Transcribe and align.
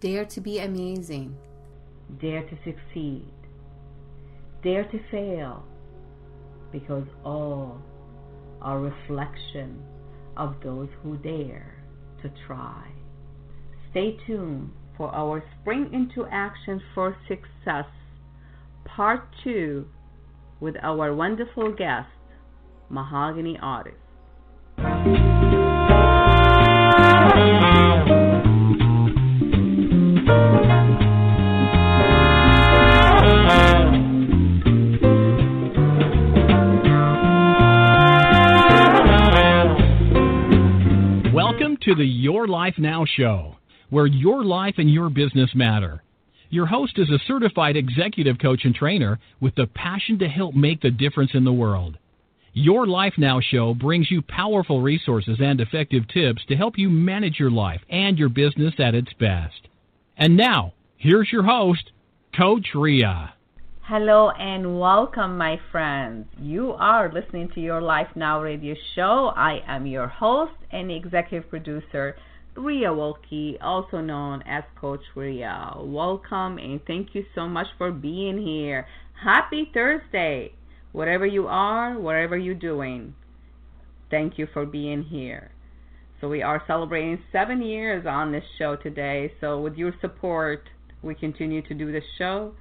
Dare 0.00 0.26
to 0.26 0.40
be 0.42 0.58
amazing. 0.58 1.34
Dare 2.20 2.42
to 2.42 2.56
succeed. 2.64 3.32
Dare 4.62 4.84
to 4.84 5.00
fail. 5.10 5.64
Because 6.70 7.06
all 7.24 7.80
are 8.60 8.78
reflection 8.78 9.82
of 10.36 10.56
those 10.62 10.88
who 11.02 11.16
dare 11.16 11.74
to 12.20 12.30
try. 12.46 12.90
Stay 13.90 14.18
tuned 14.26 14.70
for 14.98 15.14
our 15.14 15.42
Spring 15.60 15.88
into 15.92 16.26
Action 16.30 16.82
for 16.94 17.16
Success 17.26 17.86
Part 18.84 19.24
2 19.44 19.86
with 20.60 20.74
our 20.82 21.14
wonderful 21.14 21.72
guest, 21.72 22.08
Mahogany 22.90 23.58
Artist. 23.60 24.05
To 41.86 41.94
the 41.94 42.04
Your 42.04 42.48
Life 42.48 42.74
Now 42.78 43.04
show, 43.04 43.58
where 43.90 44.08
your 44.08 44.44
life 44.44 44.74
and 44.78 44.92
your 44.92 45.08
business 45.08 45.54
matter. 45.54 46.02
Your 46.50 46.66
host 46.66 46.98
is 46.98 47.08
a 47.10 47.20
certified 47.28 47.76
executive 47.76 48.40
coach 48.40 48.64
and 48.64 48.74
trainer 48.74 49.20
with 49.38 49.54
the 49.54 49.68
passion 49.68 50.18
to 50.18 50.26
help 50.26 50.56
make 50.56 50.80
the 50.80 50.90
difference 50.90 51.30
in 51.32 51.44
the 51.44 51.52
world. 51.52 51.96
Your 52.52 52.88
Life 52.88 53.14
Now 53.18 53.38
show 53.40 53.72
brings 53.72 54.10
you 54.10 54.20
powerful 54.20 54.82
resources 54.82 55.38
and 55.40 55.60
effective 55.60 56.08
tips 56.08 56.42
to 56.48 56.56
help 56.56 56.76
you 56.76 56.90
manage 56.90 57.38
your 57.38 57.52
life 57.52 57.82
and 57.88 58.18
your 58.18 58.30
business 58.30 58.74
at 58.80 58.96
its 58.96 59.12
best. 59.20 59.68
And 60.16 60.36
now, 60.36 60.72
here's 60.96 61.30
your 61.30 61.44
host, 61.44 61.92
Coach 62.36 62.66
Rea. 62.74 63.28
Hello 63.88 64.30
and 64.30 64.80
welcome, 64.80 65.38
my 65.38 65.60
friends. 65.70 66.26
You 66.40 66.72
are 66.72 67.08
listening 67.12 67.50
to 67.54 67.60
Your 67.60 67.80
Life 67.80 68.08
Now 68.16 68.42
radio 68.42 68.74
show. 68.96 69.32
I 69.36 69.60
am 69.64 69.86
your 69.86 70.08
host 70.08 70.54
and 70.72 70.90
executive 70.90 71.48
producer, 71.48 72.16
Rea 72.56 72.86
Wilke, 72.86 73.56
also 73.60 74.00
known 74.00 74.42
as 74.42 74.64
Coach 74.80 75.04
Rea. 75.14 75.68
Welcome 75.78 76.58
and 76.58 76.80
thank 76.84 77.14
you 77.14 77.26
so 77.32 77.46
much 77.46 77.68
for 77.78 77.92
being 77.92 78.44
here. 78.44 78.88
Happy 79.22 79.70
Thursday, 79.72 80.50
whatever 80.90 81.24
you 81.24 81.46
are, 81.46 81.96
whatever 81.96 82.36
you're 82.36 82.56
doing. 82.56 83.14
Thank 84.10 84.36
you 84.36 84.48
for 84.52 84.66
being 84.66 85.04
here. 85.04 85.52
So, 86.20 86.28
we 86.28 86.42
are 86.42 86.60
celebrating 86.66 87.20
seven 87.30 87.62
years 87.62 88.04
on 88.04 88.32
this 88.32 88.42
show 88.58 88.74
today. 88.74 89.32
So, 89.40 89.60
with 89.60 89.76
your 89.76 89.94
support, 90.00 90.64
we 91.02 91.14
continue 91.14 91.62
to 91.62 91.74
do 91.74 91.92
this 91.92 92.02
show 92.18 92.52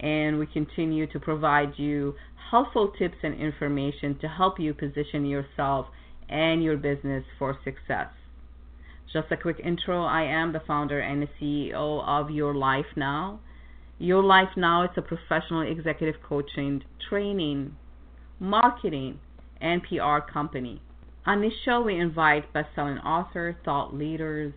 and 0.00 0.38
we 0.38 0.46
continue 0.46 1.06
to 1.06 1.18
provide 1.18 1.72
you 1.76 2.14
helpful 2.50 2.92
tips 2.98 3.16
and 3.22 3.34
information 3.34 4.18
to 4.20 4.28
help 4.28 4.58
you 4.58 4.72
position 4.72 5.26
yourself 5.26 5.86
and 6.28 6.62
your 6.62 6.76
business 6.76 7.24
for 7.38 7.58
success. 7.64 8.08
Just 9.12 9.32
a 9.32 9.36
quick 9.36 9.60
intro 9.64 10.04
I 10.04 10.22
am 10.22 10.52
the 10.52 10.60
founder 10.66 11.00
and 11.00 11.22
the 11.22 11.28
CEO 11.40 12.04
of 12.06 12.30
Your 12.30 12.54
Life 12.54 12.96
Now. 12.96 13.40
Your 13.98 14.22
Life 14.22 14.50
Now 14.56 14.84
is 14.84 14.90
a 14.96 15.02
professional 15.02 15.62
executive 15.62 16.22
coaching, 16.22 16.84
training, 17.08 17.74
marketing, 18.38 19.18
and 19.60 19.82
PR 19.82 20.18
company. 20.30 20.80
On 21.26 21.40
this 21.40 21.52
show, 21.64 21.80
we 21.80 21.98
invite 21.98 22.52
best-selling 22.52 22.98
authors, 22.98 23.56
thought 23.64 23.94
leaders, 23.94 24.52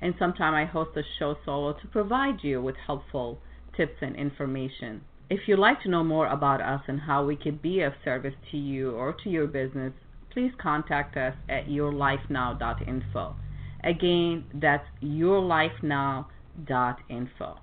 and 0.00 0.14
sometimes 0.18 0.54
I 0.54 0.64
host 0.64 0.96
a 0.96 1.02
show 1.18 1.36
solo 1.44 1.74
to 1.74 1.86
provide 1.88 2.38
you 2.42 2.60
with 2.60 2.74
helpful 2.86 3.38
tips 3.76 3.96
and 4.00 4.16
information. 4.16 5.02
If 5.30 5.40
you'd 5.46 5.58
like 5.58 5.82
to 5.82 5.88
know 5.88 6.04
more 6.04 6.26
about 6.26 6.60
us 6.60 6.82
and 6.88 7.00
how 7.00 7.24
we 7.24 7.36
could 7.36 7.62
be 7.62 7.80
of 7.80 7.94
service 8.04 8.34
to 8.50 8.58
you 8.58 8.90
or 8.92 9.14
to 9.24 9.30
your 9.30 9.46
business, 9.46 9.94
please 10.30 10.52
contact 10.60 11.16
us 11.16 11.34
at 11.48 11.68
yourlifenow.info. 11.68 13.36
Again, 13.84 14.44
that's 14.54 14.86
yourlifenow.info. 15.02 17.56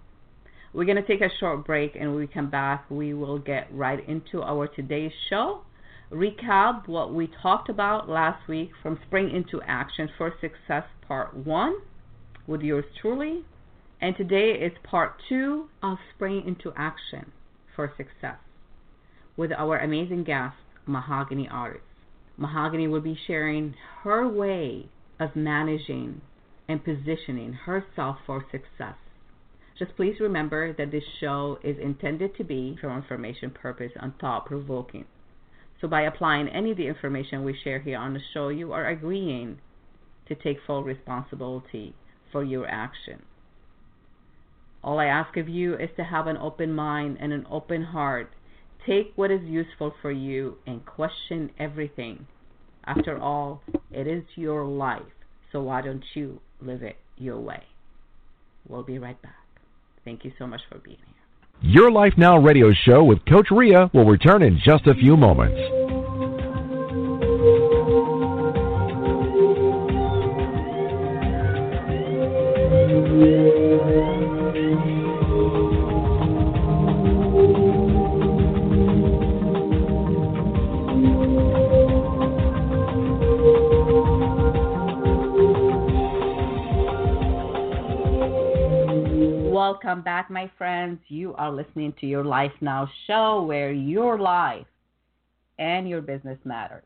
We're 0.71 0.85
going 0.85 0.97
to 0.97 1.07
take 1.07 1.21
a 1.21 1.29
short 1.39 1.65
break 1.65 1.95
and 1.95 2.11
when 2.11 2.19
we 2.19 2.27
come 2.27 2.49
back, 2.49 2.85
we 2.89 3.13
will 3.13 3.39
get 3.39 3.67
right 3.71 4.07
into 4.07 4.43
our 4.43 4.67
today's 4.67 5.11
show. 5.29 5.61
Recap 6.11 6.87
what 6.87 7.13
we 7.13 7.29
talked 7.41 7.69
about 7.69 8.09
last 8.09 8.47
week 8.47 8.71
from 8.81 8.99
Spring 9.07 9.29
into 9.29 9.61
Action 9.67 10.09
for 10.17 10.33
Success 10.41 10.83
Part 11.07 11.35
1 11.35 11.75
with 12.47 12.61
yours 12.61 12.85
truly. 13.01 13.43
And 14.01 14.15
today 14.15 14.51
is 14.51 14.71
part 14.83 15.21
2 15.27 15.67
of 15.83 15.97
Spring 16.15 16.43
into 16.47 16.71
Action 16.77 17.33
for 17.75 17.91
Success 17.97 18.37
with 19.35 19.51
our 19.51 19.77
amazing 19.77 20.23
guest, 20.23 20.55
Mahogany 20.85 21.49
Artist. 21.51 21.83
Mahogany 22.37 22.87
will 22.87 23.01
be 23.01 23.19
sharing 23.27 23.75
her 24.03 24.25
way 24.25 24.87
of 25.19 25.35
managing 25.35 26.21
and 26.69 26.83
positioning 26.83 27.51
herself 27.51 28.17
for 28.25 28.45
success. 28.49 28.95
Just 29.77 29.97
please 29.97 30.15
remember 30.21 30.71
that 30.73 30.91
this 30.91 31.03
show 31.19 31.59
is 31.61 31.77
intended 31.77 32.37
to 32.37 32.45
be 32.45 32.77
for 32.79 32.95
information 32.95 33.51
purpose 33.51 33.91
and 33.97 34.17
thought 34.17 34.45
provoking. 34.45 35.05
So 35.81 35.89
by 35.89 36.03
applying 36.03 36.47
any 36.47 36.71
of 36.71 36.77
the 36.77 36.87
information 36.87 37.43
we 37.43 37.57
share 37.63 37.79
here 37.79 37.97
on 37.97 38.13
the 38.13 38.21
show, 38.33 38.47
you 38.47 38.71
are 38.71 38.87
agreeing 38.87 39.59
to 40.27 40.35
take 40.35 40.57
full 40.65 40.83
responsibility 40.83 41.95
for 42.31 42.45
your 42.45 42.65
action. 42.65 43.23
All 44.83 44.99
I 44.99 45.05
ask 45.05 45.35
of 45.37 45.49
you 45.49 45.75
is 45.75 45.89
to 45.97 46.03
have 46.03 46.27
an 46.27 46.37
open 46.37 46.73
mind 46.73 47.17
and 47.19 47.33
an 47.33 47.45
open 47.49 47.83
heart. 47.83 48.31
Take 48.85 49.11
what 49.15 49.31
is 49.31 49.41
useful 49.43 49.93
for 50.01 50.11
you 50.11 50.57
and 50.65 50.85
question 50.85 51.51
everything. 51.59 52.25
After 52.85 53.19
all, 53.19 53.61
it 53.91 54.07
is 54.07 54.23
your 54.35 54.65
life, 54.65 55.01
so 55.51 55.61
why 55.61 55.81
don't 55.81 56.03
you 56.13 56.39
live 56.61 56.81
it 56.81 56.95
your 57.17 57.39
way? 57.39 57.63
We'll 58.67 58.83
be 58.83 58.99
right 58.99 59.21
back. 59.21 59.35
Thank 60.05 60.23
you 60.23 60.31
so 60.39 60.47
much 60.47 60.61
for 60.71 60.79
being 60.79 60.97
here. 60.97 61.71
Your 61.71 61.91
Life 61.91 62.13
Now 62.17 62.37
radio 62.37 62.71
show 62.71 63.03
with 63.03 63.19
Coach 63.25 63.47
Rea 63.51 63.89
will 63.93 64.05
return 64.05 64.41
in 64.41 64.59
just 64.63 64.87
a 64.87 64.93
few 64.93 65.17
moments. 65.17 65.88
Back, 90.09 90.31
my 90.31 90.49
friends. 90.57 90.97
You 91.07 91.35
are 91.35 91.51
listening 91.51 91.93
to 92.01 92.07
Your 92.07 92.25
Life 92.25 92.51
Now 92.61 92.89
show 93.05 93.43
where 93.43 93.71
your 93.71 94.17
life 94.17 94.65
and 95.59 95.87
your 95.87 96.01
business 96.01 96.39
matters. 96.45 96.83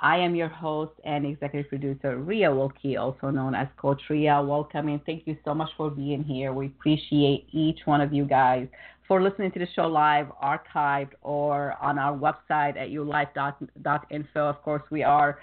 I 0.00 0.18
am 0.18 0.34
your 0.34 0.50
host 0.50 0.92
and 1.02 1.24
executive 1.24 1.70
producer, 1.70 2.18
Rea 2.18 2.48
Wilke, 2.48 2.98
also 3.00 3.30
known 3.30 3.54
as 3.54 3.68
Coach 3.78 4.02
Rea. 4.10 4.42
Welcome 4.42 4.88
and 4.88 5.02
thank 5.06 5.26
you 5.26 5.34
so 5.46 5.54
much 5.54 5.70
for 5.78 5.88
being 5.88 6.22
here. 6.22 6.52
We 6.52 6.66
appreciate 6.66 7.46
each 7.52 7.78
one 7.86 8.02
of 8.02 8.12
you 8.12 8.26
guys 8.26 8.68
for 9.08 9.22
listening 9.22 9.50
to 9.52 9.60
the 9.60 9.68
show 9.74 9.86
live, 9.86 10.26
archived, 10.44 11.12
or 11.22 11.74
on 11.80 11.98
our 11.98 12.14
website 12.14 12.76
at 12.76 12.90
yourlife.info. 12.90 14.40
Of 14.40 14.62
course, 14.62 14.82
we 14.90 15.02
are 15.02 15.38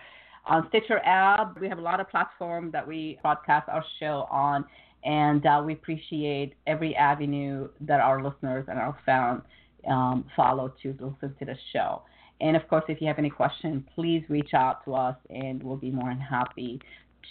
on 0.45 0.67
Stitcher 0.69 0.99
app. 1.03 1.59
We 1.59 1.69
have 1.69 1.79
a 1.79 1.81
lot 1.81 1.99
of 1.99 2.07
platforms 2.07 2.71
that 2.73 2.87
we 2.87 3.17
broadcast 3.23 3.67
our 3.67 3.83
show 3.99 4.27
on 4.29 4.63
and 5.05 5.45
uh, 5.45 5.61
we 5.65 5.73
appreciate 5.73 6.53
every 6.67 6.95
avenue 6.95 7.69
that 7.81 7.99
our 7.99 8.23
listeners 8.23 8.65
and 8.67 8.79
our 8.79 8.97
fans 9.05 9.41
um, 9.87 10.25
follow 10.35 10.73
to 10.81 10.89
listen 10.99 11.35
to 11.39 11.45
the 11.45 11.55
show. 11.71 12.01
And 12.41 12.57
of 12.57 12.67
course, 12.67 12.83
if 12.89 12.99
you 12.99 13.07
have 13.07 13.19
any 13.19 13.29
questions, 13.29 13.83
please 13.93 14.23
reach 14.27 14.53
out 14.53 14.83
to 14.85 14.95
us, 14.95 15.15
and 15.29 15.63
we'll 15.63 15.77
be 15.77 15.91
more 15.91 16.09
than 16.09 16.19
happy 16.19 16.81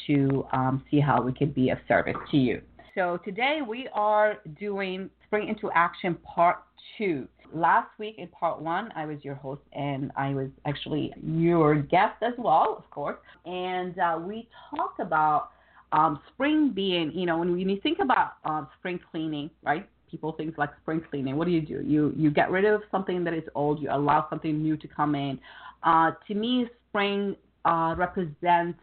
to 0.06 0.46
um, 0.52 0.82
see 0.90 1.00
how 1.00 1.20
we 1.20 1.32
can 1.32 1.50
be 1.50 1.70
of 1.70 1.78
service 1.87 2.16
to 2.31 2.37
you. 2.37 2.62
So 2.94 3.19
today 3.25 3.58
we 3.66 3.88
are 3.93 4.38
doing 4.58 5.10
Spring 5.26 5.48
into 5.48 5.70
Action 5.72 6.16
Part 6.25 6.58
Two. 6.96 7.28
Last 7.52 7.90
week 7.98 8.16
in 8.19 8.28
Part 8.28 8.60
One, 8.62 8.90
I 8.96 9.04
was 9.04 9.19
your 9.22 9.34
host, 9.34 9.62
and 9.72 10.10
I 10.16 10.32
was 10.34 10.48
actually 10.64 11.12
your 11.22 11.75
guest 11.75 12.16
as 12.22 12.32
well, 12.38 12.76
of 12.78 12.88
course. 12.90 13.16
And 13.44 13.98
uh, 13.98 14.19
we 14.20 14.48
talked 14.70 15.00
about 15.00 15.50
um, 15.94 16.20
spring 16.32 16.73
being, 16.75 17.12
you 17.12 17.25
know, 17.25 17.38
when, 17.38 17.56
you 17.56 17.81
think 17.81 17.99
about 18.00 18.32
um, 18.44 18.69
spring 18.79 18.99
cleaning, 19.11 19.49
right? 19.62 19.88
People 20.11 20.32
think 20.32 20.58
like 20.58 20.70
spring 20.82 21.02
cleaning. 21.08 21.37
What 21.37 21.46
do 21.46 21.52
you 21.52 21.61
do? 21.61 21.82
You 21.85 22.12
you 22.17 22.31
get 22.31 22.50
rid 22.50 22.64
of 22.64 22.82
something 22.91 23.25
that 23.25 23.35
is 23.35 23.44
old. 23.55 23.81
You 23.81 23.91
allow 23.91 24.26
something 24.31 24.62
new 24.62 24.76
to 24.76 24.88
come 24.88 25.14
in. 25.14 25.41
Uh, 25.82 26.12
to 26.26 26.35
me, 26.35 26.67
spring 26.88 27.37
uh, 27.64 27.94
represents 27.96 28.79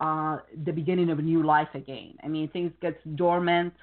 uh, 0.00 0.38
the 0.64 0.72
beginning 0.72 1.10
of 1.10 1.18
a 1.18 1.22
new 1.22 1.42
life 1.42 1.68
again. 1.74 2.14
I 2.22 2.28
mean, 2.28 2.48
things 2.48 2.72
get 2.80 2.96
dormant 3.16 3.74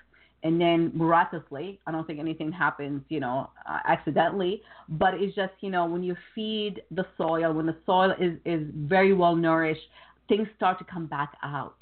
and 0.44 0.60
then 0.60 0.92
miraculously, 0.96 1.80
I 1.86 1.92
don't 1.92 2.06
think 2.08 2.20
anything 2.20 2.52
happens, 2.52 3.04
you 3.10 3.20
know, 3.20 3.52
uh, 3.70 3.80
accidentally, 3.86 4.64
but 4.90 5.14
it's 5.14 5.36
just, 5.36 5.54
you 5.60 5.70
know, 5.70 5.86
when 5.86 6.02
you 6.04 6.16
feed 6.34 6.82
the 6.90 7.06
soil, 7.16 7.54
when 7.54 7.68
the 7.68 7.78
soil 7.86 8.12
is, 8.20 8.38
is 8.44 8.68
very 8.74 9.14
well 9.14 9.36
nourished, 9.36 9.88
things 10.28 10.48
start 10.56 10.80
to 10.80 10.86
come 10.86 11.06
back 11.06 11.34
out. 11.44 11.78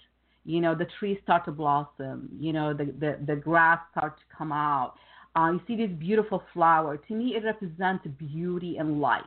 You 0.50 0.62
know, 0.62 0.74
the 0.74 0.88
trees 0.98 1.20
start 1.22 1.46
to 1.46 1.52
blossom, 1.52 2.28
you 2.40 2.54
know, 2.54 2.74
the, 2.74 2.86
the, 2.86 3.20
the 3.28 3.36
grass 3.36 3.78
starts 3.92 4.20
to 4.20 4.36
come 4.36 4.52
out. 4.52 4.96
Uh, 5.36 5.52
you 5.52 5.62
see 5.68 5.76
this 5.76 5.96
beautiful 6.00 6.42
flower. 6.54 6.98
To 6.98 7.14
me, 7.14 7.36
it 7.36 7.44
represents 7.44 8.08
beauty 8.18 8.78
and 8.78 9.00
life. 9.00 9.22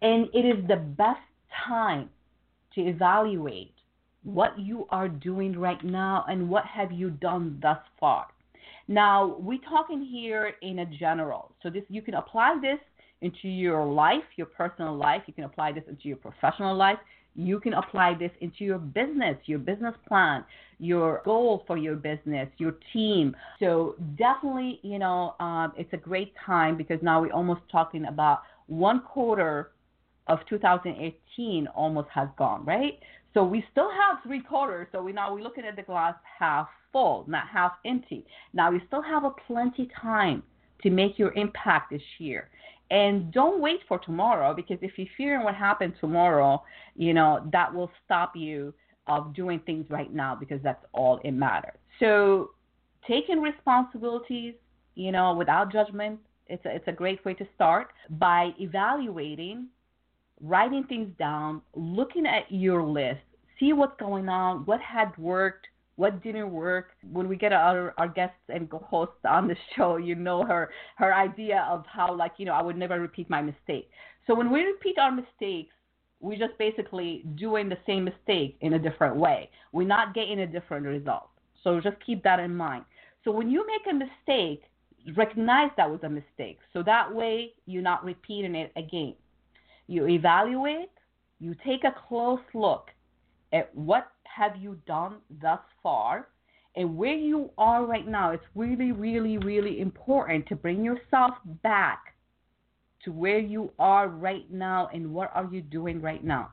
And 0.00 0.26
it 0.32 0.46
is 0.46 0.66
the 0.66 0.76
best 0.76 1.20
time 1.66 2.08
to 2.74 2.80
evaluate 2.80 3.74
what 4.22 4.58
you 4.58 4.86
are 4.88 5.06
doing 5.06 5.58
right 5.58 5.84
now 5.84 6.24
and 6.30 6.48
what 6.48 6.64
have 6.64 6.92
you 6.92 7.10
done 7.10 7.58
thus 7.60 7.80
far. 8.00 8.28
Now, 8.88 9.36
we're 9.38 9.60
talking 9.68 10.02
here 10.02 10.54
in 10.62 10.78
a 10.78 10.86
general. 10.86 11.52
So 11.62 11.68
this 11.68 11.82
you 11.90 12.00
can 12.00 12.14
apply 12.14 12.56
this 12.62 12.78
into 13.20 13.48
your 13.48 13.84
life, 13.84 14.24
your 14.36 14.46
personal 14.46 14.96
life. 14.96 15.22
You 15.26 15.34
can 15.34 15.44
apply 15.44 15.72
this 15.72 15.84
into 15.88 16.08
your 16.08 16.16
professional 16.16 16.74
life. 16.74 16.98
You 17.38 17.60
can 17.60 17.74
apply 17.74 18.14
this 18.18 18.32
into 18.40 18.64
your 18.64 18.78
business, 18.78 19.36
your 19.44 19.60
business 19.60 19.94
plan, 20.08 20.44
your 20.80 21.22
goal 21.24 21.62
for 21.66 21.76
your 21.76 21.94
business, 21.94 22.48
your 22.58 22.74
team. 22.92 23.36
So 23.60 23.94
definitely, 24.16 24.80
you 24.82 24.98
know, 24.98 25.34
um, 25.38 25.72
it's 25.76 25.92
a 25.92 25.96
great 25.96 26.32
time 26.44 26.76
because 26.76 26.98
now 27.00 27.20
we're 27.20 27.32
almost 27.32 27.60
talking 27.70 28.06
about 28.06 28.42
one 28.66 29.00
quarter 29.00 29.70
of 30.26 30.40
2018 30.48 31.68
almost 31.68 32.08
has 32.12 32.28
gone, 32.36 32.64
right? 32.64 32.98
So 33.34 33.44
we 33.44 33.64
still 33.70 33.90
have 33.90 34.18
three 34.24 34.40
quarters. 34.40 34.88
So 34.92 35.02
we 35.02 35.12
now 35.12 35.32
we're 35.32 35.42
looking 35.42 35.64
at 35.64 35.76
the 35.76 35.82
glass 35.82 36.14
half 36.38 36.68
full, 36.92 37.24
not 37.28 37.46
half 37.48 37.72
empty. 37.86 38.26
Now 38.52 38.72
we 38.72 38.80
still 38.88 39.02
have 39.02 39.24
a 39.24 39.30
plenty 39.46 39.88
time 40.00 40.42
to 40.82 40.90
make 40.90 41.18
your 41.18 41.32
impact 41.32 41.90
this 41.90 42.02
year. 42.18 42.48
And 42.90 43.30
don't 43.32 43.60
wait 43.60 43.80
for 43.86 43.98
tomorrow 43.98 44.54
because 44.54 44.78
if 44.80 44.92
you're 44.96 45.08
fearing 45.16 45.44
what 45.44 45.54
happens 45.54 45.94
tomorrow, 46.00 46.62
you 46.96 47.12
know, 47.12 47.46
that 47.52 47.72
will 47.72 47.90
stop 48.04 48.34
you 48.34 48.72
of 49.06 49.34
doing 49.34 49.60
things 49.66 49.84
right 49.90 50.12
now 50.12 50.34
because 50.34 50.60
that's 50.62 50.84
all 50.92 51.20
it 51.24 51.32
matters. 51.32 51.78
So 52.00 52.50
taking 53.06 53.40
responsibilities, 53.40 54.54
you 54.94 55.12
know, 55.12 55.34
without 55.34 55.72
judgment, 55.72 56.18
it's 56.46 56.64
a, 56.64 56.74
it's 56.74 56.88
a 56.88 56.92
great 56.92 57.22
way 57.24 57.34
to 57.34 57.46
start 57.54 57.88
by 58.10 58.52
evaluating 58.58 59.68
writing 60.40 60.84
things 60.84 61.10
down, 61.18 61.60
looking 61.74 62.26
at 62.26 62.50
your 62.50 62.82
list, 62.82 63.20
see 63.58 63.72
what's 63.72 63.98
going 63.98 64.28
on, 64.28 64.64
what 64.66 64.80
had 64.80 65.16
worked, 65.18 65.66
what 65.98 66.22
didn't 66.22 66.52
work. 66.52 66.90
When 67.10 67.28
we 67.28 67.36
get 67.36 67.52
our 67.52 67.92
our 67.98 68.06
guests 68.06 68.44
and 68.48 68.70
hosts 68.70 69.24
on 69.28 69.48
the 69.48 69.56
show, 69.76 69.96
you 69.96 70.14
know 70.14 70.44
her 70.44 70.70
her 70.96 71.12
idea 71.12 71.66
of 71.68 71.84
how 71.86 72.14
like 72.14 72.34
you 72.38 72.46
know 72.46 72.52
I 72.52 72.62
would 72.62 72.76
never 72.76 73.00
repeat 73.00 73.28
my 73.28 73.42
mistake. 73.42 73.90
So 74.26 74.34
when 74.34 74.50
we 74.52 74.60
repeat 74.62 74.96
our 74.98 75.10
mistakes, 75.10 75.74
we're 76.20 76.38
just 76.38 76.56
basically 76.56 77.24
doing 77.34 77.68
the 77.68 77.78
same 77.84 78.04
mistake 78.04 78.56
in 78.60 78.74
a 78.74 78.78
different 78.78 79.16
way. 79.16 79.50
We're 79.72 79.88
not 79.88 80.14
getting 80.14 80.40
a 80.40 80.46
different 80.46 80.86
result. 80.86 81.30
So 81.64 81.80
just 81.80 81.96
keep 82.06 82.22
that 82.22 82.38
in 82.38 82.54
mind. 82.54 82.84
So 83.24 83.32
when 83.32 83.50
you 83.50 83.66
make 83.66 83.92
a 83.92 83.94
mistake, 83.94 84.62
recognize 85.16 85.70
that 85.76 85.90
was 85.90 86.00
a 86.04 86.08
mistake. 86.08 86.58
So 86.72 86.82
that 86.84 87.12
way 87.12 87.54
you're 87.66 87.82
not 87.82 88.04
repeating 88.04 88.54
it 88.54 88.70
again. 88.76 89.14
You 89.88 90.06
evaluate, 90.06 90.90
you 91.40 91.56
take 91.66 91.82
a 91.82 91.94
close 92.06 92.46
look 92.54 92.90
at 93.52 93.74
what 93.74 94.12
have 94.38 94.56
you 94.56 94.78
done 94.86 95.16
thus 95.42 95.60
far 95.82 96.28
and 96.76 96.96
where 96.96 97.14
you 97.14 97.50
are 97.58 97.84
right 97.84 98.06
now. 98.06 98.30
It's 98.30 98.44
really, 98.54 98.92
really, 98.92 99.36
really 99.38 99.80
important 99.80 100.46
to 100.46 100.54
bring 100.54 100.84
yourself 100.84 101.34
back 101.64 102.14
to 103.04 103.10
where 103.10 103.40
you 103.40 103.72
are 103.80 104.06
right 104.08 104.48
now 104.50 104.88
and 104.94 105.12
what 105.12 105.32
are 105.34 105.48
you 105.50 105.60
doing 105.60 106.00
right 106.00 106.22
now. 106.22 106.50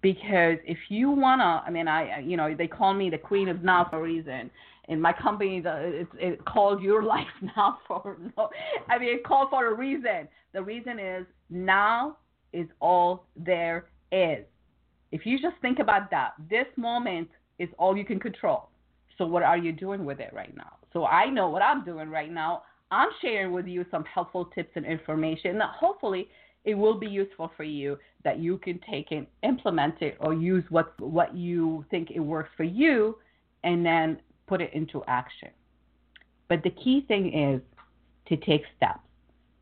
Because 0.00 0.56
if 0.64 0.78
you 0.88 1.10
wanna, 1.10 1.62
I 1.66 1.70
mean, 1.70 1.88
I, 1.88 2.20
you 2.20 2.38
know, 2.38 2.54
they 2.54 2.68
call 2.68 2.94
me 2.94 3.10
the 3.10 3.18
queen 3.18 3.48
of 3.48 3.62
now 3.62 3.86
for 3.90 3.98
a 3.98 4.02
reason. 4.02 4.50
In 4.88 4.98
my 4.98 5.12
company, 5.12 5.62
it's 5.62 6.10
it 6.14 6.42
called 6.46 6.82
Your 6.82 7.02
Life 7.14 7.26
Now 7.42 7.80
for 7.86 8.16
no, 8.36 8.48
I 8.88 8.98
mean, 8.98 9.10
it 9.10 9.24
called 9.24 9.50
for 9.50 9.66
a 9.66 9.74
reason. 9.74 10.26
The 10.54 10.62
reason 10.62 10.98
is 10.98 11.26
now 11.50 12.16
is 12.54 12.66
all 12.80 13.26
there 13.36 13.86
is. 14.10 14.44
If 15.12 15.24
you 15.24 15.38
just 15.38 15.56
think 15.62 15.78
about 15.78 16.10
that, 16.10 16.34
this 16.50 16.66
moment 16.76 17.28
is 17.58 17.68
all 17.78 17.96
you 17.96 18.04
can 18.04 18.20
control. 18.20 18.68
So 19.16 19.26
what 19.26 19.42
are 19.42 19.58
you 19.58 19.72
doing 19.72 20.04
with 20.04 20.20
it 20.20 20.32
right 20.32 20.54
now? 20.56 20.76
So 20.92 21.06
I 21.06 21.28
know 21.28 21.48
what 21.48 21.62
I'm 21.62 21.84
doing 21.84 22.08
right 22.08 22.30
now. 22.30 22.62
I'm 22.90 23.08
sharing 23.20 23.52
with 23.52 23.66
you 23.66 23.84
some 23.90 24.04
helpful 24.04 24.46
tips 24.54 24.70
and 24.76 24.86
information 24.86 25.58
that 25.58 25.70
hopefully 25.70 26.28
it 26.64 26.74
will 26.74 26.98
be 26.98 27.06
useful 27.06 27.50
for 27.56 27.64
you 27.64 27.98
that 28.24 28.38
you 28.38 28.58
can 28.58 28.80
take 28.90 29.10
and 29.10 29.26
implement 29.42 30.00
it 30.02 30.16
or 30.20 30.34
use 30.34 30.64
what 30.70 30.98
what 31.00 31.36
you 31.36 31.84
think 31.90 32.10
it 32.10 32.20
works 32.20 32.50
for 32.56 32.64
you 32.64 33.16
and 33.64 33.84
then 33.84 34.20
put 34.46 34.60
it 34.60 34.72
into 34.72 35.02
action. 35.06 35.50
But 36.48 36.62
the 36.62 36.70
key 36.70 37.04
thing 37.06 37.32
is 37.32 37.60
to 38.28 38.36
take 38.36 38.62
steps 38.76 39.00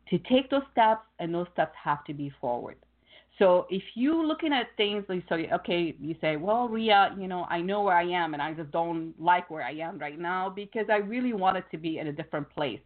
to 0.09 0.17
take 0.19 0.49
those 0.49 0.63
steps, 0.71 1.01
and 1.19 1.33
those 1.33 1.47
steps 1.53 1.73
have 1.83 2.03
to 2.05 2.13
be 2.13 2.31
forward. 2.39 2.77
So 3.39 3.67
if 3.69 3.83
you 3.93 4.25
looking 4.25 4.51
at 4.51 4.67
things 4.77 5.03
like 5.07 5.23
so, 5.29 5.35
okay, 5.35 5.95
you 5.99 6.15
say, 6.21 6.37
well, 6.37 6.67
Rea, 6.67 7.09
you 7.17 7.27
know, 7.27 7.45
I 7.49 7.61
know 7.61 7.83
where 7.83 7.95
I 7.95 8.05
am, 8.05 8.33
and 8.33 8.41
I 8.41 8.53
just 8.53 8.71
don't 8.71 9.13
like 9.19 9.51
where 9.51 9.63
I 9.63 9.73
am 9.73 9.99
right 9.99 10.19
now 10.19 10.49
because 10.49 10.87
I 10.91 10.97
really 10.97 11.33
wanted 11.33 11.65
to 11.71 11.77
be 11.77 11.99
in 11.99 12.07
a 12.07 12.11
different 12.11 12.49
place 12.49 12.79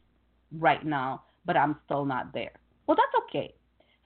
right 0.58 0.86
now, 0.86 1.24
but 1.46 1.56
I'm 1.56 1.78
still 1.86 2.04
not 2.04 2.34
there. 2.34 2.52
Well, 2.86 2.98
that's 2.98 3.24
okay. 3.30 3.54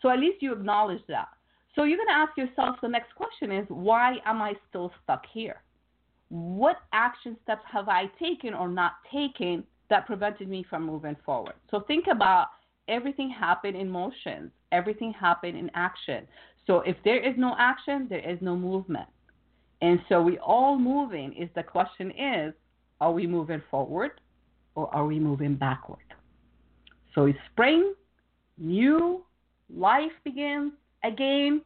So 0.02 0.10
at 0.10 0.20
least 0.20 0.44
you 0.44 0.54
acknowledge 0.54 1.02
that. 1.08 1.30
So 1.74 1.84
you're 1.84 1.98
going 1.98 2.10
to 2.10 2.14
ask 2.14 2.38
yourself 2.38 2.78
the 2.82 2.88
next 2.88 3.16
question 3.16 3.52
is, 3.52 3.66
why 3.68 4.18
am 4.26 4.42
I 4.42 4.54
still 4.70 4.92
stuck 5.04 5.24
here? 5.34 5.64
What 6.30 6.78
action 6.94 7.38
steps 7.44 7.64
have 7.72 7.90
I 7.90 8.06
taken 8.20 8.54
or 8.54 8.68
not 8.68 8.94
taken 9.12 9.64
that 9.90 10.06
prevented 10.06 10.48
me 10.48 10.66
from 10.70 10.86
moving 10.86 11.16
forward? 11.26 11.54
So 11.72 11.82
think 11.82 12.06
about 12.10 12.48
everything 12.88 13.30
happened 13.30 13.76
in 13.76 13.90
motions, 13.90 14.52
Everything 14.76 15.14
happened 15.14 15.58
in 15.58 15.72
action. 15.74 16.28
So 16.68 16.82
if 16.82 16.98
there 17.06 17.24
is 17.26 17.36
no 17.38 17.56
action, 17.58 18.08
there 18.10 18.30
is 18.30 18.38
no 18.42 18.58
movement. 18.58 19.08
And 19.82 20.02
so 20.10 20.22
we 20.22 20.38
all 20.40 20.78
moving 20.78 21.34
is 21.34 21.50
the 21.56 21.64
question 21.64 22.12
is, 22.12 22.54
are 23.00 23.14
we 23.14 23.26
moving 23.26 23.62
forward 23.72 24.20
or 24.76 24.94
are 24.94 25.06
we 25.06 25.18
moving 25.18 25.56
backward? 25.56 26.00
So 27.14 27.26
it's 27.26 27.40
spring, 27.52 27.94
new 28.58 29.24
life 29.74 30.12
begins 30.26 30.74
again. 31.06 31.62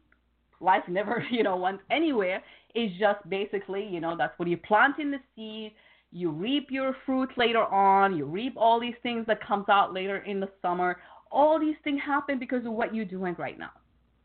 Life 0.60 0.84
never, 0.86 1.24
you 1.30 1.42
know, 1.42 1.56
went 1.56 1.80
anywhere. 1.90 2.42
It's 2.76 2.96
just 2.98 3.28
basically, 3.28 3.84
you 3.84 4.00
know, 4.00 4.14
that's 4.16 4.38
when 4.38 4.48
you 4.48 4.56
plant 4.56 5.00
in 5.00 5.10
the 5.10 5.18
seed, 5.34 5.72
you 6.12 6.30
reap 6.30 6.68
your 6.70 6.94
fruit 7.06 7.30
later 7.36 7.64
on, 7.64 8.16
you 8.16 8.24
reap 8.24 8.54
all 8.56 8.78
these 8.78 8.94
things 9.02 9.26
that 9.26 9.44
comes 9.44 9.68
out 9.68 9.92
later 9.92 10.18
in 10.18 10.38
the 10.38 10.48
summer. 10.62 10.98
All 11.30 11.58
these 11.60 11.76
things 11.84 12.00
happen 12.04 12.38
because 12.38 12.64
of 12.66 12.72
what 12.72 12.94
you're 12.94 13.04
doing 13.04 13.34
right 13.38 13.58
now. 13.58 13.70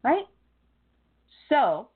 Right? 0.04 0.26
So 1.50 1.90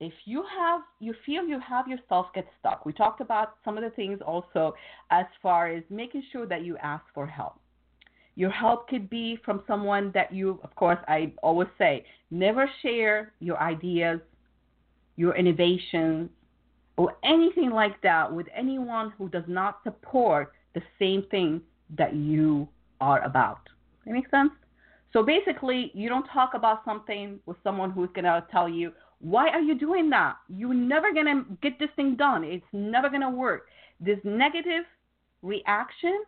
if 0.00 0.14
you 0.24 0.42
have 0.58 0.80
you 0.98 1.14
feel 1.24 1.44
you 1.46 1.60
have 1.60 1.86
yourself 1.86 2.26
get 2.34 2.46
stuck 2.58 2.84
we 2.84 2.92
talked 2.92 3.20
about 3.20 3.56
some 3.64 3.76
of 3.76 3.84
the 3.84 3.90
things 3.90 4.18
also 4.26 4.74
as 5.10 5.26
far 5.42 5.68
as 5.68 5.84
making 5.90 6.22
sure 6.32 6.46
that 6.46 6.64
you 6.64 6.76
ask 6.78 7.04
for 7.14 7.26
help 7.26 7.60
your 8.34 8.50
help 8.50 8.88
could 8.88 9.10
be 9.10 9.38
from 9.44 9.62
someone 9.66 10.10
that 10.14 10.32
you 10.32 10.58
of 10.64 10.74
course 10.74 10.98
i 11.06 11.30
always 11.42 11.68
say 11.76 12.04
never 12.30 12.68
share 12.82 13.32
your 13.40 13.60
ideas 13.60 14.18
your 15.16 15.36
innovations 15.36 16.30
or 16.96 17.14
anything 17.22 17.70
like 17.70 18.00
that 18.02 18.32
with 18.32 18.46
anyone 18.56 19.12
who 19.18 19.28
does 19.28 19.44
not 19.46 19.80
support 19.84 20.52
the 20.74 20.82
same 20.98 21.22
thing 21.30 21.60
that 21.96 22.14
you 22.14 22.66
are 23.00 23.22
about. 23.24 23.60
That 24.06 24.12
makes 24.12 24.30
sense? 24.30 24.50
So 25.12 25.22
basically, 25.22 25.90
you 25.94 26.08
don't 26.08 26.26
talk 26.32 26.50
about 26.54 26.84
something 26.84 27.40
with 27.46 27.56
someone 27.64 27.90
who's 27.90 28.10
going 28.14 28.24
to 28.24 28.44
tell 28.50 28.68
you, 28.68 28.92
why 29.20 29.48
are 29.48 29.60
you 29.60 29.78
doing 29.78 30.08
that? 30.10 30.36
You're 30.48 30.74
never 30.74 31.12
going 31.12 31.26
to 31.26 31.44
get 31.62 31.78
this 31.78 31.90
thing 31.96 32.16
done. 32.16 32.44
It's 32.44 32.64
never 32.72 33.08
going 33.08 33.20
to 33.22 33.30
work. 33.30 33.66
This 34.00 34.18
negative 34.24 34.84
reaction 35.42 36.22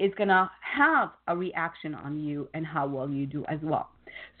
is 0.00 0.12
going 0.16 0.28
to 0.28 0.50
have 0.60 1.10
a 1.28 1.36
reaction 1.36 1.94
on 1.94 2.18
you 2.18 2.48
and 2.54 2.66
how 2.66 2.86
well 2.86 3.08
you 3.08 3.26
do 3.26 3.44
as 3.48 3.58
well. 3.62 3.90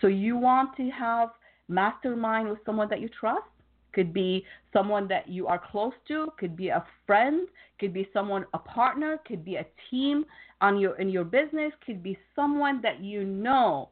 So 0.00 0.06
you 0.08 0.36
want 0.36 0.76
to 0.76 0.90
have 0.90 1.28
mastermind 1.68 2.48
with 2.48 2.58
someone 2.66 2.88
that 2.88 3.00
you 3.00 3.08
trust 3.08 3.46
could 3.92 4.12
be 4.12 4.44
someone 4.72 5.06
that 5.08 5.28
you 5.28 5.46
are 5.46 5.60
close 5.70 5.92
to, 6.08 6.28
could 6.38 6.56
be 6.56 6.68
a 6.68 6.84
friend, 7.06 7.48
could 7.78 7.92
be 7.92 8.08
someone 8.12 8.46
a 8.54 8.58
partner, 8.58 9.20
could 9.26 9.44
be 9.44 9.56
a 9.56 9.66
team 9.90 10.24
on 10.60 10.78
your 10.78 10.94
in 11.00 11.08
your 11.08 11.24
business, 11.24 11.72
could 11.84 12.02
be 12.02 12.18
someone 12.34 12.80
that 12.82 13.00
you 13.00 13.24
know 13.24 13.90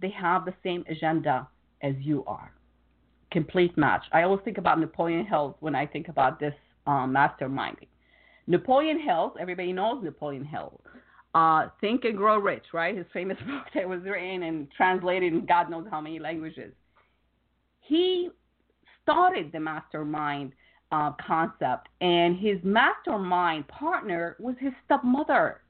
they 0.00 0.10
have 0.10 0.44
the 0.44 0.54
same 0.62 0.84
agenda 0.88 1.46
as 1.82 1.94
you 2.00 2.24
are. 2.26 2.52
Complete 3.30 3.76
match. 3.78 4.04
I 4.12 4.22
always 4.22 4.40
think 4.44 4.58
about 4.58 4.78
Napoleon 4.78 5.26
Hill 5.26 5.56
when 5.60 5.74
I 5.74 5.86
think 5.86 6.08
about 6.08 6.38
this 6.38 6.54
um, 6.86 7.14
masterminding. 7.14 7.88
Napoleon 8.46 9.00
Hill, 9.00 9.34
everybody 9.40 9.72
knows 9.72 10.02
Napoleon 10.02 10.44
Hill. 10.44 10.80
Uh, 11.34 11.68
Think 11.80 12.04
and 12.04 12.16
Grow 12.16 12.38
Rich, 12.38 12.66
right? 12.74 12.96
His 12.96 13.06
famous 13.12 13.38
book 13.46 13.64
that 13.74 13.88
was 13.88 14.02
written 14.02 14.42
and 14.42 14.70
translated 14.76 15.32
in 15.32 15.46
God 15.46 15.70
knows 15.70 15.86
how 15.90 16.00
many 16.00 16.18
languages. 16.18 16.74
He 17.80 18.30
started 19.02 19.50
the 19.52 19.60
mastermind 19.60 20.52
uh, 20.90 21.12
concept, 21.26 21.88
and 22.00 22.38
his 22.38 22.58
mastermind 22.62 23.66
partner 23.68 24.36
was 24.38 24.54
his 24.60 24.72
stepmother. 24.84 25.60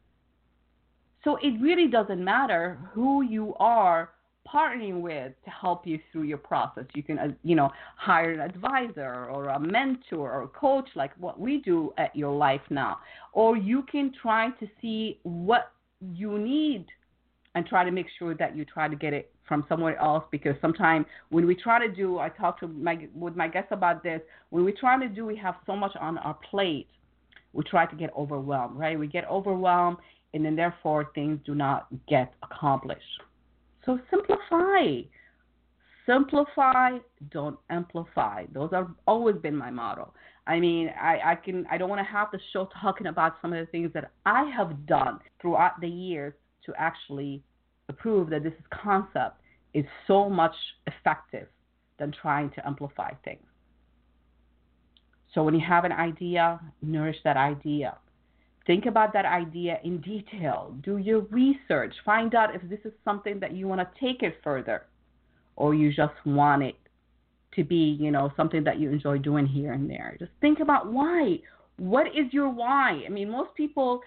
So 1.24 1.36
it 1.36 1.60
really 1.60 1.86
doesn't 1.86 2.22
matter 2.22 2.78
who 2.92 3.22
you 3.22 3.54
are 3.60 4.10
partnering 4.52 5.00
with 5.00 5.32
to 5.44 5.50
help 5.50 5.86
you 5.86 6.00
through 6.10 6.24
your 6.24 6.38
process. 6.38 6.84
You 6.94 7.02
can, 7.04 7.18
uh, 7.18 7.28
you 7.44 7.54
know, 7.54 7.70
hire 7.96 8.32
an 8.32 8.40
advisor 8.40 9.26
or 9.26 9.48
a 9.48 9.60
mentor 9.60 10.32
or 10.32 10.42
a 10.42 10.48
coach 10.48 10.88
like 10.96 11.12
what 11.18 11.38
we 11.38 11.58
do 11.58 11.92
at 11.96 12.14
Your 12.16 12.36
Life 12.36 12.62
Now, 12.70 12.98
or 13.32 13.56
you 13.56 13.82
can 13.90 14.12
try 14.20 14.50
to 14.58 14.66
see 14.80 15.20
what 15.22 15.72
you 16.00 16.38
need 16.38 16.86
and 17.54 17.64
try 17.66 17.84
to 17.84 17.90
make 17.90 18.06
sure 18.18 18.34
that 18.34 18.56
you 18.56 18.64
try 18.64 18.88
to 18.88 18.96
get 18.96 19.12
it 19.12 19.30
from 19.52 19.66
somewhere 19.68 19.98
else 19.98 20.24
because 20.30 20.54
sometimes 20.62 21.04
when 21.28 21.46
we 21.46 21.54
try 21.54 21.84
to 21.86 21.92
do 21.92 22.18
I 22.18 22.30
talk 22.30 22.58
to 22.60 22.68
my 22.68 23.06
with 23.14 23.36
my 23.36 23.48
guests 23.48 23.70
about 23.70 24.02
this 24.02 24.22
when 24.48 24.64
we 24.64 24.72
try 24.72 24.98
to 24.98 25.08
do 25.08 25.26
we 25.26 25.36
have 25.36 25.56
so 25.66 25.76
much 25.76 25.92
on 26.00 26.16
our 26.18 26.38
plate 26.50 26.88
we 27.52 27.62
try 27.64 27.84
to 27.84 27.96
get 27.96 28.10
overwhelmed 28.16 28.78
right 28.78 28.98
we 28.98 29.06
get 29.06 29.28
overwhelmed 29.28 29.98
and 30.32 30.42
then 30.42 30.56
therefore 30.56 31.10
things 31.14 31.38
do 31.44 31.54
not 31.54 31.86
get 32.08 32.32
accomplished 32.42 33.20
so 33.84 33.98
simplify. 34.10 35.02
Simplify, 36.06 36.98
don't 37.30 37.58
amplify. 37.70 38.44
Those 38.52 38.70
have 38.72 38.88
always 39.06 39.36
been 39.36 39.56
my 39.56 39.70
motto. 39.70 40.12
I 40.46 40.58
mean, 40.58 40.90
I, 41.00 41.18
I 41.24 41.34
can 41.36 41.64
I 41.70 41.78
don't 41.78 41.88
want 41.88 42.00
to 42.00 42.12
have 42.12 42.28
the 42.32 42.40
show 42.52 42.68
talking 42.80 43.06
about 43.06 43.34
some 43.40 43.52
of 43.52 43.64
the 43.64 43.70
things 43.70 43.92
that 43.94 44.10
I 44.26 44.50
have 44.56 44.86
done 44.86 45.20
throughout 45.40 45.80
the 45.80 45.88
years 45.88 46.34
to 46.66 46.72
actually 46.76 47.42
prove 47.98 48.30
that 48.30 48.42
this 48.42 48.52
is 48.52 48.64
concept 48.82 49.36
is 49.74 49.84
so 50.06 50.28
much 50.28 50.54
effective 50.86 51.48
than 51.98 52.12
trying 52.12 52.50
to 52.50 52.66
amplify 52.66 53.10
things. 53.24 53.44
So 55.34 55.42
when 55.42 55.54
you 55.54 55.64
have 55.66 55.84
an 55.84 55.92
idea, 55.92 56.60
nourish 56.82 57.16
that 57.24 57.36
idea. 57.36 57.96
Think 58.66 58.86
about 58.86 59.12
that 59.14 59.24
idea 59.24 59.78
in 59.82 60.00
detail. 60.00 60.74
Do 60.82 60.98
your 60.98 61.20
research. 61.30 61.94
Find 62.04 62.34
out 62.34 62.54
if 62.54 62.62
this 62.68 62.78
is 62.84 62.92
something 63.04 63.40
that 63.40 63.52
you 63.52 63.66
want 63.66 63.80
to 63.80 64.00
take 64.00 64.22
it 64.22 64.36
further 64.44 64.84
or 65.56 65.74
you 65.74 65.92
just 65.92 66.14
want 66.24 66.62
it 66.62 66.76
to 67.54 67.64
be, 67.64 67.96
you 68.00 68.10
know, 68.10 68.32
something 68.36 68.62
that 68.64 68.78
you 68.78 68.90
enjoy 68.90 69.18
doing 69.18 69.46
here 69.46 69.72
and 69.72 69.88
there. 69.88 70.16
Just 70.18 70.32
think 70.40 70.60
about 70.60 70.92
why. 70.92 71.38
What 71.76 72.08
is 72.08 72.32
your 72.32 72.48
why? 72.48 73.02
I 73.04 73.08
mean, 73.08 73.30
most 73.30 73.54
people 73.56 74.02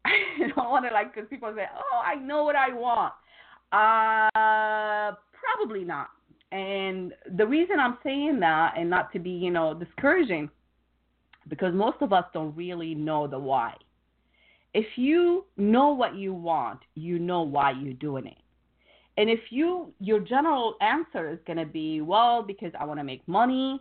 I 0.04 0.48
don't 0.54 0.70
want 0.70 0.86
to 0.86 0.92
like 0.92 1.14
because 1.14 1.28
people 1.28 1.52
say, 1.56 1.64
"Oh, 1.76 2.02
I 2.04 2.14
know 2.14 2.44
what 2.44 2.56
I 2.56 2.72
want." 2.72 3.14
Uh, 3.72 5.12
probably 5.32 5.84
not. 5.84 6.08
And 6.52 7.12
the 7.36 7.46
reason 7.46 7.78
I'm 7.78 7.98
saying 8.02 8.40
that, 8.40 8.74
and 8.76 8.88
not 8.88 9.12
to 9.12 9.18
be, 9.18 9.30
you 9.30 9.50
know, 9.50 9.74
discouraging, 9.74 10.48
because 11.48 11.74
most 11.74 11.98
of 12.00 12.12
us 12.12 12.24
don't 12.32 12.56
really 12.56 12.94
know 12.94 13.26
the 13.26 13.38
why. 13.38 13.74
If 14.74 14.86
you 14.96 15.44
know 15.56 15.88
what 15.88 16.14
you 16.14 16.32
want, 16.32 16.80
you 16.94 17.18
know 17.18 17.42
why 17.42 17.72
you're 17.72 17.94
doing 17.94 18.26
it. 18.26 18.36
And 19.16 19.28
if 19.28 19.40
you 19.50 19.92
your 19.98 20.20
general 20.20 20.76
answer 20.80 21.30
is 21.30 21.38
going 21.46 21.58
to 21.58 21.66
be, 21.66 22.00
well, 22.00 22.42
because 22.42 22.72
I 22.78 22.84
want 22.84 23.00
to 23.00 23.04
make 23.04 23.26
money, 23.26 23.80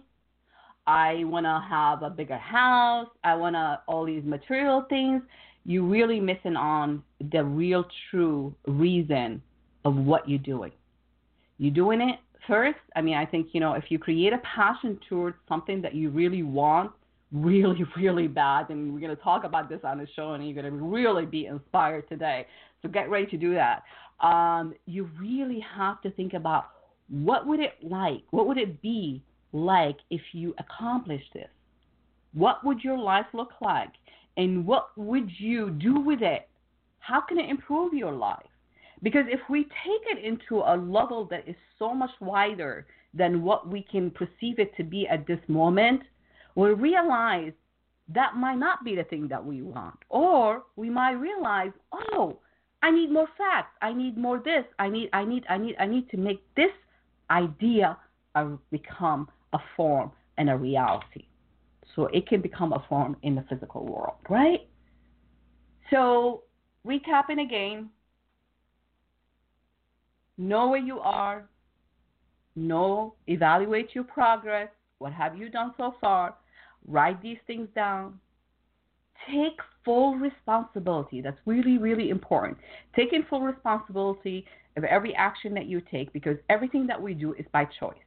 I 0.87 1.23
want 1.25 1.45
to 1.45 1.61
have 1.69 2.01
a 2.03 2.09
bigger 2.09 2.37
house, 2.37 3.09
I 3.23 3.35
want 3.35 3.55
to 3.55 3.81
all 3.87 4.05
these 4.05 4.23
material 4.23 4.85
things, 4.89 5.21
you're 5.65 5.83
really 5.83 6.19
missing 6.19 6.55
on 6.55 7.03
the 7.31 7.43
real 7.43 7.85
true 8.09 8.55
reason 8.65 9.41
of 9.85 9.95
what 9.95 10.27
you're 10.27 10.39
doing. 10.39 10.71
You're 11.57 11.73
doing 11.73 12.01
it 12.01 12.19
first. 12.47 12.77
I 12.95 13.01
mean, 13.01 13.15
I 13.15 13.25
think, 13.25 13.49
you 13.53 13.59
know, 13.59 13.73
if 13.73 13.85
you 13.89 13.99
create 13.99 14.33
a 14.33 14.39
passion 14.39 14.99
towards 15.09 15.37
something 15.47 15.81
that 15.81 15.95
you 15.95 16.09
really 16.09 16.43
want, 16.43 16.91
really, 17.31 17.83
really 17.97 18.27
bad. 18.27 18.69
And 18.69 18.93
we're 18.93 19.01
going 19.01 19.15
to 19.15 19.21
talk 19.21 19.43
about 19.43 19.67
this 19.69 19.81
on 19.83 19.97
the 19.97 20.07
show, 20.15 20.33
and 20.33 20.45
you're 20.45 20.61
going 20.61 20.71
to 20.71 20.85
really 20.85 21.25
be 21.25 21.45
inspired 21.45 22.07
today. 22.07 22.47
So 22.81 22.89
get 22.89 23.09
ready 23.09 23.25
to 23.27 23.37
do 23.37 23.53
that. 23.53 23.83
Um, 24.25 24.73
you 24.85 25.09
really 25.19 25.63
have 25.75 26.01
to 26.01 26.11
think 26.11 26.33
about 26.33 26.69
what 27.09 27.45
would 27.45 27.59
it 27.59 27.73
like, 27.83 28.23
what 28.31 28.47
would 28.47 28.57
it 28.57 28.81
be 28.81 29.21
like 29.51 29.97
if 30.09 30.21
you 30.31 30.55
accomplished 30.57 31.33
this? 31.33 31.49
What 32.33 32.63
would 32.63 32.81
your 32.81 32.97
life 32.97 33.25
look 33.33 33.51
like? 33.61 33.91
And 34.37 34.65
what 34.65 34.89
would 34.95 35.29
you 35.37 35.71
do 35.71 35.99
with 35.99 36.21
it? 36.21 36.47
How 36.99 37.21
can 37.21 37.39
it 37.39 37.49
improve 37.49 37.93
your 37.93 38.11
life? 38.11 38.45
Because 39.03 39.25
if 39.27 39.39
we 39.49 39.63
take 39.63 40.17
it 40.17 40.23
into 40.23 40.57
a 40.57 40.75
level 40.75 41.25
that 41.25 41.47
is 41.47 41.55
so 41.77 41.93
much 41.93 42.09
wider 42.19 42.87
than 43.13 43.43
what 43.43 43.69
we 43.69 43.85
can 43.91 44.11
perceive 44.11 44.59
it 44.59 44.75
to 44.77 44.83
be 44.83 45.07
at 45.07 45.27
this 45.27 45.39
moment, 45.47 46.01
we 46.55 46.69
realize 46.69 47.53
that 48.13 48.35
might 48.35 48.57
not 48.57 48.83
be 48.83 48.95
the 48.95 49.03
thing 49.03 49.27
that 49.27 49.43
we 49.43 49.61
want. 49.61 49.97
Or 50.09 50.63
we 50.75 50.89
might 50.89 51.11
realize, 51.11 51.71
oh, 51.91 52.39
I 52.81 52.91
need 52.91 53.11
more 53.11 53.27
facts. 53.37 53.75
I 53.81 53.93
need 53.93 54.17
more 54.17 54.39
this. 54.39 54.63
I 54.79 54.89
need 54.89 55.09
I 55.13 55.25
need 55.25 55.43
I 55.49 55.57
need 55.57 55.75
I 55.79 55.85
need 55.85 56.09
to 56.11 56.17
make 56.17 56.41
this 56.55 56.71
idea 57.29 57.97
become 58.71 59.27
a 59.53 59.59
form 59.75 60.11
and 60.37 60.49
a 60.49 60.55
reality. 60.55 61.25
So 61.95 62.05
it 62.07 62.27
can 62.27 62.41
become 62.41 62.73
a 62.73 62.85
form 62.87 63.17
in 63.23 63.33
the 63.35 63.43
physical 63.49 63.83
world, 63.85 64.17
right? 64.29 64.67
So 65.89 66.43
recapping 66.85 67.43
again, 67.43 67.89
know 70.37 70.69
where 70.69 70.79
you 70.79 70.99
are, 70.99 71.47
know, 72.55 73.13
evaluate 73.27 73.93
your 73.93 74.03
progress. 74.03 74.69
What 74.99 75.13
have 75.13 75.37
you 75.37 75.49
done 75.49 75.73
so 75.77 75.95
far? 76.01 76.35
Write 76.87 77.21
these 77.21 77.37
things 77.45 77.67
down. 77.75 78.19
Take 79.31 79.59
full 79.83 80.15
responsibility. 80.15 81.21
That's 81.21 81.39
really, 81.45 81.77
really 81.77 82.09
important. 82.09 82.57
Taking 82.95 83.23
full 83.29 83.41
responsibility 83.41 84.45
of 84.75 84.83
every 84.83 85.13
action 85.15 85.53
that 85.55 85.65
you 85.65 85.81
take 85.81 86.13
because 86.13 86.37
everything 86.49 86.87
that 86.87 87.01
we 87.01 87.13
do 87.13 87.33
is 87.33 87.45
by 87.51 87.65
choice. 87.79 87.97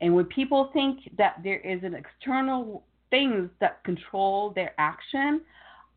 And 0.00 0.14
when 0.14 0.24
people 0.26 0.70
think 0.72 1.00
that 1.18 1.36
there 1.44 1.60
is 1.60 1.82
an 1.82 1.94
external 1.94 2.84
things 3.10 3.50
that 3.60 3.82
control 3.84 4.52
their 4.54 4.72
action, 4.78 5.42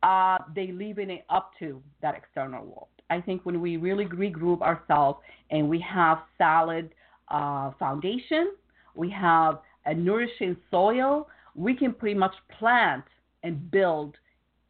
uh, 0.02 0.40
they 0.54 0.72
leaving 0.72 1.10
it 1.10 1.26
up 1.30 1.52
to 1.60 1.82
that 2.02 2.16
external 2.16 2.66
world. 2.66 2.88
I 3.14 3.22
think 3.22 3.46
when 3.46 3.62
we 3.62 3.78
really 3.78 4.06
regroup 4.06 4.62
ourselves 4.62 5.20
and 5.52 5.70
we 5.70 5.80
have 5.82 6.18
solid 6.40 6.94
uh, 7.28 7.70
foundation, 7.78 8.54
we 8.96 9.10
have 9.12 9.60
a 9.86 9.94
nourishing 9.94 10.58
soil, 10.72 11.28
we 11.56 11.76
can 11.76 11.94
pretty 11.94 12.18
much 12.18 12.34
plant 12.58 13.04
and 13.44 13.70
build 13.70 14.16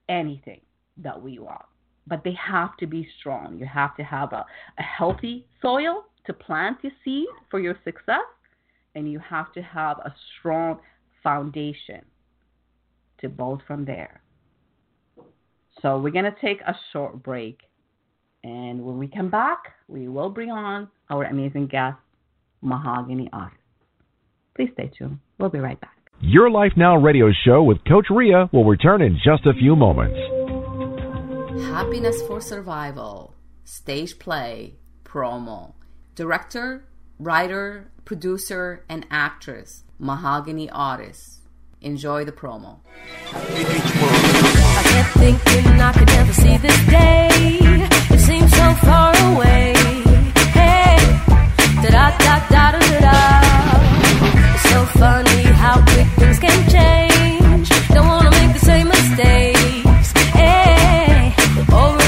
anything 0.10 0.60
that 0.98 1.22
we 1.22 1.40
want. 1.40 1.66
But 2.06 2.26
they 2.26 2.34
have 2.34 2.76
to 2.78 2.86
be 2.86 3.08
strong. 3.20 3.58
You 3.60 3.66
have 3.66 3.96
to 3.96 4.04
have 4.04 4.34
a, 4.34 4.46
a 4.78 4.82
healthy 4.82 5.48
soil 5.62 6.04
to 6.26 6.34
plant 6.34 6.80
your 6.84 6.92
seed 7.06 7.28
for 7.50 7.62
your 7.62 7.78
success, 7.86 8.30
and 8.96 9.10
you 9.10 9.20
have 9.20 9.54
to 9.54 9.62
have 9.62 10.00
a 10.00 10.14
strong 10.40 10.80
foundation 11.24 12.02
to 13.22 13.30
build 13.30 13.62
from 13.66 13.86
there. 13.86 14.22
So 15.82 15.98
we're 15.98 16.12
going 16.12 16.26
to 16.26 16.36
take 16.42 16.60
a 16.62 16.76
short 16.92 17.24
break. 17.24 17.62
And 18.44 18.84
when 18.84 18.98
we 18.98 19.08
come 19.08 19.30
back, 19.30 19.74
we 19.88 20.08
will 20.08 20.30
bring 20.30 20.52
on 20.52 20.90
our 21.10 21.24
amazing 21.24 21.68
guest, 21.68 21.98
Mahogany 22.62 23.30
Artist. 23.32 23.62
Please 24.56 24.70
stay 24.74 24.92
tuned. 24.98 25.20
We'll 25.40 25.50
be 25.50 25.60
right 25.60 25.80
back. 25.80 25.98
Your 26.20 26.50
Life 26.50 26.74
Now 26.78 26.98
radio 26.98 27.32
show 27.46 27.64
with 27.64 27.84
Coach 27.86 28.08
Rea 28.10 28.48
will 28.52 28.66
return 28.66 29.02
in 29.02 29.18
just 29.24 29.46
a 29.46 29.54
few 29.54 29.76
moments. 29.76 30.18
Happiness 31.68 32.22
for 32.28 32.40
Survival, 32.42 33.34
stage 33.64 34.20
play, 34.20 34.76
promo. 35.04 35.74
Director, 36.16 36.86
writer, 37.20 37.92
producer, 38.06 38.86
and 38.90 39.06
actress, 39.10 39.84
Mahogany 40.00 40.70
Artist. 40.70 41.42
Enjoy 41.82 42.24
the 42.24 42.32
promo. 42.32 42.80
I 43.34 44.84
kept 44.86 45.18
thinking 45.18 45.82
I 45.82 45.94
could 45.94 46.08
never 46.08 46.34
see 46.34 46.58
this 46.58 46.86
day. 46.88 47.93
It 48.24 48.28
seems 48.28 48.52
so 48.52 48.74
far 48.86 49.14
away. 49.34 49.74
Hey, 50.58 50.96
da 51.84 51.90
da 51.92 52.06
da 52.26 52.36
da 52.54 52.72
da 52.72 53.00
da. 53.06 53.18
It's 54.54 54.64
so 54.72 54.80
funny 54.98 55.42
how 55.64 55.84
quick 55.84 56.08
things 56.20 56.40
can 56.40 56.60
change. 56.70 57.68
Don't 57.90 58.08
wanna 58.08 58.32
make 58.32 58.54
the 58.54 58.66
same 58.72 58.88
mistakes. 58.88 60.14
Hey, 60.40 61.36
over 61.82 62.03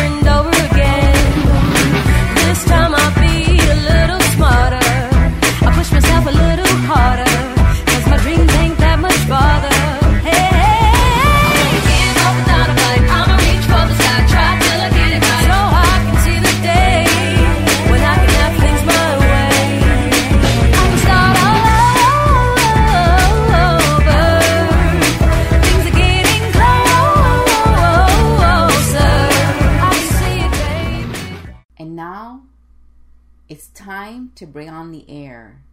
to 34.45 34.51
bring 34.51 34.69
on 34.69 34.91
the 34.91 35.09
air 35.09 35.63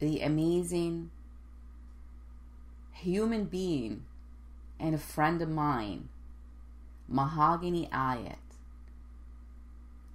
the 0.00 0.20
amazing 0.20 1.10
human 2.92 3.44
being 3.44 4.04
and 4.80 4.94
a 4.94 4.98
friend 4.98 5.40
of 5.42 5.48
mine, 5.48 6.08
Mahogany 7.08 7.88
Ayot, 7.92 8.36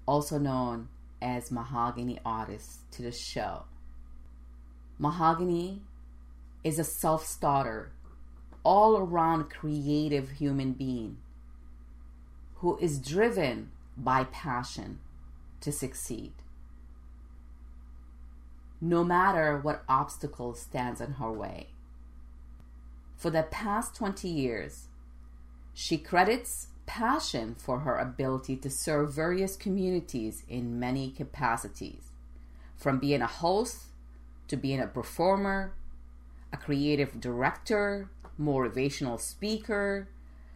also 0.06 0.38
known 0.38 0.90
as 1.22 1.52
Mahogany 1.52 2.20
Artist, 2.26 2.92
to 2.92 3.02
the 3.02 3.12
show. 3.12 3.64
Mahogany 5.00 5.82
is 6.64 6.78
a 6.80 6.84
self 6.84 7.26
starter, 7.26 7.92
all 8.64 8.98
around 8.98 9.50
creative 9.50 10.32
human 10.32 10.74
being 10.74 11.18
who 12.56 12.78
is 12.80 13.00
driven 13.00 13.72
by 13.98 14.26
passion 14.26 15.00
to 15.62 15.72
succeed. 15.72 16.34
No 18.86 19.06
matter 19.06 19.58
what 19.60 19.86
obstacle 19.88 20.54
stands 20.56 21.00
in 21.00 21.14
her 21.14 21.32
way. 21.32 21.70
For 23.16 23.30
the 23.30 23.44
past 23.44 23.96
20 23.96 24.28
years, 24.28 24.90
she 25.74 25.98
credits 25.98 26.68
passion 26.86 27.56
for 27.56 27.80
her 27.80 27.96
ability 27.98 28.58
to 28.58 28.70
serve 28.70 29.14
various 29.14 29.56
communities 29.56 30.44
in 30.50 30.82
many 30.82 31.12
capacities, 31.12 32.10
from 32.76 33.00
being 33.00 33.22
a 33.22 33.26
host 33.26 33.84
to 34.50 34.58
being 34.58 34.82
a 34.82 34.88
performer, 34.88 35.72
a 36.52 36.58
creative 36.58 37.22
director, 37.22 38.10
motivational 38.38 39.18
speaker, 39.18 40.10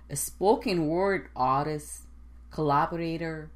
a 0.09 0.17
spoken 0.17 0.87
word 0.87 1.29
artist, 1.33 2.01
collaborator, 2.51 3.49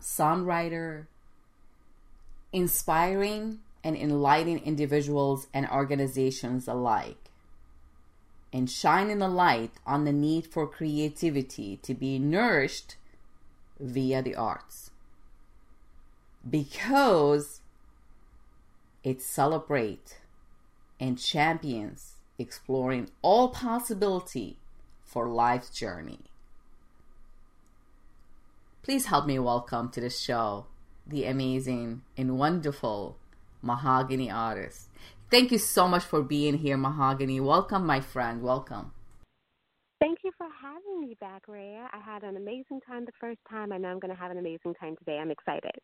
songwriter, 0.00 1.08
inspiring 2.52 3.60
and 3.82 3.96
enlightening 3.96 4.58
individuals 4.64 5.46
and 5.54 5.68
organizations 5.70 6.68
alike, 6.68 7.30
and 8.52 8.70
shining 8.70 9.22
a 9.22 9.28
light 9.28 9.72
on 9.86 10.04
the 10.04 10.12
need 10.12 10.46
for 10.46 10.66
creativity 10.66 11.78
to 11.82 11.94
be 11.94 12.18
nourished 12.18 12.96
via 13.78 14.22
the 14.22 14.34
arts. 14.34 14.90
Because 16.48 17.60
it 19.02 19.22
celebrates 19.22 20.16
and 20.98 21.18
champions 21.18 22.16
exploring 22.38 23.08
all 23.22 23.48
possibility 23.48 24.58
for 25.04 25.28
life's 25.28 25.70
journey. 25.70 26.20
Please 28.82 29.06
help 29.06 29.26
me 29.26 29.38
welcome 29.38 29.90
to 29.90 30.00
the 30.00 30.10
show 30.10 30.66
the 31.10 31.26
amazing 31.26 32.02
and 32.16 32.38
wonderful 32.38 33.16
Mahogany 33.62 34.30
artist. 34.30 34.88
Thank 35.30 35.52
you 35.52 35.58
so 35.58 35.86
much 35.86 36.04
for 36.04 36.22
being 36.22 36.58
here, 36.58 36.76
Mahogany. 36.76 37.40
Welcome, 37.40 37.84
my 37.86 38.00
friend. 38.00 38.42
Welcome. 38.42 38.92
Thank 40.00 40.18
you 40.24 40.32
for 40.38 40.46
having 40.62 41.00
me 41.00 41.16
back, 41.20 41.46
Rea. 41.46 41.82
I 41.92 42.00
had 42.04 42.22
an 42.22 42.36
amazing 42.36 42.80
time 42.86 43.04
the 43.04 43.12
first 43.20 43.38
time. 43.48 43.70
I 43.70 43.76
know 43.76 43.88
I'm 43.88 43.98
going 44.00 44.14
to 44.14 44.20
have 44.20 44.30
an 44.30 44.38
amazing 44.38 44.74
time 44.80 44.96
today. 44.96 45.18
I'm 45.18 45.30
excited. 45.30 45.78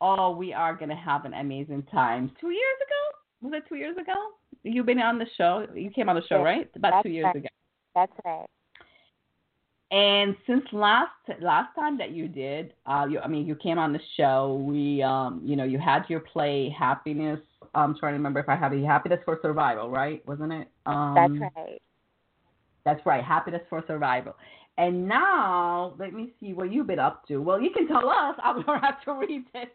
Oh, 0.00 0.30
we 0.30 0.52
are 0.52 0.74
going 0.74 0.88
to 0.88 0.96
have 0.96 1.24
an 1.24 1.34
amazing 1.34 1.82
time. 1.92 2.30
Two 2.40 2.50
years 2.50 2.76
ago? 2.86 3.50
Was 3.50 3.52
it 3.62 3.68
two 3.68 3.76
years 3.76 3.96
ago? 3.96 4.14
You've 4.62 4.86
been 4.86 5.00
on 5.00 5.18
the 5.18 5.26
show. 5.36 5.66
You 5.74 5.90
came 5.90 6.08
on 6.08 6.16
the 6.16 6.26
show, 6.28 6.38
Yes, 6.38 6.44
right? 6.44 6.70
About 6.76 6.90
that's 6.92 7.02
two 7.02 7.10
years 7.10 7.24
right. 7.24 7.36
ago. 7.36 7.48
That's 7.94 8.12
right. 8.24 8.46
And 9.90 10.36
since 10.46 10.62
last 10.72 11.10
last 11.40 11.74
time 11.74 11.96
that 11.96 12.10
you 12.10 12.28
did, 12.28 12.74
uh, 12.84 13.06
you, 13.08 13.20
I 13.20 13.28
mean, 13.28 13.46
you 13.46 13.54
came 13.54 13.78
on 13.78 13.94
the 13.94 14.00
show. 14.18 14.62
We, 14.66 15.02
um, 15.02 15.40
you 15.42 15.56
know, 15.56 15.64
you 15.64 15.78
had 15.78 16.04
your 16.08 16.20
play 16.20 16.74
Happiness. 16.78 17.40
I'm 17.74 17.96
trying 17.98 18.12
to 18.12 18.18
remember 18.18 18.40
if 18.40 18.48
I 18.50 18.56
have 18.56 18.72
it. 18.74 18.84
Happiness 18.84 19.20
for 19.24 19.38
Survival, 19.40 19.88
right? 19.88 20.26
Wasn't 20.26 20.52
it? 20.52 20.68
Um, 20.84 21.14
That's 21.14 21.52
right. 21.56 21.82
That's 22.84 23.06
right. 23.06 23.24
Happiness 23.24 23.62
for 23.70 23.82
Survival. 23.86 24.34
And 24.76 25.08
now, 25.08 25.94
let 25.98 26.12
me 26.12 26.32
see 26.38 26.52
what 26.52 26.70
you've 26.70 26.86
been 26.86 27.00
up 27.00 27.26
to. 27.28 27.38
Well, 27.38 27.60
you 27.60 27.70
can 27.70 27.88
tell 27.88 28.08
us. 28.08 28.36
I 28.42 28.52
don't 28.64 28.80
have 28.80 29.02
to 29.04 29.12
read 29.14 29.44
it. 29.54 29.72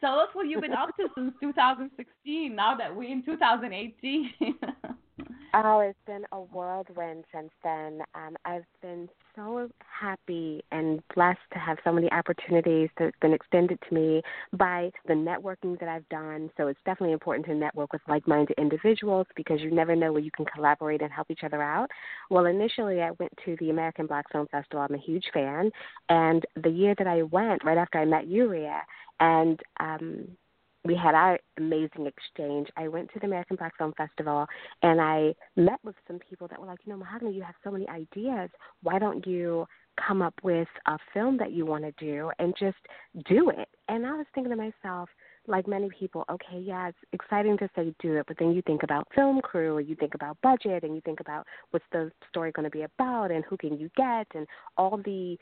Tell 0.00 0.18
us 0.18 0.28
what 0.32 0.46
you've 0.46 0.60
been 0.60 0.74
up 0.74 0.94
to 0.96 1.08
since 1.14 1.32
2016. 1.40 2.54
Now 2.54 2.76
that 2.76 2.94
we're 2.94 3.10
in 3.10 3.22
2018. 3.24 4.30
Oh, 5.54 5.80
it's 5.80 5.98
been 6.06 6.24
a 6.32 6.40
whirlwind 6.40 7.24
since 7.32 7.50
then. 7.64 8.02
Um, 8.14 8.36
I've 8.44 8.66
been 8.82 9.08
so 9.34 9.68
happy 9.86 10.62
and 10.70 11.02
blessed 11.14 11.38
to 11.52 11.58
have 11.58 11.78
so 11.84 11.92
many 11.92 12.10
opportunities 12.12 12.90
that 12.98 13.04
have 13.04 13.20
been 13.20 13.32
extended 13.32 13.78
to 13.88 13.94
me 13.94 14.22
by 14.52 14.90
the 15.06 15.14
networking 15.14 15.78
that 15.80 15.88
I've 15.88 16.08
done. 16.08 16.50
So 16.56 16.68
it's 16.68 16.80
definitely 16.84 17.12
important 17.12 17.46
to 17.46 17.54
network 17.54 17.92
with 17.92 18.02
like 18.08 18.26
minded 18.28 18.58
individuals 18.58 19.26
because 19.34 19.60
you 19.60 19.70
never 19.70 19.96
know 19.96 20.12
where 20.12 20.22
you 20.22 20.30
can 20.30 20.44
collaborate 20.46 21.00
and 21.00 21.12
help 21.12 21.30
each 21.30 21.44
other 21.44 21.62
out. 21.62 21.90
Well, 22.30 22.46
initially, 22.46 23.00
I 23.00 23.12
went 23.12 23.32
to 23.44 23.56
the 23.58 23.70
American 23.70 24.06
Black 24.06 24.30
Film 24.30 24.46
Festival. 24.50 24.80
I'm 24.80 24.94
a 24.94 24.98
huge 24.98 25.26
fan. 25.32 25.70
And 26.08 26.44
the 26.62 26.70
year 26.70 26.94
that 26.98 27.06
I 27.06 27.22
went, 27.22 27.64
right 27.64 27.78
after 27.78 27.98
I 27.98 28.04
met 28.04 28.28
Uria, 28.28 28.80
and 29.20 29.60
um, 29.80 30.28
we 30.86 30.94
had 30.94 31.14
our 31.14 31.38
amazing 31.58 32.06
exchange. 32.06 32.68
I 32.76 32.88
went 32.88 33.12
to 33.12 33.18
the 33.18 33.26
American 33.26 33.56
Black 33.56 33.76
Film 33.76 33.92
Festival 33.96 34.46
and 34.82 35.00
I 35.00 35.34
met 35.56 35.80
with 35.84 35.96
some 36.06 36.18
people 36.18 36.48
that 36.48 36.60
were 36.60 36.66
like, 36.66 36.80
you 36.84 36.92
know, 36.92 36.98
Mahogany, 36.98 37.32
you 37.32 37.42
have 37.42 37.54
so 37.64 37.70
many 37.70 37.88
ideas. 37.88 38.50
Why 38.82 38.98
don't 38.98 39.26
you 39.26 39.66
come 40.06 40.20
up 40.20 40.34
with 40.42 40.68
a 40.86 40.98
film 41.14 41.38
that 41.38 41.52
you 41.52 41.64
want 41.64 41.84
to 41.84 41.92
do 41.92 42.30
and 42.38 42.54
just 42.58 42.76
do 43.28 43.50
it? 43.50 43.68
And 43.88 44.06
I 44.06 44.12
was 44.12 44.26
thinking 44.34 44.50
to 44.50 44.56
myself, 44.56 45.08
like 45.48 45.68
many 45.68 45.88
people, 45.98 46.24
okay, 46.30 46.58
yeah, 46.58 46.88
it's 46.88 46.98
exciting 47.12 47.56
to 47.58 47.68
say 47.76 47.94
do 48.00 48.16
it, 48.16 48.26
but 48.26 48.36
then 48.38 48.52
you 48.52 48.62
think 48.62 48.82
about 48.82 49.06
film 49.14 49.40
crew, 49.40 49.78
and 49.78 49.88
you 49.88 49.94
think 49.94 50.14
about 50.14 50.36
budget, 50.42 50.82
and 50.82 50.94
you 50.94 51.00
think 51.02 51.20
about 51.20 51.46
what's 51.70 51.84
the 51.92 52.10
story 52.28 52.50
going 52.50 52.64
to 52.64 52.70
be 52.70 52.82
about, 52.82 53.30
and 53.30 53.44
who 53.44 53.56
can 53.56 53.78
you 53.78 53.88
get, 53.96 54.26
and 54.34 54.46
all 54.76 54.96
the 55.04 55.38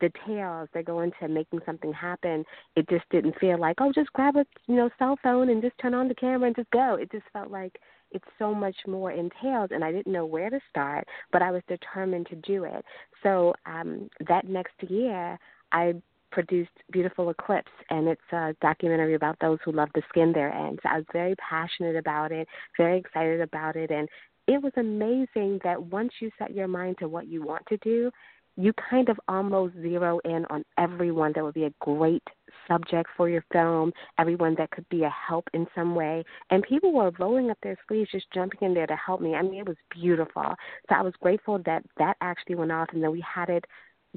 details 0.00 0.68
that 0.74 0.84
go 0.84 1.00
into 1.00 1.28
making 1.28 1.60
something 1.64 1.92
happen. 1.92 2.44
It 2.74 2.88
just 2.88 3.04
didn't 3.10 3.38
feel 3.38 3.58
like, 3.58 3.76
oh, 3.80 3.92
just 3.92 4.12
grab 4.12 4.36
a 4.36 4.44
you 4.66 4.76
know 4.76 4.90
cell 4.98 5.18
phone 5.22 5.50
and 5.50 5.62
just 5.62 5.78
turn 5.78 5.94
on 5.94 6.08
the 6.08 6.14
camera 6.14 6.46
and 6.46 6.56
just 6.56 6.70
go. 6.70 6.96
It 7.00 7.10
just 7.10 7.24
felt 7.32 7.50
like 7.50 7.78
it's 8.12 8.24
so 8.38 8.54
much 8.54 8.76
more 8.86 9.10
entailed, 9.10 9.72
and 9.72 9.82
I 9.82 9.92
didn't 9.92 10.12
know 10.12 10.26
where 10.26 10.50
to 10.50 10.60
start, 10.70 11.06
but 11.32 11.42
I 11.42 11.50
was 11.50 11.62
determined 11.68 12.26
to 12.28 12.36
do 12.36 12.64
it. 12.64 12.84
So 13.22 13.54
um, 13.66 14.08
that 14.28 14.48
next 14.48 14.74
year, 14.88 15.38
I 15.72 15.94
produced 16.30 16.70
Beautiful 16.92 17.30
Eclipse, 17.30 17.70
and 17.90 18.08
it's 18.08 18.32
a 18.32 18.54
documentary 18.60 19.14
about 19.14 19.36
those 19.40 19.58
who 19.64 19.72
love 19.72 19.88
the 19.94 20.02
skin 20.08 20.32
their 20.32 20.52
So 20.52 20.88
I 20.88 20.96
was 20.98 21.06
very 21.12 21.34
passionate 21.36 21.96
about 21.96 22.32
it, 22.32 22.46
very 22.76 22.98
excited 22.98 23.40
about 23.40 23.76
it, 23.76 23.90
and 23.90 24.08
it 24.46 24.62
was 24.62 24.72
amazing 24.76 25.60
that 25.64 25.82
once 25.82 26.12
you 26.20 26.30
set 26.38 26.54
your 26.54 26.68
mind 26.68 26.98
to 26.98 27.08
what 27.08 27.26
you 27.26 27.42
want 27.42 27.66
to 27.66 27.76
do, 27.78 28.10
you 28.56 28.72
kind 28.90 29.08
of 29.08 29.18
almost 29.28 29.74
zero 29.74 30.18
in 30.24 30.46
on 30.48 30.64
everyone 30.78 31.32
that 31.34 31.44
would 31.44 31.54
be 31.54 31.64
a 31.64 31.74
great 31.80 32.22
subject 32.66 33.08
for 33.16 33.28
your 33.28 33.44
film, 33.52 33.92
everyone 34.18 34.54
that 34.56 34.70
could 34.70 34.88
be 34.88 35.02
a 35.02 35.10
help 35.10 35.46
in 35.52 35.66
some 35.74 35.94
way. 35.94 36.24
And 36.50 36.62
people 36.62 36.92
were 36.92 37.12
rolling 37.18 37.50
up 37.50 37.58
their 37.62 37.76
sleeves, 37.86 38.10
just 38.10 38.26
jumping 38.32 38.60
in 38.62 38.74
there 38.74 38.86
to 38.86 38.96
help 38.96 39.20
me. 39.20 39.34
I 39.34 39.42
mean, 39.42 39.60
it 39.60 39.68
was 39.68 39.76
beautiful. 39.90 40.54
So 40.88 40.94
I 40.94 41.02
was 41.02 41.12
grateful 41.20 41.60
that 41.66 41.84
that 41.98 42.16
actually 42.20 42.56
went 42.56 42.72
off, 42.72 42.88
and 42.92 43.02
then 43.02 43.12
we 43.12 43.22
had 43.22 43.50
it 43.50 43.64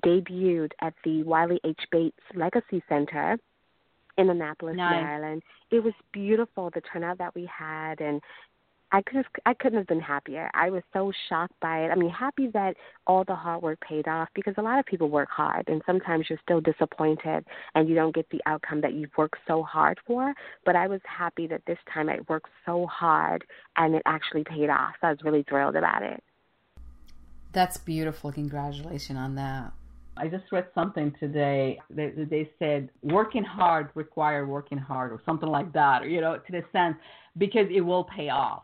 debuted 0.05 0.71
at 0.81 0.93
the 1.03 1.23
Wiley 1.23 1.59
H. 1.65 1.81
Bates 1.91 2.17
Legacy 2.33 2.81
Center 2.87 3.37
in 4.17 4.29
Annapolis, 4.29 4.77
Nice. 4.77 5.03
Maryland. 5.03 5.43
It 5.71 5.83
was 5.83 5.93
beautiful 6.13 6.69
the 6.73 6.81
turnout 6.81 7.17
that 7.17 7.35
we 7.35 7.45
had, 7.45 7.99
and 7.99 8.21
I 8.91 9.01
could 9.01 9.17
just 9.17 9.29
I 9.45 9.53
couldn't 9.53 9.77
have 9.77 9.87
been 9.87 9.99
happier. 9.99 10.49
I 10.53 10.69
was 10.69 10.81
so 10.93 11.11
shocked 11.27 11.53
by 11.61 11.85
it. 11.85 11.89
I 11.89 11.95
mean, 11.95 12.09
happy 12.09 12.47
that 12.53 12.75
all 13.05 13.23
the 13.23 13.35
hard 13.35 13.61
work 13.61 13.79
paid 13.81 14.07
off 14.07 14.29
because 14.33 14.55
a 14.57 14.61
lot 14.61 14.79
of 14.79 14.85
people 14.85 15.09
work 15.09 15.29
hard 15.29 15.67
and 15.67 15.81
sometimes 15.85 16.25
you're 16.29 16.39
still 16.41 16.61
disappointed 16.61 17.45
and 17.75 17.87
you 17.87 17.95
don't 17.95 18.15
get 18.15 18.27
the 18.31 18.41
outcome 18.45 18.81
that 18.81 18.93
you've 18.93 19.15
worked 19.17 19.37
so 19.47 19.61
hard 19.61 19.99
for. 20.07 20.33
But 20.65 20.75
I 20.75 20.87
was 20.87 21.01
happy 21.05 21.45
that 21.47 21.61
this 21.67 21.77
time 21.93 22.09
I 22.09 22.19
worked 22.27 22.49
so 22.65 22.87
hard 22.87 23.45
and 23.77 23.93
it 23.93 24.01
actually 24.05 24.43
paid 24.43 24.69
off. 24.69 24.95
So 25.01 25.07
I 25.07 25.11
was 25.11 25.19
really 25.23 25.43
thrilled 25.43 25.75
about 25.75 26.01
it. 26.01 26.23
That's 27.51 27.77
beautiful. 27.77 28.31
Congratulations 28.31 29.17
on 29.17 29.35
that. 29.35 29.71
I 30.17 30.27
just 30.27 30.51
read 30.51 30.67
something 30.75 31.15
today. 31.19 31.79
They, 31.89 32.09
they 32.09 32.49
said 32.59 32.89
working 33.01 33.43
hard 33.43 33.89
require 33.95 34.45
working 34.45 34.77
hard 34.77 35.11
or 35.11 35.21
something 35.25 35.47
like 35.47 35.71
that, 35.73 36.03
or, 36.03 36.07
you 36.07 36.21
know, 36.21 36.37
to 36.37 36.51
the 36.51 36.63
sense 36.73 36.97
because 37.37 37.67
it 37.71 37.81
will 37.81 38.03
pay 38.03 38.29
off. 38.29 38.63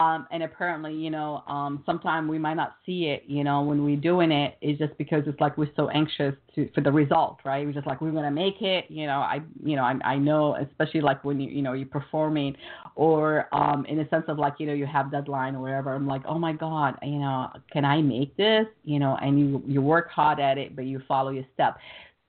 Um, 0.00 0.26
and 0.32 0.42
apparently, 0.42 0.92
you 0.92 1.08
know, 1.08 1.44
um, 1.46 1.82
sometimes 1.86 2.28
we 2.28 2.36
might 2.36 2.54
not 2.54 2.76
see 2.84 3.04
it, 3.04 3.22
you 3.26 3.44
know, 3.44 3.62
when 3.62 3.84
we're 3.84 3.96
doing 3.96 4.32
it. 4.32 4.56
It's 4.60 4.78
just 4.78 4.96
because 4.98 5.22
it's 5.26 5.40
like 5.40 5.56
we're 5.56 5.70
so 5.76 5.88
anxious 5.88 6.34
to 6.54 6.68
for 6.74 6.80
the 6.80 6.90
result, 6.90 7.38
right? 7.44 7.64
We're 7.64 7.72
just 7.72 7.86
like 7.86 8.00
we're 8.00 8.10
gonna 8.10 8.30
make 8.30 8.60
it, 8.60 8.86
you 8.88 9.06
know. 9.06 9.20
I, 9.20 9.40
you 9.64 9.76
know, 9.76 9.82
I, 9.82 9.94
I 10.04 10.16
know, 10.16 10.56
especially 10.56 11.00
like 11.00 11.22
when 11.22 11.40
you, 11.40 11.48
you 11.48 11.62
know, 11.62 11.74
you're 11.74 11.86
performing, 11.86 12.56
or 12.96 13.48
um, 13.54 13.86
in 13.86 14.00
a 14.00 14.08
sense 14.08 14.24
of 14.26 14.36
like, 14.38 14.54
you 14.58 14.66
know, 14.66 14.74
you 14.74 14.84
have 14.86 15.12
deadline 15.12 15.54
or 15.54 15.60
whatever. 15.60 15.94
I'm 15.94 16.08
like, 16.08 16.22
oh 16.26 16.38
my 16.40 16.52
God, 16.52 16.98
you 17.02 17.18
know, 17.20 17.50
can 17.72 17.84
I 17.84 18.02
make 18.02 18.36
this, 18.36 18.66
you 18.82 18.98
know? 18.98 19.16
And 19.22 19.38
you 19.38 19.62
you 19.64 19.80
work 19.80 20.10
hard 20.10 20.40
at 20.40 20.58
it, 20.58 20.74
but 20.74 20.86
you 20.86 21.00
follow 21.06 21.30
your 21.30 21.46
step. 21.54 21.78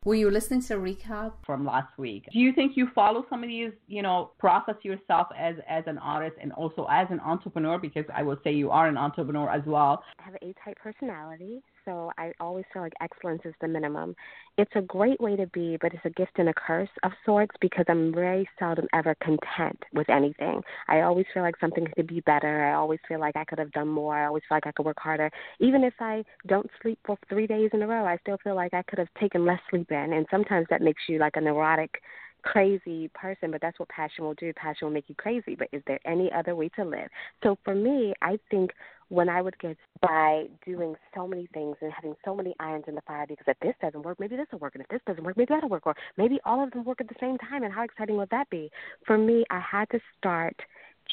Were 0.06 0.14
you 0.14 0.30
listening 0.30 0.62
to 0.62 0.76
a 0.76 0.78
recap 0.78 1.34
from 1.44 1.66
last 1.66 1.98
week? 1.98 2.28
Do 2.32 2.38
you 2.38 2.54
think 2.54 2.78
you 2.78 2.90
follow 2.94 3.26
some 3.28 3.42
of 3.42 3.50
these, 3.50 3.72
you 3.88 4.04
know, 4.04 4.34
process 4.38 4.76
yourself 4.84 5.30
as 5.36 5.56
as 5.68 5.84
an 5.88 5.98
artist 5.98 6.36
and 6.40 6.54
also 6.54 6.86
as 6.92 7.08
an 7.10 7.20
entrepreneur? 7.22 7.80
Because 7.80 8.06
I 8.14 8.22
will 8.22 8.38
say 8.44 8.52
you 8.54 8.70
are 8.70 8.88
an 8.88 8.98
entrepreneur 8.98 9.50
as 9.50 9.64
well. 9.66 10.04
I 10.20 10.24
have 10.24 10.36
an 10.36 10.48
A-type 10.48 10.78
personality, 10.78 11.64
so 11.86 12.12
I 12.18 12.32
always 12.40 12.66
feel 12.74 12.82
like 12.82 12.94
excellence 13.00 13.42
is 13.46 13.54
the 13.62 13.68
minimum. 13.68 14.16
It's 14.58 14.72
a 14.76 14.82
great 14.82 15.20
way 15.22 15.36
to 15.36 15.48
be, 15.48 15.78
but 15.80 15.94
it's 15.94 16.06
a 16.06 16.10
gift 16.10 16.34
and 16.38 16.50
a 16.50 16.54
curse 16.54 16.90
of 17.04 17.12
sorts 17.26 17.56
because 17.62 17.86
I'm 17.88 18.14
very 18.14 18.50
seldom 18.58 18.88
ever 18.94 19.16
content 19.22 19.82
with 19.94 20.10
anything. 20.10 20.62
I 20.88 21.02
always 21.02 21.26
feel 21.34 21.44
like 21.44 21.60
something 21.60 21.88
could 21.96 22.08
be 22.08 22.22
better. 22.22 22.66
I 22.66 22.74
always 22.74 23.00
feel 23.08 23.20
like 23.20 23.36
I 23.36 23.46
could 23.46 23.60
have 23.60 23.72
done 23.72 23.88
more. 23.88 24.16
I 24.16 24.26
always 24.26 24.44
feel 24.50 24.58
like 24.58 24.68
I 24.68 24.72
could 24.72 24.86
work 24.86 25.00
harder. 25.00 25.30
Even 25.60 25.84
if 25.84 25.94
I 26.00 26.24
don't 26.48 26.70
sleep 26.82 27.00
for 27.06 27.18
three 27.30 27.48
days 27.48 27.70
in 27.74 27.82
a 27.82 27.88
row, 27.88 28.06
I 28.06 28.18
still 28.18 28.38
feel 28.44 28.56
like 28.56 28.74
I 28.74 28.84
could 28.84 29.00
have 29.00 29.14
taken 29.20 29.46
less 29.46 29.60
sleep 29.70 29.92
in. 29.92 30.14
And 30.14 30.26
sometimes 30.32 30.68
that 30.70 30.82
makes 30.82 31.04
you 31.08 31.20
like 31.20 31.36
a 31.36 31.42
neurotic 31.42 32.02
crazy 32.46 33.10
person, 33.14 33.52
but 33.52 33.60
that's 33.60 33.80
what 33.80 33.90
passion 33.90 34.24
will 34.24 34.36
do. 34.36 34.54
Passion 34.54 34.88
will 34.88 34.94
make 34.94 35.10
you 35.10 35.16
crazy. 35.16 35.56
But 35.56 35.68
is 35.74 35.82
there 35.88 36.00
any 36.06 36.32
other 36.32 36.56
way 36.56 36.70
to 36.70 36.86
live? 36.86 37.10
So 37.44 37.58
for 37.64 37.76
me, 37.76 38.14
I 38.22 38.40
think 38.50 38.72
when 39.10 39.30
I 39.30 39.42
would 39.42 39.58
get 39.60 39.78
by 40.02 40.46
doing 40.66 40.96
so 41.14 41.28
many 41.28 41.48
things 41.54 41.76
and 41.82 41.92
having 41.92 42.16
so 42.24 42.36
many 42.36 42.56
irons 42.60 42.86
in 42.88 42.96
the 42.96 43.02
fire 43.02 43.26
because 43.28 43.46
if 43.48 43.60
this 43.60 43.76
doesn't 43.82 44.04
work, 44.04 44.20
maybe 44.20 44.36
this 44.36 44.48
will 44.52 44.60
work, 44.60 44.76
and 44.76 44.84
if 44.84 44.90
this 44.90 45.02
doesn't 45.06 45.24
work, 45.24 45.38
maybe 45.38 45.54
that'll 45.54 45.70
work, 45.70 45.86
or 45.86 45.96
maybe 46.18 46.40
all 46.46 46.64
of 46.64 46.72
them 46.72 46.84
work 46.84 47.02
at 47.02 47.08
the 47.08 47.16
same 47.20 47.38
time, 47.38 47.64
and 47.64 47.74
how 47.74 47.84
exciting 47.84 48.18
would 48.18 48.30
that 48.30 48.50
be? 48.50 48.72
For 49.06 49.18
me, 49.18 49.46
I 49.50 49.60
had 49.60 49.90
to 49.92 50.00
start 50.18 50.56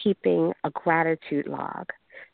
keeping 0.02 0.52
a 0.64 0.70
gratitude 0.70 1.46
log 1.46 1.87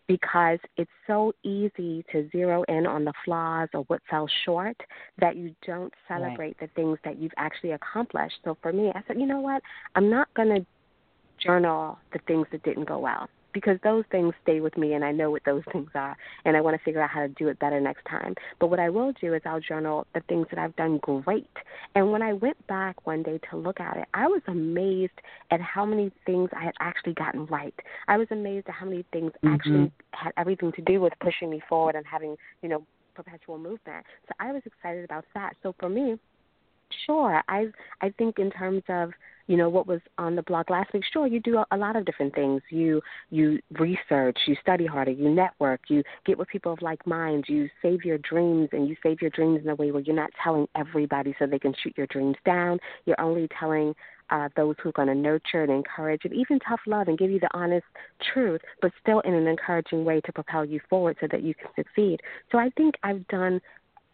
because 0.07 0.59
it's 0.77 0.91
so 1.07 1.33
easy 1.43 2.05
to 2.13 2.29
zero 2.31 2.63
in 2.69 2.87
on 2.87 3.05
the 3.05 3.13
flaws 3.25 3.69
or 3.75 3.83
what 3.83 4.01
fell 4.09 4.29
short 4.45 4.77
that 5.21 5.37
you 5.37 5.55
don't 5.67 5.93
celebrate 6.07 6.39
right. 6.39 6.61
the 6.61 6.69
things 6.69 6.99
that 7.05 7.19
you've 7.19 7.33
actually 7.37 7.73
accomplished. 7.73 8.37
So 8.45 8.57
for 8.63 8.73
me, 8.73 8.91
I 8.95 9.03
said, 9.07 9.19
you 9.21 9.27
know 9.27 9.41
what? 9.41 9.63
I'm 9.95 10.09
not 10.09 10.33
going 10.35 10.49
to 10.49 10.67
journal 11.39 11.99
the 12.13 12.21
things 12.27 12.47
that 12.53 12.63
didn't 12.63 12.89
go 12.89 12.99
well 12.99 13.29
because 13.53 13.79
those 13.83 14.05
things 14.11 14.35
stay 14.43 14.61
with 14.61 14.77
me 14.77 14.95
and 14.95 15.05
I 15.05 15.13
know 15.13 15.31
what 15.31 15.45
those 15.45 15.63
things 15.73 15.91
are 15.95 16.17
and 16.45 16.57
I 16.57 16.61
want 16.61 16.77
to 16.79 16.85
figure 16.85 17.03
out 17.03 17.11
how 17.11 17.21
to 17.21 17.29
do 17.29 17.49
it 17.49 17.59
better 17.59 17.81
next 17.81 18.05
time. 18.09 18.35
But 18.61 18.69
what 18.69 18.81
I 18.81 18.91
will 18.91 19.13
do 19.21 19.35
is 19.35 19.43
I'll 19.45 19.61
journal 19.61 20.07
the 20.15 20.21
things 20.29 20.47
that 20.51 20.59
I've 20.59 20.77
done 20.77 20.99
great. 20.99 21.51
And 21.95 22.13
when 22.13 22.23
I 22.23 22.33
went 22.33 22.65
back 22.67 23.07
one 23.07 23.23
day 23.23 23.41
to 23.51 23.57
look 23.57 23.81
at 23.81 23.97
it, 23.97 24.09
I 24.15 24.27
was 24.27 24.43
amazed 24.47 25.13
at 25.51 25.61
how 25.61 25.85
many 25.85 26.11
things 26.27 26.51
I 26.57 26.65
had 26.65 26.75
actually 26.81 27.15
gotten 27.15 27.47
right. 27.47 27.75
I 28.07 28.17
was 28.17 28.29
amazed 28.31 28.69
at 28.69 28.75
how 28.75 28.87
many 28.87 29.05
things 29.13 29.33
mm-hmm. 29.43 29.55
actually 29.55 29.93
had 30.13 30.33
everything 30.37 30.73
to 30.73 30.83
do 30.83 31.01
with 31.01 31.13
pushing 31.21 31.51
me 31.51 31.63
forward 31.69 31.95
and 31.95 32.05
having, 32.07 32.37
you 32.63 32.69
know, 32.69 32.85
perpetual 33.15 33.59
movement. 33.59 34.07
So 34.29 34.35
I 34.39 34.53
was 34.53 34.63
excited 34.65 35.05
about 35.05 35.25
that. 35.35 35.55
So 35.63 35.75
for 35.79 35.89
me, 35.89 36.19
sure, 37.07 37.43
I 37.49 37.67
I 38.01 38.11
think 38.17 38.39
in 38.39 38.51
terms 38.51 38.83
of 38.89 39.11
you 39.49 39.57
know 39.57 39.69
what 39.69 39.87
was 39.87 40.01
on 40.19 40.37
the 40.37 40.43
blog 40.43 40.71
last 40.71 40.93
week 40.93 41.03
sure 41.13 41.27
you 41.27 41.41
do 41.41 41.65
a, 41.73 41.77
lot 41.77 41.97
of 41.97 42.05
different 42.05 42.35
things 42.35 42.63
you 42.71 43.01
you 43.31 43.59
research 43.79 44.39
you 44.47 44.55
study 44.61 44.87
harder 44.87 45.11
you 45.11 45.29
network 45.29 45.81
you 45.89 46.03
get 46.25 46.39
with 46.39 46.47
people 46.49 46.73
of 46.73 46.81
like 46.83 47.05
minds 47.07 47.49
you 47.49 47.69
save 47.83 48.05
your 48.05 48.19
dreams 48.19 48.69
and 48.73 48.89
you 48.89 48.95
save 49.03 49.21
your 49.21 49.31
dreams 49.31 49.61
in 49.63 49.69
a 49.69 49.75
way 49.75 49.91
where 49.91 50.03
you're 50.03 50.15
not 50.15 50.31
telling 50.43 50.67
everybody 50.77 51.35
so 51.39 51.47
they 51.47 51.59
can 51.59 51.75
shoot 51.83 51.95
your 51.97 52.07
dreams 52.09 52.37
down 52.45 52.79
you're 53.07 53.21
only 53.21 53.49
telling 53.59 53.95
uh, 54.31 54.49
those 54.57 54.75
who 54.83 54.91
are 54.91 54.93
going 54.93 55.09
to 55.09 55.15
nurture 55.15 55.63
and 55.63 55.73
encourage 55.73 56.23
and 56.25 56.35
even 56.35 56.59
tough 56.61 56.81
love 56.87 57.09
and 57.09 57.19
give 57.19 57.31
you 57.31 57.41
the 57.41 57.49
honest 57.55 57.87
truth, 58.33 58.61
but 58.83 58.93
still 59.01 59.21
in 59.21 59.35
an 59.35 59.47
encouraging 59.47 60.05
way 60.05 60.21
to 60.21 60.33
propel 60.33 60.65
you 60.65 60.81
forward 60.89 61.17
so 61.21 61.27
that 61.31 61.43
you 61.43 61.55
can 61.55 61.69
succeed. 61.77 62.21
So 62.53 62.59
I 62.59 62.71
think 62.77 62.95
I've 63.03 63.27
done 63.29 63.61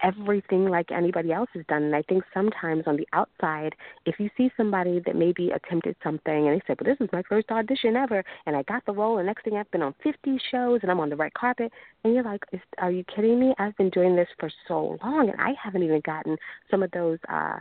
everything 0.01 0.67
like 0.67 0.91
anybody 0.91 1.31
else 1.31 1.49
has 1.53 1.65
done. 1.67 1.83
And 1.83 1.95
I 1.95 2.01
think 2.03 2.23
sometimes 2.33 2.83
on 2.87 2.97
the 2.97 3.07
outside, 3.13 3.75
if 4.05 4.19
you 4.19 4.29
see 4.37 4.51
somebody 4.57 4.99
that 5.05 5.15
maybe 5.15 5.51
attempted 5.51 5.95
something 6.03 6.47
and 6.47 6.55
they 6.55 6.61
said, 6.67 6.79
"Well, 6.79 6.93
this 6.93 7.05
is 7.05 7.11
my 7.11 7.23
first 7.23 7.51
audition 7.51 7.95
ever, 7.95 8.23
and 8.45 8.55
I 8.55 8.63
got 8.63 8.85
the 8.85 8.93
role, 8.93 9.17
and 9.17 9.27
next 9.27 9.43
thing 9.43 9.57
I've 9.57 9.71
been 9.71 9.81
on 9.81 9.93
50 10.03 10.37
shows 10.51 10.79
and 10.81 10.91
I'm 10.91 10.99
on 10.99 11.09
the 11.09 11.15
red 11.15 11.33
carpet," 11.33 11.71
and 12.03 12.13
you're 12.13 12.23
like, 12.23 12.43
"Are 12.77 12.91
you 12.91 13.03
kidding 13.05 13.39
me? 13.39 13.53
I've 13.57 13.75
been 13.77 13.89
doing 13.89 14.15
this 14.15 14.29
for 14.39 14.49
so 14.67 14.97
long, 15.03 15.29
and 15.29 15.39
I 15.39 15.53
haven't 15.61 15.83
even 15.83 16.01
gotten 16.01 16.37
some 16.69 16.83
of 16.83 16.91
those." 16.91 17.19
uh 17.29 17.59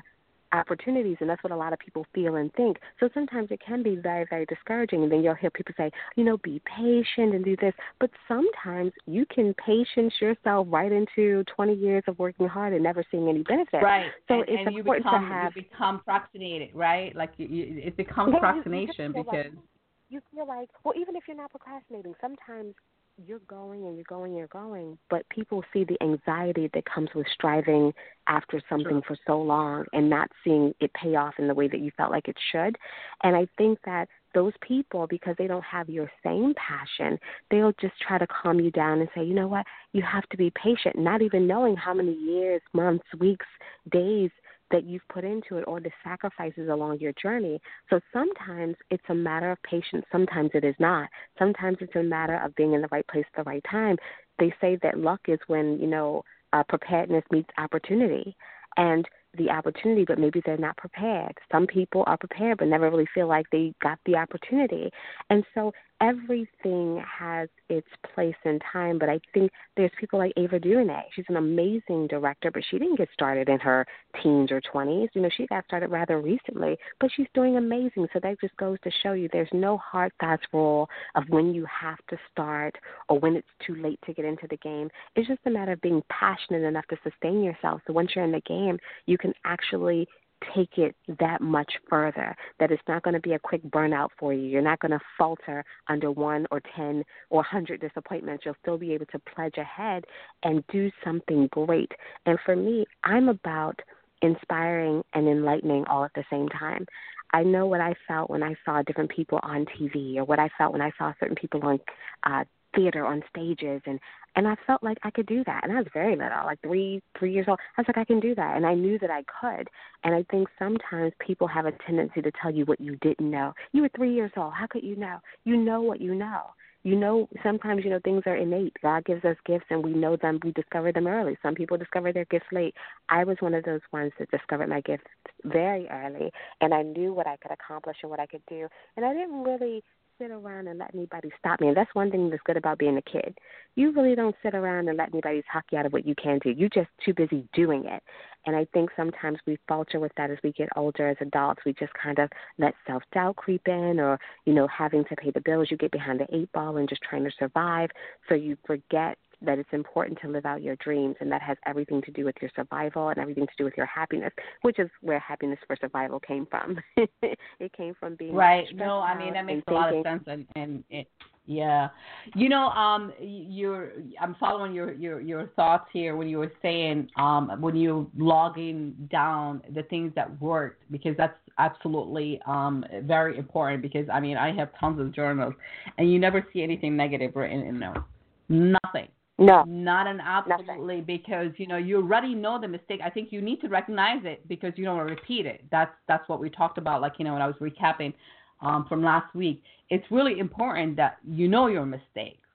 opportunities 0.55 1.17
and 1.21 1.29
that's 1.29 1.43
what 1.43 1.53
a 1.53 1.57
lot 1.57 1.73
of 1.73 1.79
people 1.79 2.07
feel 2.15 2.37
and 2.37 2.53
think. 2.55 2.79
So 3.01 3.09
sometimes 3.15 3.49
it 3.51 3.61
can 3.65 3.83
be 3.83 3.97
very 3.97 4.27
very 4.29 4.47
discouraging 4.47 5.03
and 5.03 5.13
then 5.13 5.23
you'll 5.23 5.35
hear 5.35 5.51
people 5.51 5.75
say 5.77 5.91
you 6.17 6.25
know 6.25 6.39
be 6.39 6.61
patient 6.65 7.35
and 7.35 7.45
do 7.45 7.57
this. 7.57 7.75
But 8.01 8.11
sometimes 8.29 8.93
you 9.07 9.27
can 9.27 9.55
patience 9.55 10.15
yourself 10.21 10.67
right 10.71 10.93
into 10.93 11.45
20 11.55 11.75
years 11.75 12.05
of 12.07 12.19
working 12.19 12.49
hard 12.49 12.73
and 12.73 12.83
never 12.83 13.05
seeing 13.11 13.29
any 13.29 13.43
benefit. 13.43 13.83
Right. 13.83 14.11
So 14.29 14.35
and, 14.35 14.45
it's 14.49 14.67
and 14.67 14.77
important 14.77 15.05
become, 15.05 15.23
to 15.23 15.35
have 15.35 15.53
you 15.57 15.63
become 15.63 16.01
procrastinated 16.01 16.71
right? 16.75 17.15
Like 17.15 17.33
you, 17.37 17.47
you, 17.47 17.83
it 17.85 17.97
becomes 17.97 18.33
procrastination 18.33 19.13
you, 19.15 19.25
because 19.25 19.47
like, 19.47 19.65
you 20.09 20.21
feel 20.33 20.47
like 20.47 20.69
well 20.85 20.95
even 20.99 21.17
if 21.17 21.25
you're 21.27 21.37
not 21.37 21.51
procrastinating 21.51 22.15
sometimes 22.21 22.75
you're 23.17 23.41
going 23.41 23.85
and 23.87 23.97
you're 23.97 24.05
going 24.09 24.33
and 24.33 24.39
you're 24.39 24.47
going, 24.49 24.99
but 25.09 25.29
people 25.29 25.63
see 25.73 25.85
the 25.85 25.97
anxiety 26.03 26.69
that 26.75 26.85
comes 26.85 27.09
with 27.15 27.27
striving 27.33 27.93
after 28.27 28.61
something 28.69 29.03
sure. 29.07 29.17
for 29.17 29.17
so 29.27 29.41
long 29.41 29.85
and 29.93 30.11
not 30.11 30.29
seeing 30.43 30.75
it 30.81 30.93
pay 30.95 31.15
off 31.15 31.35
in 31.39 31.47
the 31.47 31.55
way 31.55 31.69
that 31.69 31.81
you 31.81 31.91
felt 31.97 32.11
like 32.11 32.29
it 32.29 32.37
should. 32.51 32.77
And 33.23 33.37
I 33.37 33.47
think 33.57 33.79
that 33.85 34.09
those 34.35 34.53
people, 34.61 35.07
because 35.07 35.37
they 35.39 35.47
don't 35.47 35.65
have 35.65 35.89
your 35.89 36.11
same 36.25 36.55
passion, 36.55 37.19
they'll 37.51 37.75
just 37.81 37.95
try 38.01 38.19
to 38.19 38.27
calm 38.27 38.59
you 38.59 38.73
down 38.73 39.01
and 39.01 39.09
say, 39.15 39.23
you 39.25 39.35
know 39.35 39.49
what, 39.49 39.65
you 39.93 40.03
have 40.03 40.29
to 40.31 40.37
be 40.37 40.51
patient, 40.51 40.97
not 40.97 41.23
even 41.23 41.47
knowing 41.47 41.77
how 41.77 41.95
many 41.95 42.15
years, 42.15 42.61
months, 42.73 43.07
weeks, 43.19 43.47
days 43.93 44.31
that 44.71 44.85
you've 44.85 45.07
put 45.09 45.25
into 45.25 45.57
it 45.57 45.65
or 45.67 45.81
the 45.81 45.91
sacrifices 46.03 46.69
along 46.69 46.99
your 47.01 47.13
journey. 47.21 47.61
So 47.91 48.01
sometimes 48.13 48.77
it's 48.91 49.05
a 49.09 49.15
matter 49.15 49.51
of 49.51 49.63
patience, 49.63 50.05
sometimes 50.11 50.51
it 50.55 50.65
is 50.65 50.75
not. 50.79 51.09
Sometimes 51.39 51.79
it's 51.81 51.97
a 51.97 52.03
matter 52.03 52.37
of 52.43 52.55
being 52.55 52.73
in 52.73 52.83
the 52.83 52.89
right 52.91 53.07
place 53.07 53.25
at 53.35 53.45
the 53.45 53.49
right 53.49 53.65
time. 53.71 53.97
They 54.39 54.53
say 54.61 54.79
that 54.83 54.99
luck 54.99 55.21
is 55.29 55.39
when, 55.47 55.79
you 55.81 55.87
know, 55.87 56.23
uh, 56.53 56.63
preparedness 56.69 57.25
meets 57.31 57.51
opportunity. 57.59 58.37
And 58.77 59.07
the 59.37 59.51
opportunity, 59.51 60.05
but 60.07 60.19
maybe 60.19 60.41
they're 60.45 60.57
not 60.57 60.77
prepared. 60.77 61.37
Some 61.51 61.67
people 61.67 62.05
are 62.07 62.17
prepared 62.17 62.59
but 62.59 62.69
never 62.69 62.91
really 62.91 63.07
feel 63.15 63.29
like 63.29 63.47
they 63.51 63.75
got 63.83 63.99
the 64.07 64.17
opportunity. 64.17 64.91
And 65.31 65.45
so 65.55 65.73
everything 66.05 67.03
has 67.19 67.49
its 67.71 67.89
place 68.15 68.35
and 68.45 68.61
time, 68.71 68.99
but 68.99 69.09
I 69.09 69.19
think 69.33 69.51
there's 69.77 69.91
people 69.99 70.19
like 70.19 70.33
Ava 70.37 70.59
DuVernay. 70.59 71.05
She's 71.15 71.25
an 71.29 71.37
amazing 71.37 72.09
director, 72.09 72.51
but 72.51 72.63
she 72.71 72.79
didn't 72.79 72.99
get 72.99 73.09
started 73.13 73.49
in 73.49 73.59
her 73.61 73.87
teens 74.23 74.51
or 74.53 74.61
20s. 74.61 75.09
You 75.15 75.23
know, 75.23 75.31
she 75.35 75.47
got 75.47 75.65
started 75.65 75.91
rather 75.91 76.21
recently, 76.21 76.77
but 77.01 77.11
she's 77.17 77.27
doing 77.33 77.57
amazing. 77.57 78.07
So 78.13 78.21
that 78.23 78.41
just 78.41 78.57
goes 78.59 78.77
to 78.85 78.91
show 79.03 79.13
you 79.13 79.29
there's 79.33 79.49
no 79.53 79.79
hard, 79.79 80.13
fast 80.21 80.47
rule 80.53 80.89
of 81.15 81.25
when 81.29 81.55
you 81.55 81.65
have 81.65 81.99
to 82.11 82.19
start 82.31 82.77
or 83.09 83.19
when 83.19 83.37
it's 83.37 83.49
too 83.67 83.77
late 83.77 83.99
to 84.05 84.13
get 84.13 84.27
into 84.27 84.47
the 84.49 84.59
game. 84.59 84.91
It's 85.17 85.29
just 85.29 85.41
a 85.47 85.51
matter 85.51 85.73
of 85.73 85.81
being 85.81 86.03
passionate 86.11 86.65
enough 86.65 86.87
to 86.89 86.97
sustain 87.03 87.43
yourself. 87.43 87.81
So 87.87 87.95
once 87.95 88.11
you're 88.15 88.25
in 88.25 88.33
the 88.33 88.43
game, 88.43 88.79
you 89.07 89.17
can 89.17 89.33
actually 89.47 90.07
take 90.55 90.79
it 90.79 90.95
that 91.21 91.41
much 91.41 91.73
further 91.89 92.37
that 92.59 92.71
it's 92.71 92.83
not 92.89 93.03
going 93.03 93.15
to 93.15 93.21
be 93.21 93.33
a 93.33 93.39
quick 93.39 93.63
burnout 93.65 94.09
for 94.19 94.33
you. 94.33 94.43
You're 94.43 94.63
not 94.63 94.81
going 94.81 94.93
to 94.93 95.01
falter 95.19 95.65
under 95.89 96.11
one 96.11 96.47
or 96.51 96.61
10 96.77 97.05
or 97.31 97.39
100 97.39 97.81
disappointments. 97.81 98.45
You'll 98.45 98.57
still 98.63 98.79
be 98.79 98.93
able 98.93 99.07
to 99.07 99.19
pledge 99.35 99.57
ahead 99.59 100.05
and 100.43 100.65
do 100.69 100.91
something 101.05 101.49
great. 101.53 101.93
And 102.27 102.39
for 102.45 102.57
me, 102.57 102.87
I'm 103.05 103.29
about 103.29 103.79
inspiring 104.23 105.03
and 105.13 105.29
enlightening 105.29 105.85
all 105.87 106.05
at 106.05 106.13
the 106.15 106.25
same 106.31 106.49
time. 106.49 106.87
I 107.33 107.43
know 107.43 107.67
what 107.67 107.81
I 107.81 107.95
felt 108.07 108.31
when 108.31 108.43
I 108.43 108.55
saw 108.65 108.83
different 108.83 109.11
people 109.11 109.41
on 109.43 109.67
TV 109.67 110.17
or 110.17 110.25
what 110.25 110.39
I 110.39 110.49
felt 110.57 110.73
when 110.73 110.83
I 110.83 110.93
saw 110.97 111.13
certain 111.19 111.37
people 111.37 111.61
on 111.65 111.81
uh, 112.23 112.45
theater 112.75 113.05
on 113.05 113.23
stages 113.31 113.81
and 113.87 114.01
and 114.37 114.49
I 114.49 114.57
felt 114.67 114.83
like 114.83 114.99
I 115.03 115.11
could 115.11 115.27
do 115.27 115.45
that. 115.45 115.61
And 115.63 115.73
I 115.73 115.77
was 115.77 115.87
very 115.93 116.17
little, 116.17 116.45
like 116.45 116.61
three, 116.63 117.01
three 117.19 117.33
years 117.33 117.47
old. 117.49 117.59
I 117.77 117.83
was 117.83 117.87
like, 117.89 117.99
I 117.99 118.05
can 118.05 118.21
do 118.21 118.35
that. 118.35 118.57
And 118.57 118.67
I 118.67 118.75
knew 118.75 118.99
that 118.99 119.11
I 119.11 119.23
could. 119.23 119.69
And 120.03 120.15
I 120.15 120.25
think 120.31 120.49
sometimes 120.59 121.13
people 121.25 121.47
have 121.47 121.67
a 121.67 121.73
tendency 121.87 122.21
to 122.21 122.33
tell 122.43 122.51
you 122.51 122.65
what 122.65 122.81
you 122.81 122.97
didn't 122.97 123.31
know. 123.31 123.55
You 123.73 123.83
were 123.83 123.91
three 123.95 124.13
years 124.13 124.33
old. 124.37 124.53
How 124.55 124.67
could 124.69 124.83
you 124.83 124.97
know? 124.97 125.19
You 125.45 125.57
know 125.57 125.83
what 125.83 126.01
you 126.01 126.15
know. 126.15 126.47
You 126.83 126.97
know, 126.97 127.29
sometimes, 127.43 127.83
you 127.83 127.91
know, 127.91 128.01
things 128.05 128.25
are 128.27 128.37
innate. 128.37 128.75
God 128.83 129.07
gives 129.07 129.25
us 129.25 129.37
gifts 129.47 129.65
and 129.71 129.83
we 129.83 129.95
know 129.95 130.17
them. 130.17 130.39
We 130.45 130.53
discover 130.53 130.93
them 130.93 131.07
early. 131.07 131.39
Some 131.43 131.55
people 131.55 131.79
discover 131.79 132.13
their 132.13 132.27
gifts 132.27 132.45
late. 132.53 132.75
I 133.09 133.25
was 133.25 133.39
one 133.41 133.55
of 133.55 133.65
those 133.65 133.81
ones 133.91 134.13
that 134.19 134.31
discovered 134.31 134.69
my 134.69 134.83
gifts 134.83 135.07
very 135.45 135.89
early. 135.89 136.31
And 136.61 136.75
I 136.75 136.83
knew 136.83 137.15
what 137.15 137.27
I 137.27 137.37
could 137.37 137.53
accomplish 137.53 137.97
and 138.03 138.11
what 138.11 138.21
I 138.21 138.27
could 138.27 138.43
do. 138.51 138.69
And 138.97 139.07
I 139.07 139.15
didn't 139.15 139.45
really 139.45 139.83
sit 140.19 140.31
around 140.31 140.69
and 140.69 140.79
let 140.79 140.95
anybody 140.95 141.31
stop 141.39 141.61
me. 141.61 141.69
And 141.69 141.77
that's 141.77 141.95
one 141.95 142.11
thing 142.11 142.31
that's 142.31 142.43
good 142.45 142.57
about 142.57 142.79
being 142.79 142.97
a 142.97 143.03
kid. 143.03 143.37
You 143.75 143.93
really 143.93 144.15
don't 144.15 144.37
sit 144.43 144.55
around 144.55 144.89
and 144.89 144.97
let 144.97 145.09
anybody 145.13 145.43
talk 145.53 145.65
you 145.71 145.79
out 145.79 145.87
of 145.87 145.93
what 145.93 146.07
you 146.07 146.15
can 146.15 146.39
do. 146.39 146.51
You're 146.51 146.69
just 146.69 146.89
too 147.05 147.15
busy 147.15 147.47
doing 147.53 147.85
it. 147.87 148.03
And 148.47 148.55
I 148.55 148.67
think 148.73 148.91
sometimes 148.97 149.39
we 149.47 149.59
falter 149.67 150.01
with 150.01 150.13
that 150.17 150.31
as 150.31 150.39
we 150.45 150.53
get 150.53 150.69
older 150.77 151.09
as 151.09 151.17
adults. 151.21 151.63
We 151.65 151.73
just 151.73 151.93
kind 151.95 152.19
of 152.19 152.31
let 152.59 152.75
self 152.87 153.03
doubt 153.13 153.37
creep 153.37 153.67
in 153.67 153.99
or, 154.01 154.19
you 154.45 154.53
know, 154.53 154.69
having 154.69 155.05
to 155.07 155.17
pay 155.17 155.31
the 155.31 155.41
bills, 155.41 155.69
you 155.71 155.77
get 155.77 155.93
behind 155.93 156.21
the 156.21 156.27
eight 156.35 156.53
ball 156.53 156.77
and 156.77 156.89
just 156.89 157.03
trying 157.03 157.25
to 157.25 157.31
survive. 157.39 157.91
So 158.29 158.35
you 158.35 158.57
forget 158.67 159.19
that 159.45 159.59
it's 159.59 159.69
important 159.73 160.19
to 160.23 160.29
live 160.29 160.47
out 160.47 160.63
your 160.63 160.77
dreams, 160.77 161.17
and 161.21 161.31
that 161.33 161.43
has 161.43 161.57
everything 161.67 162.03
to 162.03 162.11
do 162.11 162.25
with 162.25 162.37
your 162.41 162.51
survival 162.55 163.09
and 163.09 163.19
everything 163.19 163.47
to 163.47 163.53
do 163.59 163.65
with 163.65 163.75
your 163.77 163.87
happiness, 163.87 164.33
which 164.63 164.79
is 164.79 164.91
where 165.01 165.19
happiness 165.19 165.59
for 165.67 165.77
survival 165.81 166.21
came 166.21 166.47
from. 166.47 166.79
it 167.23 167.73
came 167.77 167.95
from 167.99 168.17
being 168.17 168.35
right. 168.35 168.67
No, 168.75 169.01
I 169.01 169.17
mean 169.17 169.35
that 169.35 169.47
makes 169.47 169.65
a 169.69 169.73
lot 169.73 169.95
of 169.95 170.05
sense, 170.05 170.25
and 170.27 170.47
and 170.57 170.85
it, 170.91 171.09
yeah, 171.47 171.89
you 172.35 172.49
know, 172.49 172.69
um, 172.71 173.13
you're 173.21 173.93
I'm 174.19 174.35
following 174.41 174.73
your 174.73 174.93
your 174.95 175.21
your 175.21 175.47
thoughts 175.49 175.87
here 175.93 176.17
when 176.17 176.27
you 176.27 176.39
were 176.39 176.53
saying 176.63 177.11
um 177.17 177.61
when 177.61 177.77
you 177.77 178.11
logging 178.17 178.95
down 179.11 179.63
the 179.75 179.83
things 179.85 180.13
that 180.17 180.41
worked 180.41 180.83
because 180.91 181.15
that's 181.19 181.37
absolutely 181.59 182.41
um 182.47 182.85
very 183.03 183.37
important 183.37 183.83
because 183.83 184.07
I 184.11 184.21
mean 184.21 184.39
I 184.39 184.55
have 184.55 184.71
tons 184.81 184.99
of 184.99 185.13
journals 185.13 185.53
and 185.99 186.11
you 186.11 186.19
never 186.19 186.47
see 186.53 186.63
anything 186.63 186.97
negative 186.97 187.37
written 187.37 187.61
in 187.61 187.79
there, 187.79 188.03
nothing. 188.49 189.09
No, 189.37 189.65
Not 189.67 190.07
an 190.07 190.21
absolutely 190.21 191.01
because 191.01 191.49
you 191.57 191.67
know 191.67 191.77
you 191.77 191.97
already 191.97 192.37
know 192.37 192.61
the 192.61 192.69
mistake. 192.69 193.01
I 193.05 193.11
think 193.11 193.33
you 193.33 193.43
need 193.43 193.61
to 193.63 193.69
recognize 193.69 194.21
it 194.25 194.47
because 194.47 194.73
you 194.77 194.85
don't 194.85 194.97
want 194.97 195.09
to 195.09 195.15
repeat 195.15 195.45
it. 195.45 195.65
That's 195.73 195.91
that's 196.07 196.29
what 196.29 196.39
we 196.39 196.51
talked 196.51 196.79
about. 196.79 197.01
Like 197.01 197.15
you 197.19 197.25
know 197.25 197.33
when 197.33 197.43
I 197.43 197.49
was 197.49 197.57
recapping 197.61 198.15
um, 198.61 198.87
from 198.89 199.03
last 199.03 199.35
week, 199.35 199.61
it's 199.91 200.05
really 200.11 200.39
important 200.39 200.97
that 200.97 201.17
you 201.29 201.49
know 201.49 201.67
your 201.67 201.85
mistakes, 201.85 202.47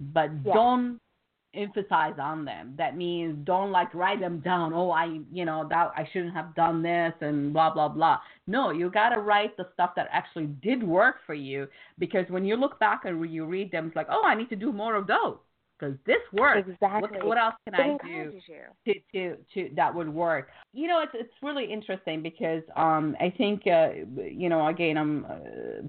but 0.00 0.30
Yeah. 0.44 0.54
don't 0.54 1.00
emphasize 1.54 2.18
on 2.18 2.44
them. 2.44 2.74
That 2.76 2.96
means 2.96 3.38
don't 3.46 3.70
like 3.70 3.94
write 3.94 4.18
them 4.18 4.40
down. 4.40 4.72
Oh, 4.74 4.90
I 4.90 5.20
you 5.32 5.44
know 5.44 5.68
that 5.70 5.92
I 5.96 6.08
shouldn't 6.12 6.34
have 6.34 6.52
done 6.56 6.82
this 6.82 7.12
and 7.20 7.52
blah 7.52 7.72
blah 7.72 7.88
blah. 7.90 8.18
No, 8.48 8.70
you 8.70 8.90
gotta 8.90 9.20
write 9.20 9.56
the 9.56 9.68
stuff 9.74 9.92
that 9.94 10.08
actually 10.10 10.46
did 10.46 10.82
work 10.82 11.18
for 11.26 11.34
you 11.34 11.68
because 12.00 12.28
when 12.28 12.44
you 12.44 12.56
look 12.56 12.80
back 12.80 13.04
and 13.04 13.30
you 13.32 13.46
read 13.46 13.70
them, 13.70 13.86
it's 13.86 13.94
like 13.94 14.08
oh 14.10 14.24
I 14.24 14.34
need 14.34 14.48
to 14.48 14.56
do 14.56 14.72
more 14.72 14.96
of 14.96 15.06
those 15.06 15.36
because 15.84 15.98
this 16.06 16.16
works. 16.32 16.68
exactly. 16.68 17.18
What, 17.18 17.26
what 17.26 17.38
else 17.38 17.54
can 17.64 17.74
it 17.74 17.80
I 17.80 18.06
do? 18.06 18.32
you. 18.46 18.62
to, 18.86 18.94
to 19.12 19.36
to 19.54 19.74
that 19.76 19.94
would 19.94 20.08
work. 20.08 20.48
You 20.72 20.88
know, 20.88 21.00
it's 21.00 21.12
it's 21.14 21.32
really 21.42 21.70
interesting 21.70 22.22
because 22.22 22.62
um 22.76 23.16
I 23.20 23.32
think 23.36 23.62
uh 23.66 23.90
you 24.16 24.48
know 24.48 24.66
again 24.68 24.96
I'm 24.96 25.24
uh, 25.24 25.28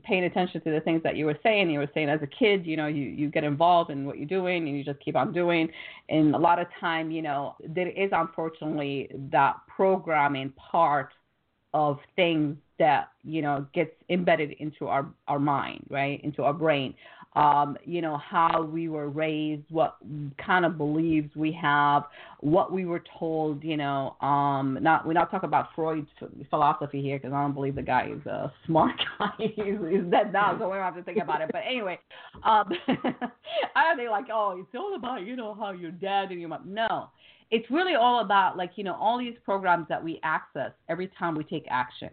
paying 0.04 0.26
attention 0.26 0.62
to 0.62 0.72
the 0.72 0.82
things 0.82 1.02
that 1.04 1.16
you 1.16 1.26
were 1.26 1.38
saying. 1.44 1.70
You 1.70 1.80
were 1.80 1.90
saying 1.94 2.10
as 2.10 2.22
a 2.22 2.28
kid, 2.28 2.66
you 2.66 2.78
know, 2.78 2.88
you 2.88 3.04
you 3.04 3.30
get 3.30 3.44
involved 3.44 3.92
in 3.92 4.06
what 4.06 4.18
you're 4.18 4.28
doing 4.28 4.68
and 4.68 4.78
you 4.78 4.84
just 4.84 5.00
keep 5.00 5.16
on 5.16 5.34
doing. 5.34 5.70
And 6.10 6.36
a 6.36 6.40
lot 6.40 6.60
of 6.60 6.68
time, 6.80 7.12
you 7.12 7.22
know, 7.22 7.56
there 7.68 7.90
is 7.90 8.10
unfortunately 8.12 9.10
that 9.32 9.56
programming 9.76 10.52
part 10.52 11.12
of 11.74 12.00
things 12.16 12.56
that 12.80 13.10
you 13.24 13.42
know 13.42 13.66
gets 13.74 13.92
embedded 14.10 14.52
into 14.60 14.88
our 14.88 15.08
our 15.28 15.40
mind, 15.40 15.86
right, 15.90 16.22
into 16.24 16.44
our 16.44 16.54
brain 16.54 16.94
um, 17.36 17.78
you 17.84 18.02
know, 18.02 18.18
how 18.18 18.64
we 18.64 18.88
were 18.88 19.10
raised, 19.10 19.64
what 19.70 19.98
kind 20.44 20.66
of 20.66 20.78
beliefs 20.78 21.36
we 21.36 21.52
have, 21.62 22.04
what 22.40 22.72
we 22.72 22.86
were 22.86 23.04
told, 23.20 23.64
you 23.64 23.76
know, 23.76 24.16
um, 24.22 24.78
not, 24.82 25.06
we're 25.06 25.14
not 25.14 25.30
talking 25.32 25.48
about 25.48 25.68
Freud's 25.76 26.08
philosophy 26.50 27.02
here 27.02 27.18
because 27.18 27.34
I 27.34 27.42
don't 27.42 27.54
believe 27.54 27.76
the 27.76 27.82
guy 27.82 28.10
is 28.16 28.26
a 28.26 28.52
smart 28.66 28.96
guy. 29.20 29.32
he's, 29.38 29.56
dead 30.10 30.32
now, 30.32 30.58
so 30.58 30.70
we 30.70 30.76
don't 30.76 30.84
have 30.84 30.96
to 30.96 31.04
think 31.04 31.22
about 31.22 31.42
it. 31.42 31.50
But 31.52 31.64
anyway, 31.68 32.00
um, 32.44 32.72
I 33.76 33.96
think 33.96 34.10
like, 34.10 34.28
oh, 34.32 34.58
it's 34.60 34.76
all 34.76 34.96
about, 34.96 35.26
you 35.26 35.36
know, 35.36 35.54
how 35.54 35.72
your 35.72 35.92
dad 35.92 36.32
and 36.32 36.40
your 36.40 36.50
mom. 36.50 36.62
No, 36.66 37.10
it's 37.52 37.70
really 37.70 37.96
all 37.96 38.22
about 38.22 38.56
like, 38.56 38.72
you 38.76 38.84
know, 38.84 38.96
all 38.96 39.20
these 39.20 39.36
programs 39.44 39.88
that 39.90 40.02
we 40.02 40.20
access 40.24 40.72
every 40.88 41.12
time 41.20 41.36
we 41.36 41.44
take 41.44 41.66
action. 41.70 42.10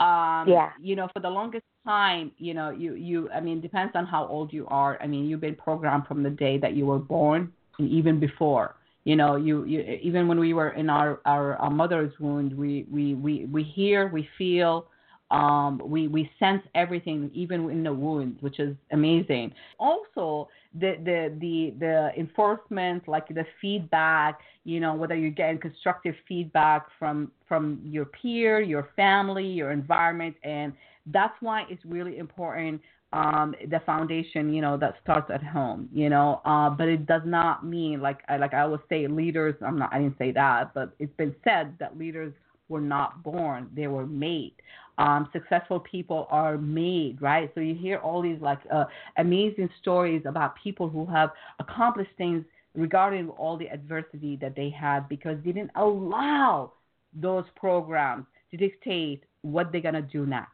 Um, 0.00 0.48
Yeah. 0.48 0.70
You 0.80 0.96
know, 0.96 1.08
for 1.12 1.20
the 1.20 1.30
longest 1.30 1.64
time, 1.84 2.32
you 2.38 2.54
know, 2.54 2.70
you, 2.70 2.94
you, 2.94 3.30
I 3.30 3.40
mean, 3.40 3.60
depends 3.60 3.92
on 3.94 4.06
how 4.06 4.26
old 4.26 4.52
you 4.52 4.66
are. 4.68 4.98
I 5.02 5.06
mean, 5.06 5.26
you've 5.26 5.40
been 5.40 5.54
programmed 5.56 6.06
from 6.06 6.22
the 6.22 6.30
day 6.30 6.58
that 6.58 6.74
you 6.74 6.86
were 6.86 6.98
born 6.98 7.52
and 7.78 7.88
even 7.90 8.18
before. 8.20 8.76
You 9.04 9.16
know, 9.16 9.34
you, 9.36 9.64
you 9.64 9.80
even 10.02 10.28
when 10.28 10.38
we 10.38 10.54
were 10.54 10.70
in 10.70 10.88
our, 10.88 11.20
our, 11.24 11.56
our 11.56 11.70
mother's 11.70 12.12
wound, 12.20 12.56
we, 12.56 12.86
we, 12.90 13.14
we, 13.14 13.46
we 13.46 13.64
hear, 13.64 14.08
we 14.08 14.28
feel, 14.38 14.86
um, 15.32 15.80
we, 15.84 16.08
we 16.08 16.30
sense 16.38 16.62
everything, 16.74 17.30
even 17.34 17.68
in 17.70 17.82
the 17.82 17.92
wound, 17.92 18.36
which 18.40 18.60
is 18.60 18.76
amazing. 18.92 19.52
Also, 19.80 20.48
the, 20.74 20.96
the, 21.04 21.34
the, 21.40 21.74
the 21.78 22.10
enforcement, 22.18 23.06
like 23.06 23.28
the 23.28 23.44
feedback, 23.60 24.40
you 24.64 24.80
know, 24.80 24.94
whether 24.94 25.14
you're 25.14 25.30
getting 25.30 25.58
constructive 25.58 26.14
feedback 26.26 26.86
from, 26.98 27.30
from 27.46 27.80
your 27.84 28.06
peer, 28.06 28.60
your 28.60 28.88
family, 28.96 29.46
your 29.46 29.70
environment, 29.72 30.36
and 30.42 30.72
that's 31.06 31.34
why 31.40 31.64
it's 31.68 31.84
really 31.84 32.18
important 32.18 32.80
um 33.12 33.54
the 33.70 33.80
foundation 33.80 34.52
you 34.52 34.62
know 34.62 34.76
that 34.76 34.94
starts 35.02 35.30
at 35.30 35.42
home 35.42 35.88
you 35.92 36.08
know 36.08 36.40
uh 36.44 36.70
but 36.70 36.88
it 36.88 37.06
does 37.06 37.22
not 37.26 37.64
mean 37.64 38.00
like 38.00 38.20
I 38.28 38.36
like 38.38 38.54
I 38.54 38.60
always 38.60 38.80
say 38.88 39.06
leaders 39.06 39.54
I'm 39.64 39.78
not 39.78 39.92
I 39.92 39.98
didn't 39.98 40.16
say 40.18 40.32
that 40.32 40.72
but 40.74 40.94
it's 40.98 41.14
been 41.16 41.34
said 41.44 41.74
that 41.78 41.98
leaders 41.98 42.32
were 42.68 42.80
not 42.80 43.22
born 43.22 43.68
they 43.74 43.86
were 43.86 44.06
made 44.06 44.54
um 44.98 45.28
successful 45.32 45.80
people 45.80 46.26
are 46.30 46.58
made 46.58 47.20
right? 47.20 47.50
So 47.54 47.60
you 47.60 47.74
hear 47.74 47.98
all 47.98 48.22
these 48.22 48.40
like 48.40 48.60
uh, 48.72 48.84
amazing 49.16 49.70
stories 49.80 50.22
about 50.26 50.54
people 50.62 50.88
who 50.88 51.06
have 51.06 51.30
accomplished 51.58 52.10
things 52.18 52.44
regarding 52.74 53.28
all 53.30 53.56
the 53.56 53.68
adversity 53.68 54.36
that 54.40 54.56
they 54.56 54.70
had 54.70 55.08
because 55.08 55.36
they 55.44 55.52
didn't 55.52 55.72
allow 55.76 56.72
those 57.14 57.44
programs 57.56 58.24
to 58.50 58.56
dictate 58.56 59.24
what 59.42 59.72
they're 59.72 59.80
going 59.80 59.94
to 59.94 60.02
do 60.02 60.24
next. 60.24 60.52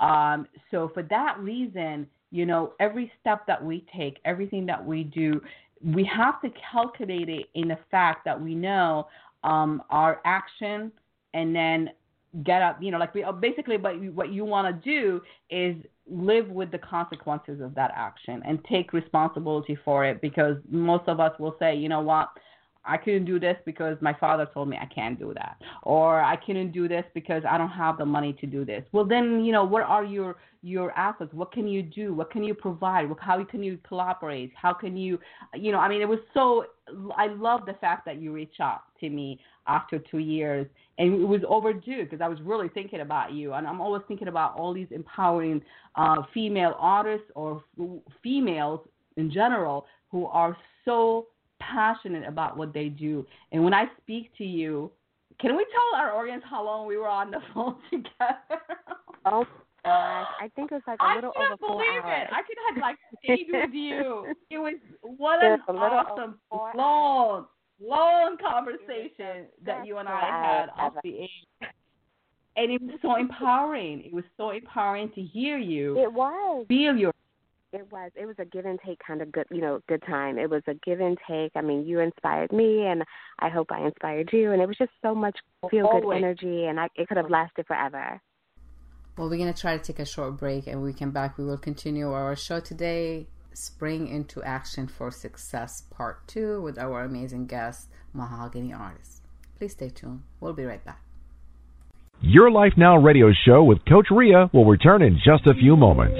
Um, 0.00 0.46
so 0.70 0.90
for 0.94 1.02
that 1.04 1.38
reason, 1.38 2.06
you 2.30 2.46
know, 2.46 2.72
every 2.80 3.12
step 3.20 3.46
that 3.46 3.62
we 3.62 3.84
take, 3.94 4.18
everything 4.24 4.66
that 4.66 4.84
we 4.84 5.04
do, 5.04 5.40
we 5.84 6.04
have 6.04 6.40
to 6.42 6.50
calculate 6.72 7.28
it 7.28 7.46
in 7.54 7.68
the 7.68 7.78
fact 7.90 8.24
that 8.24 8.40
we 8.40 8.54
know 8.54 9.08
um, 9.44 9.82
our 9.90 10.20
action 10.24 10.90
and 11.34 11.54
then 11.54 11.90
get 12.44 12.62
up, 12.62 12.78
you 12.80 12.90
know, 12.90 12.98
like 12.98 13.14
we 13.14 13.24
uh, 13.24 13.32
basically, 13.32 13.76
but 13.76 14.00
what 14.14 14.32
you 14.32 14.44
want 14.44 14.82
to 14.82 14.90
do 14.90 15.20
is 15.50 15.76
live 16.08 16.48
with 16.48 16.70
the 16.70 16.78
consequences 16.78 17.60
of 17.60 17.74
that 17.74 17.92
action 17.94 18.42
and 18.44 18.64
take 18.64 18.92
responsibility 18.92 19.76
for 19.84 20.04
it 20.04 20.20
because 20.20 20.56
most 20.68 21.08
of 21.08 21.20
us 21.20 21.32
will 21.38 21.56
say, 21.58 21.74
you 21.74 21.88
know 21.88 22.00
what, 22.00 22.28
I 22.84 22.96
couldn't 22.96 23.26
do 23.26 23.38
this 23.38 23.56
because 23.66 23.96
my 24.00 24.14
father 24.14 24.48
told 24.52 24.68
me 24.68 24.78
I 24.80 24.86
can't 24.86 25.18
do 25.18 25.34
that, 25.34 25.60
or 25.82 26.20
I 26.22 26.36
couldn't 26.36 26.72
do 26.72 26.88
this 26.88 27.04
because 27.14 27.42
I 27.48 27.58
don't 27.58 27.70
have 27.70 27.98
the 27.98 28.06
money 28.06 28.32
to 28.40 28.46
do 28.46 28.64
this. 28.64 28.84
Well, 28.92 29.04
then 29.04 29.44
you 29.44 29.52
know 29.52 29.64
what 29.64 29.82
are 29.82 30.04
your 30.04 30.36
your 30.62 30.90
assets? 30.92 31.32
What 31.32 31.52
can 31.52 31.66
you 31.66 31.82
do? 31.82 32.14
What 32.14 32.30
can 32.30 32.44
you 32.44 32.54
provide? 32.54 33.08
How 33.20 33.42
can 33.44 33.62
you 33.62 33.78
collaborate? 33.86 34.52
How 34.54 34.72
can 34.72 34.96
you, 34.96 35.18
you 35.54 35.72
know? 35.72 35.78
I 35.78 35.88
mean, 35.88 36.00
it 36.00 36.08
was 36.08 36.20
so. 36.34 36.66
I 37.16 37.28
love 37.28 37.66
the 37.66 37.74
fact 37.74 38.04
that 38.06 38.20
you 38.20 38.32
reached 38.32 38.60
out 38.60 38.80
to 39.00 39.08
me 39.08 39.40
after 39.66 39.98
two 39.98 40.18
years, 40.18 40.66
and 40.98 41.20
it 41.20 41.26
was 41.26 41.42
overdue 41.48 42.04
because 42.04 42.20
I 42.20 42.28
was 42.28 42.40
really 42.42 42.68
thinking 42.68 43.00
about 43.00 43.32
you, 43.32 43.52
and 43.54 43.66
I'm 43.66 43.80
always 43.80 44.02
thinking 44.08 44.28
about 44.28 44.56
all 44.56 44.74
these 44.74 44.88
empowering 44.90 45.62
uh, 45.96 46.22
female 46.34 46.76
artists 46.78 47.26
or 47.34 47.62
f- 47.78 47.86
females 48.22 48.80
in 49.16 49.30
general 49.30 49.86
who 50.10 50.26
are 50.26 50.56
so 50.84 51.26
passionate 51.60 52.26
about 52.26 52.56
what 52.56 52.72
they 52.74 52.88
do. 52.88 53.26
And 53.52 53.62
when 53.64 53.74
I 53.74 53.84
speak 54.02 54.30
to 54.38 54.44
you, 54.44 54.90
can 55.40 55.56
we 55.56 55.64
tell 55.72 56.00
our 56.00 56.14
audience 56.16 56.42
how 56.48 56.64
long 56.64 56.86
we 56.86 56.96
were 56.96 57.08
on 57.08 57.30
the 57.30 57.38
phone 57.54 57.76
together? 57.90 58.40
Oh 59.24 59.44
gosh, 59.84 60.26
I 60.40 60.50
think 60.56 60.72
it 60.72 60.74
was 60.74 60.82
like 60.86 60.98
a 61.00 61.04
I 61.04 61.14
little 61.14 61.32
can't 61.36 61.60
believe 61.60 62.04
it. 62.04 62.28
I 62.32 62.42
could 62.42 62.56
have 62.68 62.80
like 62.82 62.96
stayed 63.24 63.46
with 63.50 63.70
you. 63.72 64.34
It 64.50 64.58
was 64.58 64.74
what 65.00 65.42
an 65.44 65.60
awesome, 65.68 66.40
long, 66.74 67.46
long 67.80 68.36
conversation 68.44 69.46
that 69.64 69.86
you 69.86 69.98
and 69.98 70.08
I 70.08 70.20
had 70.20 70.66
off 70.76 70.94
the 71.04 71.20
air. 71.20 71.70
And 72.56 72.72
it 72.72 72.82
was 72.82 72.98
so 73.00 73.16
empowering. 73.16 74.02
It 74.04 74.12
was 74.12 74.24
so 74.36 74.50
empowering 74.50 75.10
to 75.14 75.22
hear 75.22 75.56
you 75.56 75.96
It 75.98 76.12
was. 76.12 76.66
feel 76.68 76.96
your 76.96 77.12
It 77.72 77.86
was. 77.92 78.10
It 78.16 78.26
was 78.26 78.34
a 78.40 78.44
give 78.44 78.66
and 78.66 78.80
take 78.84 78.98
kind 79.06 79.22
of 79.22 79.30
good, 79.30 79.46
you 79.50 79.60
know, 79.60 79.80
good 79.88 80.02
time. 80.02 80.38
It 80.38 80.50
was 80.50 80.62
a 80.66 80.74
give 80.84 81.00
and 81.00 81.16
take. 81.28 81.52
I 81.54 81.60
mean, 81.60 81.86
you 81.86 82.00
inspired 82.00 82.52
me, 82.52 82.84
and 82.86 83.04
I 83.38 83.48
hope 83.48 83.70
I 83.70 83.86
inspired 83.86 84.30
you, 84.32 84.50
and 84.50 84.60
it 84.60 84.66
was 84.66 84.76
just 84.76 84.90
so 85.02 85.14
much 85.14 85.38
feel 85.70 85.86
good 85.86 86.02
Always. 86.02 86.18
energy, 86.18 86.64
and 86.66 86.80
I, 86.80 86.88
it 86.96 87.06
could 87.06 87.16
have 87.16 87.30
lasted 87.30 87.66
forever. 87.66 88.20
Well, 89.16 89.28
we're 89.28 89.36
going 89.36 89.52
to 89.52 89.60
try 89.60 89.76
to 89.76 89.82
take 89.82 89.98
a 89.98 90.06
short 90.06 90.38
break 90.38 90.66
and 90.66 90.82
we 90.82 90.92
come 90.92 91.10
back. 91.10 91.36
We 91.36 91.44
will 91.44 91.58
continue 91.58 92.10
our 92.10 92.34
show 92.34 92.58
today 92.58 93.26
Spring 93.52 94.08
into 94.08 94.42
Action 94.42 94.86
for 94.86 95.10
Success 95.10 95.82
Part 95.90 96.26
2 96.28 96.62
with 96.62 96.78
our 96.78 97.02
amazing 97.02 97.46
guest, 97.46 97.88
Mahogany 98.12 98.72
Artist. 98.72 99.22
Please 99.58 99.72
stay 99.72 99.90
tuned. 99.90 100.22
We'll 100.40 100.54
be 100.54 100.64
right 100.64 100.82
back. 100.84 101.02
Your 102.22 102.50
Life 102.50 102.74
Now 102.76 102.96
radio 102.96 103.32
show 103.44 103.62
with 103.62 103.84
Coach 103.86 104.06
Rea 104.10 104.48
will 104.52 104.64
return 104.64 105.02
in 105.02 105.18
just 105.22 105.46
a 105.46 105.54
few 105.54 105.76
moments. 105.76 106.18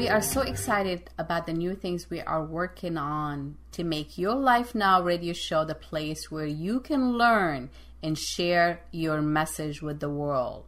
We 0.00 0.08
are 0.08 0.22
so 0.22 0.40
excited 0.40 1.10
about 1.18 1.44
the 1.44 1.52
new 1.52 1.74
things 1.74 2.08
we 2.08 2.22
are 2.22 2.42
working 2.42 2.96
on 2.96 3.58
to 3.72 3.84
make 3.84 4.16
Your 4.16 4.34
Life 4.34 4.74
Now 4.74 5.02
radio 5.02 5.34
show 5.34 5.66
the 5.66 5.74
place 5.74 6.30
where 6.30 6.46
you 6.46 6.80
can 6.80 7.18
learn 7.18 7.68
and 8.02 8.18
share 8.18 8.80
your 8.92 9.20
message 9.20 9.82
with 9.82 10.00
the 10.00 10.08
world. 10.08 10.64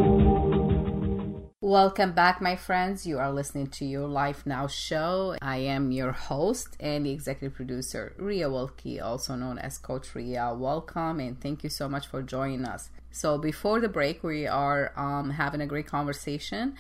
Welcome 1.68 2.14
back, 2.14 2.40
my 2.40 2.56
friends. 2.56 3.06
You 3.06 3.20
are 3.20 3.30
listening 3.30 3.68
to 3.72 3.84
Your 3.84 4.08
Life 4.08 4.46
Now 4.46 4.68
show. 4.68 5.36
I 5.42 5.58
am 5.58 5.92
your 5.92 6.14
host 6.14 6.78
and 6.80 7.06
the 7.06 7.12
executive 7.12 7.56
producer, 7.56 8.16
Rea 8.18 8.44
Wilke, 8.44 9.04
also 9.04 9.36
known 9.36 9.60
as 9.60 9.78
Coach 9.78 10.16
Ria. 10.16 10.54
Welcome 10.54 11.20
and 11.20 11.42
thank 11.42 11.66
you 11.66 11.70
so 11.70 11.90
much 11.90 12.08
for 12.08 12.22
joining 12.22 12.64
us. 12.64 12.90
So, 13.12 13.38
before 13.38 13.82
the 13.82 13.90
break, 13.90 14.24
we 14.24 14.48
are 14.48 14.94
um, 14.96 15.32
having 15.32 15.60
a 15.60 15.68
great 15.68 15.88
conversation 15.88 16.76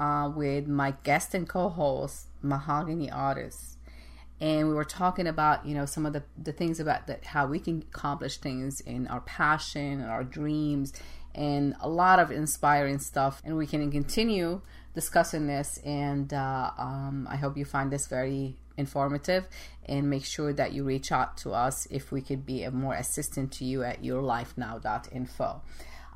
uh, 0.00 0.32
with 0.34 0.66
my 0.66 0.94
guest 1.04 1.34
and 1.34 1.48
co 1.48 1.68
host, 1.68 2.26
Mahogany 2.42 3.08
Artist. 3.12 3.78
And 4.40 4.66
we 4.66 4.74
were 4.74 4.82
talking 4.82 5.28
about, 5.28 5.64
you 5.64 5.72
know, 5.76 5.86
some 5.86 6.04
of 6.04 6.14
the, 6.14 6.24
the 6.36 6.50
things 6.50 6.80
about 6.80 7.06
that, 7.06 7.26
how 7.26 7.46
we 7.46 7.60
can 7.60 7.84
accomplish 7.94 8.38
things 8.38 8.80
in 8.80 9.06
our 9.06 9.20
passion 9.20 10.00
and 10.00 10.10
our 10.10 10.24
dreams 10.24 10.92
and 11.34 11.74
a 11.80 11.88
lot 11.88 12.18
of 12.18 12.30
inspiring 12.30 12.98
stuff. 12.98 13.42
And 13.44 13.56
we 13.56 13.66
can 13.66 13.90
continue 13.90 14.60
discussing 14.94 15.46
this. 15.46 15.78
And 15.84 16.32
uh, 16.32 16.70
um, 16.78 17.26
I 17.30 17.36
hope 17.36 17.56
you 17.56 17.64
find 17.64 17.90
this 17.90 18.06
very 18.06 18.56
informative 18.76 19.46
and 19.86 20.08
make 20.08 20.24
sure 20.24 20.52
that 20.52 20.72
you 20.72 20.84
reach 20.84 21.12
out 21.12 21.36
to 21.38 21.52
us 21.52 21.86
if 21.90 22.12
we 22.12 22.20
could 22.20 22.46
be 22.46 22.62
a 22.62 22.70
more 22.70 22.94
assistant 22.94 23.52
to 23.52 23.64
you 23.64 23.82
at 23.82 24.02
yourlifenow.info. 24.02 25.62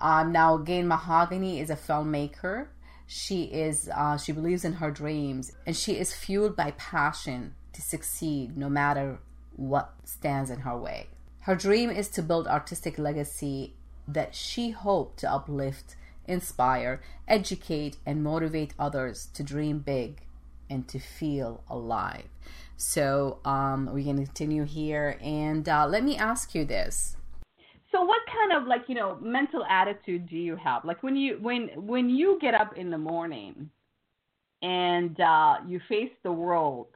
Um, 0.01 0.33
now, 0.33 0.55
again, 0.57 0.89
Mahogany 0.89 1.61
is 1.61 1.71
a 1.71 1.77
filmmaker. 1.77 2.69
She 3.07 3.45
is 3.45 3.89
uh, 3.95 4.19
she 4.19 4.33
believes 4.33 4.65
in 4.65 4.75
her 4.75 4.91
dreams 4.91 5.53
and 5.65 5.77
she 5.77 5.93
is 5.93 6.13
fueled 6.13 6.57
by 6.57 6.73
passion 6.73 7.55
to 7.73 7.81
succeed 7.81 8.57
no 8.57 8.69
matter 8.69 9.21
what 9.55 9.95
stands 10.05 10.51
in 10.51 10.61
her 10.61 10.77
way. 10.77 11.07
Her 11.41 11.55
dream 11.55 11.91
is 11.91 12.09
to 12.11 12.23
build 12.23 12.49
artistic 12.49 12.99
legacy 12.99 13.75
that 14.09 14.35
she 14.35 14.71
hoped 14.71 15.19
to 15.21 15.33
uplift, 15.33 15.97
inspire, 16.27 17.01
educate, 17.27 17.97
and 18.05 18.23
motivate 18.23 18.75
others 18.79 19.29
to 19.35 19.43
dream 19.43 19.79
big 19.81 20.23
and 20.69 20.87
to 20.89 20.99
feel 20.99 21.63
alive. 21.69 22.29
So 22.77 23.39
um, 23.45 23.91
we 23.93 24.05
can 24.05 24.17
continue 24.17 24.65
here, 24.65 25.19
and 25.23 25.69
uh, 25.69 25.87
let 25.87 26.05
me 26.05 26.17
ask 26.17 26.55
you 26.55 26.65
this. 26.65 27.17
So 27.91 28.03
what 28.05 28.21
kind 28.27 28.61
of 28.61 28.69
like 28.69 28.83
you 28.89 28.95
know 28.95 29.17
mental 29.23 29.65
attitude 29.65 30.29
do 30.29 30.37
you 30.37 30.57
have? 30.57 30.85
Like 30.85 31.03
when 31.03 31.17
you 31.17 31.39
when 31.41 31.69
when 31.77 32.11
you 32.11 32.39
get 32.41 32.55
up 32.55 32.77
in 32.77 32.91
the 32.91 32.99
morning 32.99 33.71
and 34.61 35.19
uh, 35.21 35.57
you 35.67 35.81
face 35.89 36.11
the 36.23 36.33
world, 36.33 36.89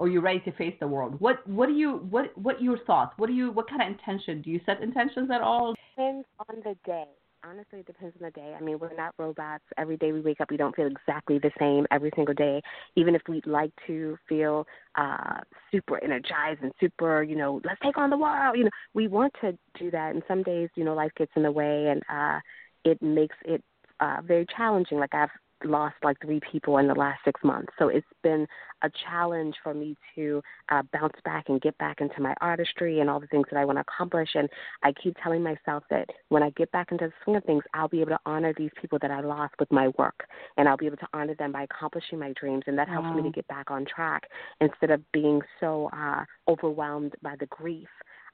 or 0.00 0.08
you're 0.08 0.22
ready 0.22 0.40
to 0.40 0.52
face 0.52 0.74
the 0.80 0.88
world. 0.88 1.20
What 1.20 1.46
what 1.46 1.66
do 1.66 1.74
you 1.74 1.98
what 2.08 2.36
what 2.36 2.60
your 2.60 2.78
thoughts? 2.78 3.12
What 3.18 3.26
do 3.26 3.34
you 3.34 3.52
what 3.52 3.68
kind 3.68 3.82
of 3.82 3.88
intention 3.88 4.40
do 4.40 4.50
you 4.50 4.58
set 4.64 4.82
intentions 4.82 5.30
at 5.30 5.42
all? 5.42 5.74
Depends 5.94 6.26
on 6.48 6.56
the 6.64 6.74
day. 6.86 7.04
Honestly, 7.44 7.80
it 7.80 7.86
depends 7.86 8.14
on 8.20 8.24
the 8.24 8.30
day. 8.30 8.54
I 8.58 8.62
mean, 8.62 8.78
we're 8.78 8.94
not 8.96 9.14
robots. 9.18 9.64
Every 9.78 9.96
day 9.98 10.12
we 10.12 10.20
wake 10.20 10.40
up, 10.40 10.50
we 10.50 10.56
don't 10.56 10.74
feel 10.74 10.86
exactly 10.86 11.38
the 11.38 11.50
same 11.58 11.86
every 11.90 12.10
single 12.16 12.34
day. 12.34 12.62
Even 12.96 13.14
if 13.14 13.22
we'd 13.28 13.46
like 13.46 13.72
to 13.86 14.16
feel 14.26 14.66
uh 14.94 15.40
super 15.70 16.02
energized 16.02 16.62
and 16.62 16.72
super, 16.80 17.22
you 17.22 17.36
know, 17.36 17.60
let's 17.66 17.80
take 17.82 17.98
on 17.98 18.08
the 18.08 18.16
world. 18.16 18.56
You 18.56 18.64
know, 18.64 18.70
we 18.94 19.06
want 19.06 19.34
to 19.42 19.52
do 19.78 19.90
that, 19.90 20.14
and 20.14 20.22
some 20.26 20.42
days, 20.42 20.70
you 20.76 20.84
know, 20.84 20.94
life 20.94 21.12
gets 21.16 21.32
in 21.36 21.42
the 21.42 21.52
way, 21.52 21.88
and 21.88 22.02
uh 22.10 22.40
it 22.86 23.02
makes 23.02 23.36
it 23.44 23.62
uh 24.00 24.22
very 24.24 24.46
challenging. 24.56 24.98
Like 24.98 25.14
I've 25.14 25.28
lost 25.64 25.96
like 26.02 26.20
three 26.20 26.40
people 26.50 26.78
in 26.78 26.88
the 26.88 26.94
last 26.94 27.20
six 27.24 27.40
months. 27.44 27.72
So 27.78 27.88
it's 27.88 28.06
been 28.22 28.46
a 28.82 28.90
challenge 29.08 29.54
for 29.62 29.74
me 29.74 29.96
to 30.14 30.42
uh, 30.70 30.82
bounce 30.92 31.16
back 31.24 31.48
and 31.48 31.60
get 31.60 31.76
back 31.78 32.00
into 32.00 32.20
my 32.20 32.34
artistry 32.40 33.00
and 33.00 33.10
all 33.10 33.20
the 33.20 33.26
things 33.26 33.46
that 33.50 33.58
I 33.58 33.64
want 33.64 33.76
to 33.76 33.80
accomplish. 33.82 34.30
And 34.34 34.48
I 34.82 34.92
keep 34.92 35.16
telling 35.22 35.42
myself 35.42 35.84
that 35.90 36.08
when 36.28 36.42
I 36.42 36.50
get 36.50 36.72
back 36.72 36.92
into 36.92 37.06
the 37.06 37.12
swing 37.24 37.36
of 37.36 37.44
things, 37.44 37.62
I'll 37.74 37.88
be 37.88 38.00
able 38.00 38.10
to 38.10 38.20
honor 38.26 38.54
these 38.56 38.70
people 38.80 38.98
that 39.02 39.10
I 39.10 39.20
lost 39.20 39.54
with 39.58 39.70
my 39.70 39.88
work, 39.98 40.24
and 40.56 40.68
I'll 40.68 40.76
be 40.76 40.86
able 40.86 40.96
to 40.98 41.08
honor 41.12 41.34
them 41.34 41.52
by 41.52 41.64
accomplishing 41.64 42.18
my 42.18 42.32
dreams. 42.40 42.64
And 42.66 42.78
that 42.78 42.88
helps 42.88 43.06
wow. 43.06 43.14
me 43.14 43.22
to 43.22 43.30
get 43.30 43.46
back 43.48 43.70
on 43.70 43.84
track 43.84 44.24
instead 44.60 44.90
of 44.90 45.00
being 45.12 45.40
so 45.60 45.90
uh, 45.92 46.24
overwhelmed 46.48 47.14
by 47.22 47.36
the 47.38 47.46
grief 47.46 47.88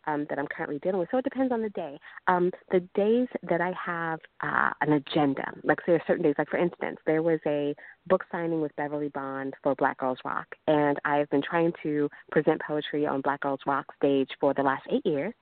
um, 0.06 0.26
that 0.28 0.38
I'm 0.38 0.46
currently 0.46 0.78
dealing 0.78 0.98
with. 0.98 1.08
So 1.10 1.18
it 1.18 1.24
depends 1.24 1.52
on 1.52 1.62
the 1.62 1.70
day. 1.70 1.98
Um, 2.26 2.50
the 2.70 2.80
days 2.94 3.28
that 3.48 3.60
I 3.60 3.72
have 3.84 4.20
uh, 4.42 4.70
an 4.80 4.92
agenda, 4.92 5.44
like 5.64 5.78
there 5.86 5.96
are 5.96 6.02
certain 6.06 6.24
days, 6.24 6.34
like 6.38 6.48
for 6.48 6.58
instance, 6.58 6.98
there 7.06 7.22
was 7.22 7.40
a 7.46 7.74
book 8.06 8.24
signing 8.30 8.60
with 8.60 8.74
Beverly 8.76 9.08
Bond 9.08 9.54
for 9.62 9.74
Black 9.74 9.98
Girls 9.98 10.18
Rock, 10.24 10.46
and 10.66 10.98
I've 11.04 11.28
been 11.30 11.42
trying 11.42 11.72
to 11.82 12.08
present 12.30 12.60
poetry 12.66 13.06
on 13.06 13.20
Black 13.20 13.40
Girls 13.40 13.60
Rock 13.66 13.86
stage 13.96 14.30
for 14.40 14.54
the 14.54 14.62
last 14.62 14.84
eight 14.90 15.04
years. 15.04 15.34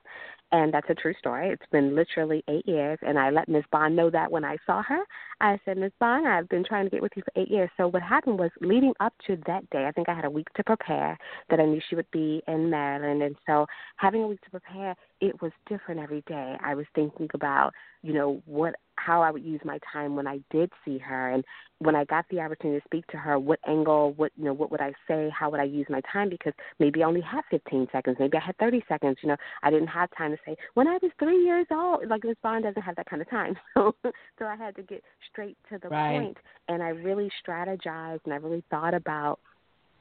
And 0.55 0.73
that's 0.73 0.89
a 0.89 0.95
true 0.95 1.13
story. 1.19 1.49
It's 1.49 1.69
been 1.69 1.95
literally 1.95 2.41
eight 2.47 2.65
years, 2.65 2.97
and 3.01 3.19
I 3.19 3.29
let 3.29 3.49
Miss 3.49 3.65
Bond 3.73 3.93
know 3.93 4.09
that 4.09 4.31
when 4.31 4.45
I 4.45 4.55
saw 4.65 4.81
her. 4.83 4.99
I 5.41 5.59
said, 5.65 5.77
Miss 5.77 5.91
Bond, 5.99 6.25
I've 6.25 6.47
been 6.47 6.63
trying 6.63 6.85
to 6.85 6.89
get 6.89 7.01
with 7.01 7.11
you 7.17 7.23
for 7.23 7.41
eight 7.41 7.51
years. 7.51 7.69
So 7.75 7.89
what 7.89 8.01
happened 8.01 8.39
was, 8.39 8.51
leading 8.61 8.93
up 9.01 9.11
to 9.27 9.37
that 9.47 9.69
day, 9.69 9.85
I 9.85 9.91
think 9.91 10.07
I 10.07 10.15
had 10.15 10.23
a 10.23 10.29
week 10.29 10.47
to 10.55 10.63
prepare. 10.63 11.17
That 11.49 11.59
I 11.59 11.65
knew 11.65 11.81
she 11.89 11.97
would 11.97 12.09
be 12.11 12.41
in 12.47 12.69
Maryland, 12.69 13.21
and 13.21 13.35
so 13.45 13.65
having 13.97 14.23
a 14.23 14.27
week 14.27 14.39
to 14.45 14.49
prepare, 14.49 14.95
it 15.19 15.41
was 15.41 15.51
different 15.67 15.99
every 15.99 16.23
day. 16.25 16.55
I 16.63 16.73
was 16.73 16.85
thinking 16.95 17.27
about, 17.33 17.73
you 18.01 18.13
know, 18.13 18.41
what 18.45 18.75
how 18.97 19.21
I 19.21 19.31
would 19.31 19.43
use 19.43 19.61
my 19.63 19.79
time 19.91 20.15
when 20.15 20.27
I 20.27 20.39
did 20.51 20.71
see 20.83 20.97
her 20.99 21.31
and 21.31 21.43
when 21.79 21.95
I 21.95 22.05
got 22.05 22.25
the 22.29 22.39
opportunity 22.39 22.79
to 22.79 22.85
speak 22.85 23.05
to 23.07 23.17
her, 23.17 23.37
what 23.37 23.59
angle, 23.67 24.13
what 24.13 24.31
you 24.37 24.45
know, 24.45 24.53
what 24.53 24.71
would 24.71 24.81
I 24.81 24.93
say, 25.07 25.29
how 25.37 25.49
would 25.49 25.59
I 25.59 25.65
use 25.65 25.85
my 25.89 26.01
time 26.11 26.29
because 26.29 26.53
maybe 26.79 27.03
I 27.03 27.07
only 27.07 27.21
had 27.21 27.41
15 27.51 27.87
seconds, 27.91 28.17
maybe 28.19 28.37
I 28.37 28.41
had 28.41 28.57
30 28.57 28.83
seconds, 28.87 29.17
you 29.21 29.29
know, 29.29 29.37
I 29.63 29.69
didn't 29.69 29.87
have 29.87 30.09
time 30.17 30.31
to 30.31 30.37
say 30.45 30.55
when 30.73 30.87
I 30.87 30.97
was 31.01 31.11
3 31.19 31.43
years 31.43 31.67
old, 31.71 32.07
like 32.07 32.23
Miss 32.23 32.37
Bond 32.41 32.63
doesn't 32.63 32.81
have 32.81 32.95
that 32.95 33.09
kind 33.09 33.21
of 33.21 33.29
time. 33.29 33.55
So 33.75 33.93
so 34.39 34.45
I 34.45 34.55
had 34.55 34.75
to 34.77 34.83
get 34.83 35.03
straight 35.29 35.57
to 35.69 35.77
the 35.77 35.89
right. 35.89 36.13
point 36.13 36.37
and 36.69 36.81
I 36.81 36.89
really 36.89 37.29
strategized 37.45 38.21
and 38.23 38.33
I 38.33 38.37
really 38.37 38.63
thought 38.69 38.93
about 38.93 39.39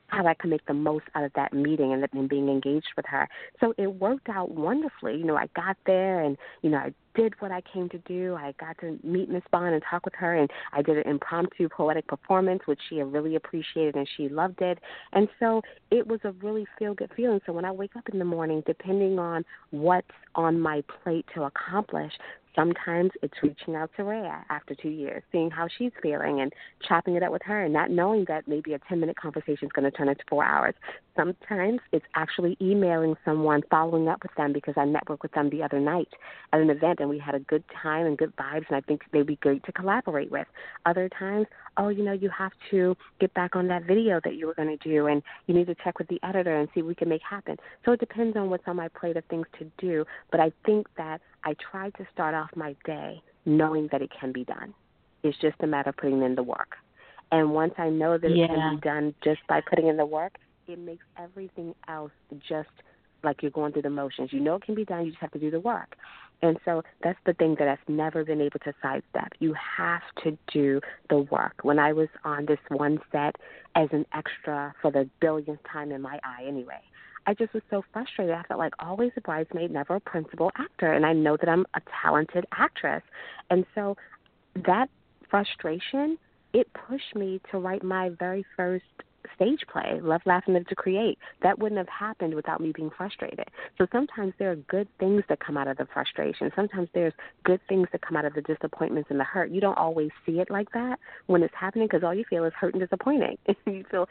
how 0.09 0.27
I 0.27 0.35
could 0.35 0.51
make 0.51 0.67
the 0.67 0.75
most 0.75 1.05
out 1.15 1.25
of 1.25 1.33
that 1.35 1.53
meeting 1.53 1.93
and, 1.93 2.07
and 2.13 2.29
being 2.29 2.49
engaged 2.49 2.89
with 2.97 3.07
her. 3.07 3.29
So 3.61 3.75
it 3.79 3.87
worked 3.87 4.29
out 4.29 4.51
wonderfully. 4.51 5.17
You 5.17 5.25
know, 5.25 5.37
I 5.37 5.49
got 5.57 5.77
there 5.87 6.21
and, 6.21 6.37
you 6.63 6.71
know, 6.71 6.79
I 6.79 6.95
did 7.15 7.35
what 7.41 7.51
I 7.51 7.61
came 7.61 7.89
to 7.91 7.99
do. 7.99 8.35
I 8.35 8.55
got 8.59 8.79
to 8.79 8.99
meet 9.03 9.29
Miss 9.29 9.43
Bond 9.51 9.75
and 9.75 9.83
talk 9.89 10.05
with 10.05 10.15
her 10.15 10.35
and 10.35 10.51
I 10.73 10.83
did 10.83 10.99
an 10.99 11.09
impromptu 11.09 11.69
poetic 11.69 12.07
performance 12.07 12.63
which 12.67 12.81
she 12.89 13.01
really 13.03 13.37
appreciated 13.37 13.95
and 13.95 14.09
she 14.17 14.29
loved 14.29 14.61
it. 14.61 14.79
And 15.13 15.29
so 15.41 15.63
it 15.91 16.07
was 16.07 16.21
a 16.25 16.33
really 16.33 16.67
feel 16.79 16.95
good 16.95 17.11
feeling. 17.17 17.41
So 17.47 17.53
when 17.53 17.65
I 17.65 17.73
wake 17.73 17.97
up 17.97 18.09
in 18.13 18.19
the 18.19 18.25
morning, 18.25 18.63
depending 18.67 19.19
on 19.19 19.45
what's 19.71 20.07
on 20.35 20.61
my 20.61 20.83
plate 21.03 21.27
to 21.35 21.45
accomplish, 21.45 22.13
Sometimes 22.55 23.11
it's 23.23 23.35
reaching 23.43 23.75
out 23.75 23.91
to 23.97 24.05
Rea 24.05 24.31
after 24.49 24.75
two 24.75 24.89
years, 24.89 25.23
seeing 25.33 25.51
how 25.51 25.67
she's 25.77 25.91
feeling 26.03 26.41
and 26.41 26.53
chopping 26.87 27.17
it 27.17 27.23
up 27.23 27.33
with 27.33 27.43
her 27.43 27.65
and 27.65 27.73
not 27.73 27.91
knowing 27.91 28.25
that 28.29 28.47
maybe 28.47 28.75
a 28.75 28.79
10 28.89 29.01
minute 29.01 29.17
conversation 29.17 29.67
is 29.67 29.73
going 29.73 29.91
to 29.91 29.97
turn 29.97 30.09
into 30.09 30.23
four 30.29 30.45
hours. 30.45 30.75
Sometimes 31.17 31.81
it's 31.93 32.05
actually 32.17 32.57
emailing 32.61 33.15
someone, 33.25 33.63
following 33.71 34.09
up 34.09 34.23
with 34.23 34.35
them 34.37 34.53
because 34.53 34.75
I 34.77 34.81
networked 34.81 35.23
with 35.23 35.33
them 35.33 35.49
the 35.51 35.63
other 35.63 35.79
night 35.79 36.09
at 36.53 36.61
an 36.61 36.71
event 36.71 36.99
and 37.01 37.09
we 37.09 37.19
had 37.19 37.35
a 37.37 37.41
good 37.41 37.63
time 37.83 38.07
and 38.07 38.19
good 38.19 38.35
vibes 38.37 38.65
and 38.69 38.77
I 38.77 38.81
think 38.81 39.03
they'd 39.13 39.27
be 39.27 39.37
great 39.37 39.65
to 39.65 39.73
collaborate 39.73 40.31
with. 40.31 40.47
Other 40.87 41.09
times, 41.09 41.47
oh, 41.77 41.89
you 41.89 42.03
know, 42.03 42.13
you 42.13 42.31
have 42.31 42.53
to 42.73 42.97
get 43.21 43.33
back 43.35 43.55
on 43.55 43.69
that 43.69 43.85
video 43.85 44.21
that 44.25 44.35
you 44.35 44.47
were 44.47 44.55
going 44.55 44.77
to 44.77 44.89
do 44.89 45.07
and 45.07 45.23
you 45.47 45.55
need 45.55 45.67
to 45.69 45.77
check 45.85 45.99
with 45.99 46.09
the 46.09 46.19
editor 46.25 46.59
and 46.59 46.69
see 46.75 46.83
what 46.83 46.89
we 46.89 46.95
can 46.97 47.09
make 47.09 47.23
happen. 47.23 47.57
So 47.85 47.93
it 47.93 48.01
depends 48.01 48.37
on 48.37 48.51
what's 48.51 48.65
on 48.67 48.77
my 48.77 48.89
plate 48.89 49.17
of 49.17 49.25
things 49.27 49.47
to 49.59 49.71
do. 49.79 50.05
But 50.33 50.41
I 50.41 50.53
think 50.67 50.89
that 50.97 51.21
I 51.45 51.55
try 51.71 51.91
to 51.91 52.07
start 52.13 52.35
off 52.35 52.51
my 52.57 52.75
day 52.85 53.23
knowing 53.47 53.89
that 53.93 54.03
it 54.03 54.11
can 54.19 54.33
be 54.33 54.45
done. 54.45 54.75
It's 55.23 55.39
just 55.39 55.57
a 55.61 55.67
matter 55.67 55.91
of 55.91 55.97
putting 55.97 56.23
in 56.23 56.35
the 56.35 56.43
work. 56.43 56.77
And 57.33 57.53
once 57.53 57.75
I 57.79 57.89
know 57.89 58.19
that 58.19 58.31
yeah. 58.31 58.45
it 58.45 58.49
can 58.49 58.77
be 58.77 58.81
done 58.81 59.15
just 59.23 59.41
by 59.49 59.61
putting 59.69 59.89
in 59.89 59.97
the 59.97 60.07
work, 60.07 60.39
it 60.69 60.79
makes 60.79 61.05
everything 61.19 61.75
else 61.89 62.13
just 62.49 62.69
like 63.23 63.43
you're 63.43 63.51
going 63.51 63.73
through 63.73 63.83
the 63.83 63.91
motions. 63.91 64.33
You 64.33 64.41
know 64.41 64.57
it 64.57 64.63
can 64.63 64.75
be 64.75 64.85
done, 64.85 65.07
you 65.07 65.11
just 65.11 65.21
have 65.21 65.33
to 65.33 65.39
do 65.39 65.51
the 65.51 65.61
work. 65.61 65.97
And 66.43 66.59
so 66.65 66.83
that's 67.03 67.19
the 67.25 67.33
thing 67.33 67.57
that 67.59 67.69
I've 67.69 67.89
never 67.89 68.25
been 68.25 68.41
able 68.41 68.59
to 68.61 68.75
sidestep. 68.83 69.33
You 69.39 69.55
have 69.55 70.03
to 70.25 70.37
do 70.53 70.81
the 71.09 71.19
work. 71.19 71.55
When 71.63 71.79
I 71.79 71.93
was 71.93 72.09
on 72.25 72.45
this 72.47 72.59
one 72.69 72.99
set 73.11 73.37
as 73.75 73.89
an 73.93 74.05
extra 74.13 74.75
for 74.83 74.91
the 74.91 75.09
billionth 75.21 75.61
time 75.71 75.91
in 75.91 76.03
my 76.03 76.19
eye, 76.23 76.45
anyway, 76.47 76.81
I 77.27 77.33
just 77.33 77.55
was 77.55 77.63
so 77.71 77.83
frustrated. 77.93 78.35
I 78.35 78.43
felt 78.43 78.59
like 78.59 78.75
always 78.79 79.13
a 79.17 79.23
bridesmaid, 79.23 79.71
never 79.71 79.95
a 79.95 80.01
principal 80.01 80.51
actor, 80.59 80.93
and 80.93 81.07
I 81.07 81.15
know 81.15 81.39
that 81.39 81.49
I'm 81.49 81.65
a 81.75 81.81
talented 82.03 82.45
actress. 82.53 83.03
And 83.49 83.65
so 83.75 83.97
that 84.67 84.91
frustration, 85.31 86.19
it 86.53 86.69
pushed 86.75 87.17
me 87.17 87.41
to 87.51 87.59
write 87.59 87.83
my 87.83 88.11
very 88.11 88.45
first 88.57 88.85
stage 89.35 89.61
play, 89.71 90.01
Love, 90.03 90.23
Laugh, 90.27 90.45
and 90.47 90.55
Live 90.55 90.67
to 90.69 90.75
Create. 90.75 91.19
That 91.43 91.59
wouldn't 91.59 91.79
have 91.79 91.89
happened 91.89 92.35
without 92.35 92.61
me 92.61 92.73
being 92.75 92.91
frustrated. 92.97 93.49
So 93.79 93.87
sometimes 93.93 94.33
there 94.39 94.51
are 94.51 94.57
good 94.57 94.89
things 94.99 95.23
that 95.29 95.41
come 95.41 95.57
out 95.57 95.69
of 95.69 95.77
the 95.77 95.87
frustration. 95.93 96.51
Sometimes 96.55 96.89
there's 96.95 97.13
good 97.45 97.61
things 97.69 97.89
that 97.93 98.03
come 98.03 98.17
out 98.17 98.25
of 98.25 98.35
the 98.35 98.43
disappointments 98.43 99.11
and 99.11 99.19
the 99.19 99.25
hurt. 99.25 99.51
You 99.51 99.61
don't 99.61 99.79
always 99.79 100.11
see 100.27 100.41
it 100.41 100.51
like 100.51 100.71
that 100.73 100.99
when 101.27 101.43
it's 101.43 101.55
happening 101.59 101.87
because 101.87 102.05
all 102.05 102.15
you 102.15 102.25
feel 102.29 102.45
is 102.45 102.53
hurt 102.59 102.75
and 102.75 102.83
disappointing. 102.83 103.39
you 103.67 103.85
feel 103.91 104.09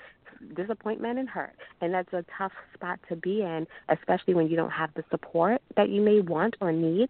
disappointment 0.56 1.20
and 1.20 1.30
hurt. 1.30 1.54
And 1.82 1.94
that's 1.94 2.12
a 2.14 2.26
tough 2.38 2.52
spot 2.74 3.00
to 3.10 3.16
be 3.16 3.42
in, 3.42 3.68
especially 3.90 4.34
when 4.34 4.48
you 4.48 4.56
don't 4.56 4.72
have 4.72 4.90
the 4.96 5.04
support 5.10 5.62
that 5.78 5.90
you 5.90 6.02
may 6.02 6.20
want 6.20 6.56
or 6.62 6.72
need. 6.72 7.10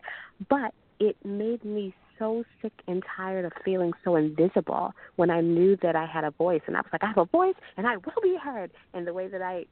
But 0.49 0.73
it 0.99 1.17
made 1.25 1.63
me 1.65 1.93
so 2.23 2.43
sick 2.61 2.71
and 2.87 3.03
tired 3.17 3.43
of 3.43 3.51
feeling 3.65 3.91
so 4.03 4.15
invisible 4.15 4.93
when 5.17 5.29
I 5.29 5.41
knew 5.41 5.77
that 5.81 5.95
I 5.95 6.05
had 6.05 6.23
a 6.23 6.31
voice. 6.31 6.61
And 6.67 6.77
I 6.77 6.79
was 6.79 6.89
like, 6.93 7.03
I 7.03 7.07
have 7.07 7.17
a 7.17 7.25
voice 7.25 7.55
and 7.75 7.85
I 7.85 7.97
will 7.97 8.21
be 8.21 8.37
heard. 8.41 8.71
And 8.93 9.05
the 9.05 9.13
way 9.13 9.27
that 9.27 9.41
I 9.41 9.65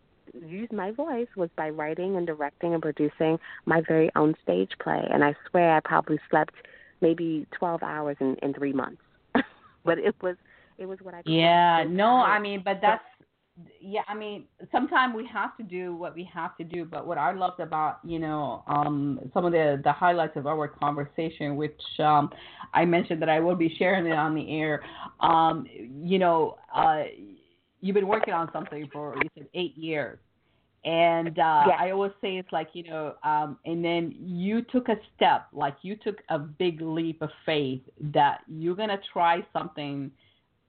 used 0.46 0.74
my 0.74 0.92
voice 0.92 1.28
was 1.38 1.50
by 1.56 1.70
writing 1.70 2.18
and 2.18 2.28
directing 2.28 2.74
and 2.74 2.82
producing 2.82 3.40
my 3.66 3.82
very 3.88 4.12
own 4.16 4.36
stage 4.44 4.72
play. 4.84 5.08
And 5.12 5.24
I 5.24 5.34
swear 5.50 5.78
I 5.78 5.80
probably 5.80 6.20
slept 6.30 6.56
maybe 7.00 7.48
12 7.58 7.84
hours 7.84 8.18
in, 8.20 8.36
in 8.42 8.54
three 8.54 8.74
months. 8.74 9.02
but 9.86 9.98
it 9.98 10.16
was 10.22 10.36
it 10.78 10.88
was 10.88 11.00
what 11.02 11.14
I 11.14 11.22
yeah 11.26 11.84
no 11.88 12.08
I 12.08 12.40
mean 12.40 12.62
but 12.66 12.80
that's 12.82 13.04
yeah, 13.80 14.02
I 14.08 14.16
mean, 14.16 14.46
sometimes 14.72 15.16
we 15.16 15.28
have 15.28 15.58
to 15.58 15.64
do 15.64 15.96
what 15.96 16.16
we 16.16 16.30
have 16.34 16.56
to 16.58 16.64
do. 16.64 16.86
But 16.86 17.06
what 17.06 17.18
I 17.18 17.32
loved 17.34 17.60
about, 17.60 18.00
you 18.04 18.20
know, 18.20 18.64
um, 18.68 19.20
some 19.34 19.46
of 19.46 19.52
the 19.52 19.82
the 19.84 19.92
highlights 19.92 20.38
of 20.38 20.48
our 20.48 20.68
conversation, 20.68 21.56
which 21.56 21.82
um, 22.00 22.30
I 22.74 22.86
mentioned 22.86 23.22
that 23.22 23.30
I 23.30 23.40
will 23.40 23.56
be 23.56 23.74
sharing 23.78 24.06
it 24.06 24.14
on 24.14 24.36
the 24.36 24.60
air. 24.60 24.84
Um, 25.20 25.68
you 26.02 26.20
know, 26.20 26.58
uh, 26.74 27.04
you've 27.82 27.96
been 27.96 28.08
working 28.08 28.34
on 28.34 28.50
something 28.54 28.90
for 28.92 29.16
you 29.16 29.30
said 29.38 29.48
eight 29.54 29.78
years. 29.78 30.20
And 30.84 31.38
uh, 31.38 31.64
yes. 31.68 31.78
I 31.80 31.92
always 31.92 32.12
say 32.22 32.38
it's 32.38 32.52
like, 32.52 32.70
you 32.74 32.84
know, 32.84 33.14
um, 33.24 33.60
and 33.66 33.86
then 33.86 34.16
you 34.18 34.64
took 34.64 34.90
a 34.90 34.96
step, 35.16 35.46
like 35.54 35.76
you 35.84 35.96
took 35.96 36.18
a 36.30 36.40
big 36.40 36.82
leap 36.82 37.22
of 37.22 37.30
faith 37.46 37.82
that 38.14 38.40
you're 38.48 38.76
going 38.76 38.90
to 38.90 39.00
try 39.14 39.46
something 39.54 40.10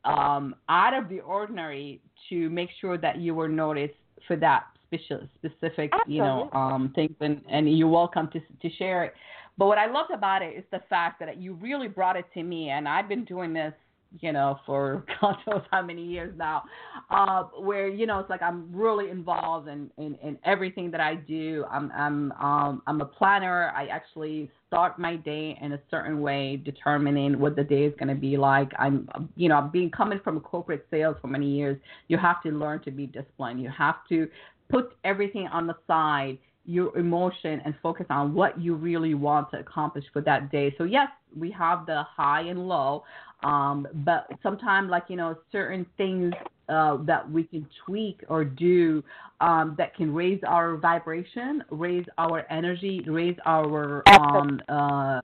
um, 0.05 0.55
out 0.69 0.95
of 0.95 1.09
the 1.09 1.21
ordinary 1.21 2.01
to 2.29 2.51
make 2.51 2.71
sure 2.81 2.99
that 2.99 3.19
you 3.19 3.35
were 3.35 3.49
noticed 3.49 3.95
for 4.27 4.37
that 4.37 4.65
special, 4.87 5.27
specific, 5.35 5.91
Absolutely. 5.93 6.15
you 6.15 6.23
know, 6.23 6.51
um, 6.53 6.93
things, 6.95 7.15
and, 7.21 7.43
and 7.51 7.77
you're 7.77 7.89
welcome 7.89 8.29
to 8.33 8.41
to 8.41 8.75
share 8.77 9.05
it. 9.05 9.15
But 9.59 9.67
what 9.67 9.79
I 9.79 9.91
loved 9.91 10.11
about 10.11 10.43
it 10.43 10.57
is 10.57 10.65
the 10.71 10.81
fact 10.89 11.21
that 11.21 11.37
you 11.39 11.55
really 11.55 11.89
brought 11.89 12.17
it 12.17 12.25
to 12.35 12.43
me, 12.43 12.71
and 12.71 12.89
I've 12.89 13.09
been 13.09 13.25
doing 13.25 13.53
this 13.53 13.75
you 14.21 14.33
know, 14.33 14.59
for 14.67 15.05
God 15.21 15.37
knows 15.47 15.63
how 15.71 15.83
many 15.83 16.05
years 16.05 16.35
now, 16.37 16.65
uh, 17.11 17.45
where 17.59 17.89
you 17.89 18.07
know 18.07 18.19
it's 18.19 18.31
like 18.31 18.43
I'm 18.43 18.69
really 18.73 19.11
involved 19.11 19.69
in, 19.69 19.91
in, 19.99 20.17
in 20.23 20.39
everything 20.45 20.91
that 20.91 21.01
I 21.01 21.15
do. 21.15 21.65
I'm 21.71 21.91
I'm 21.93 22.33
um, 22.33 22.83
I'm 22.87 23.01
a 23.01 23.07
planner. 23.07 23.73
I 23.75 23.87
actually 23.87 24.51
start 24.73 24.99
my 24.99 25.17
day 25.17 25.59
in 25.61 25.73
a 25.73 25.81
certain 25.91 26.23
way, 26.23 26.57
determining 26.57 27.39
what 27.39 27.55
the 27.57 27.63
day 27.63 27.85
is 27.85 27.93
going 27.99 28.09
to 28.09 28.15
be 28.15 28.39
like. 28.39 28.73
I'm 28.79 29.07
you 29.37 29.51
know 29.51 29.69
being 29.71 29.91
coming 29.91 30.19
from 30.25 30.41
corporate 30.41 30.87
sales 30.91 31.17
for 31.21 31.27
many 31.27 31.47
years. 31.47 31.79
You 32.09 32.17
have 32.17 32.43
to 32.45 32.49
learn 32.49 32.83
to 32.85 32.91
be 32.91 33.07
disciplined. 33.07 33.61
You 33.61 33.69
have 33.77 33.97
to 34.09 34.29
put 34.71 34.97
everything 35.05 35.47
on 35.49 35.67
the 35.67 35.77
side 35.87 36.39
your 36.65 36.97
emotion 36.97 37.61
and 37.65 37.75
focus 37.83 38.07
on 38.09 38.33
what 38.35 38.59
you 38.61 38.75
really 38.75 39.15
want 39.15 39.51
to 39.51 39.59
accomplish 39.59 40.05
for 40.13 40.23
that 40.23 40.51
day. 40.53 40.73
So 40.79 40.85
yes, 40.85 41.09
we 41.37 41.51
have 41.51 41.87
the 41.87 42.05
high 42.05 42.43
and 42.43 42.69
low, 42.69 43.03
um, 43.43 43.87
but 43.93 44.29
sometimes 44.43 44.89
like 44.89 45.05
you 45.09 45.17
know 45.17 45.37
certain 45.51 45.85
things 45.97 46.33
uh, 46.69 46.99
that 47.05 47.29
we 47.31 47.45
can 47.45 47.67
tweak 47.85 48.23
or 48.29 48.45
do 48.45 49.03
um, 49.41 49.75
that 49.79 49.95
can 49.97 50.13
raise 50.13 50.41
our 50.47 50.77
vibration, 50.77 51.65
raise 51.71 52.07
our 52.19 52.47
energy, 52.51 53.03
raise 53.07 53.37
our 53.47 54.03
um, 54.09 54.61
uh, 54.69 55.21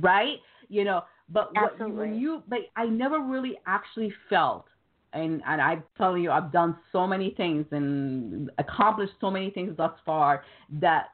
right, 0.00 0.38
you 0.68 0.84
know. 0.84 1.02
But 1.28 1.52
what, 1.54 1.90
when 1.92 2.14
you, 2.14 2.42
but 2.48 2.60
I 2.76 2.86
never 2.86 3.20
really 3.20 3.58
actually 3.66 4.12
felt 4.30 4.66
and 5.16 5.42
and 5.46 5.60
I 5.60 5.78
tell 5.96 6.16
you, 6.16 6.30
I've 6.30 6.52
done 6.52 6.76
so 6.92 7.06
many 7.06 7.30
things 7.36 7.66
and 7.70 8.50
accomplished 8.58 9.14
so 9.20 9.30
many 9.30 9.50
things 9.50 9.76
thus 9.76 9.92
far 10.04 10.44
that 10.80 11.08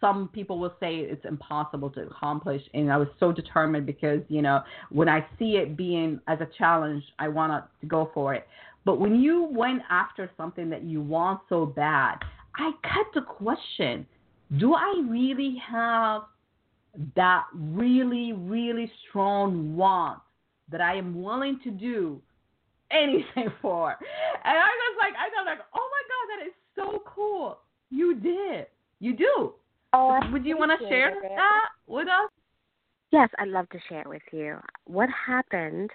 some 0.00 0.28
people 0.32 0.58
will 0.58 0.74
say 0.80 0.96
it's 0.96 1.24
impossible 1.26 1.90
to 1.90 2.02
accomplish. 2.02 2.62
And 2.72 2.90
I 2.90 2.96
was 2.96 3.08
so 3.18 3.32
determined 3.32 3.86
because 3.86 4.20
you 4.28 4.42
know 4.42 4.62
when 4.90 5.08
I 5.08 5.26
see 5.38 5.56
it 5.56 5.76
being 5.76 6.20
as 6.28 6.40
a 6.40 6.48
challenge, 6.56 7.02
I 7.18 7.28
want 7.28 7.64
to 7.80 7.86
go 7.86 8.10
for 8.14 8.34
it. 8.34 8.46
But 8.84 8.98
when 8.98 9.20
you 9.20 9.48
went 9.50 9.82
after 9.90 10.30
something 10.36 10.70
that 10.70 10.82
you 10.82 11.00
want 11.00 11.40
so 11.48 11.66
bad, 11.66 12.16
I 12.56 12.72
cut 12.82 13.06
the 13.14 13.22
question: 13.22 14.06
Do 14.58 14.74
I 14.74 15.02
really 15.08 15.56
have 15.68 16.22
that 17.16 17.44
really, 17.54 18.32
really 18.32 18.90
strong 19.08 19.76
want 19.76 20.20
that 20.70 20.80
I 20.80 20.96
am 20.96 21.22
willing 21.22 21.60
to 21.64 21.70
do 21.70 22.20
anything 22.90 23.48
for. 23.62 23.96
And 24.44 24.58
I 24.58 24.68
was 24.68 24.96
like, 24.98 25.14
I 25.14 25.28
was 25.28 25.46
like, 25.46 25.58
oh 25.74 25.88
my 25.90 26.02
god, 26.10 26.38
that 26.38 26.46
is 26.46 26.54
so 26.76 27.02
cool. 27.06 27.58
You 27.90 28.14
did. 28.14 28.66
You 29.00 29.16
do. 29.16 29.54
Oh, 29.92 30.20
would 30.32 30.44
you 30.44 30.56
want 30.56 30.78
to 30.78 30.88
share 30.88 31.08
it. 31.10 31.22
that 31.22 31.68
with 31.86 32.06
us? 32.06 32.30
Yes, 33.10 33.28
I'd 33.38 33.48
love 33.48 33.68
to 33.70 33.78
share 33.88 34.02
it 34.02 34.08
with 34.08 34.22
you. 34.32 34.56
What 34.84 35.08
happened 35.26 35.90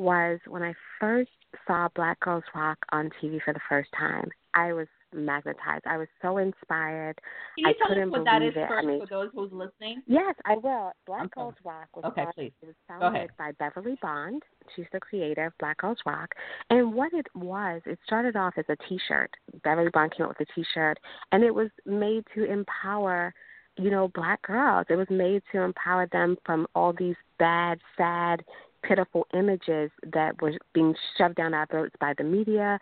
was 0.00 0.40
when 0.48 0.62
I 0.62 0.72
first 0.98 1.30
saw 1.66 1.88
Black 1.94 2.18
Girls 2.20 2.44
Rock 2.54 2.78
on 2.92 3.10
TV 3.22 3.38
for 3.44 3.52
the 3.52 3.60
first 3.68 3.90
time, 3.98 4.28
I 4.54 4.72
was 4.72 4.86
magnetized. 5.12 5.84
I 5.86 5.98
was 5.98 6.08
so 6.22 6.38
inspired. 6.38 7.18
Can 7.56 7.64
you 7.64 7.68
I 7.68 7.72
tell 7.74 7.88
couldn't 7.88 8.08
us 8.08 8.18
what 8.18 8.24
that 8.24 8.42
is 8.42 8.54
it. 8.56 8.66
first 8.68 8.84
I 8.84 8.86
mean, 8.86 9.00
for 9.00 9.06
those 9.06 9.30
who's 9.34 9.52
listening? 9.52 10.02
Yes, 10.06 10.34
I 10.46 10.54
will. 10.54 10.92
Black 11.06 11.24
Okay. 11.24 11.30
Girls 11.36 11.54
Rock 11.64 11.88
was 11.94 12.04
Okay, 12.06 12.24
please. 12.34 12.52
it 12.62 12.66
was 12.66 12.74
founded 12.88 13.30
by 13.36 13.52
Beverly 13.58 13.98
Bond. 14.00 14.42
She's 14.74 14.86
the 14.92 15.00
creator 15.00 15.46
of 15.46 15.52
Black 15.58 15.78
Girls 15.78 15.98
Rock. 16.06 16.30
And 16.70 16.94
what 16.94 17.12
it 17.12 17.26
was, 17.34 17.82
it 17.84 17.98
started 18.06 18.36
off 18.36 18.54
as 18.56 18.64
a 18.68 18.76
T-shirt. 18.88 19.30
Beverly 19.64 19.90
Bond 19.92 20.12
came 20.16 20.26
up 20.26 20.36
with 20.38 20.48
a 20.48 20.52
T-shirt, 20.54 20.98
and 21.32 21.44
it 21.44 21.54
was 21.54 21.68
made 21.84 22.24
to 22.34 22.44
empower, 22.44 23.34
you 23.76 23.90
know, 23.90 24.08
black 24.14 24.40
girls. 24.42 24.86
It 24.88 24.96
was 24.96 25.10
made 25.10 25.42
to 25.52 25.60
empower 25.60 26.06
them 26.12 26.36
from 26.46 26.66
all 26.74 26.92
these 26.92 27.16
bad, 27.38 27.80
sad, 27.96 28.44
pitiful 28.82 29.26
images 29.34 29.90
that 30.12 30.40
were 30.40 30.52
being 30.74 30.94
shoved 31.16 31.36
down 31.36 31.54
our 31.54 31.66
throats 31.66 31.94
by 32.00 32.14
the 32.16 32.24
media, 32.24 32.78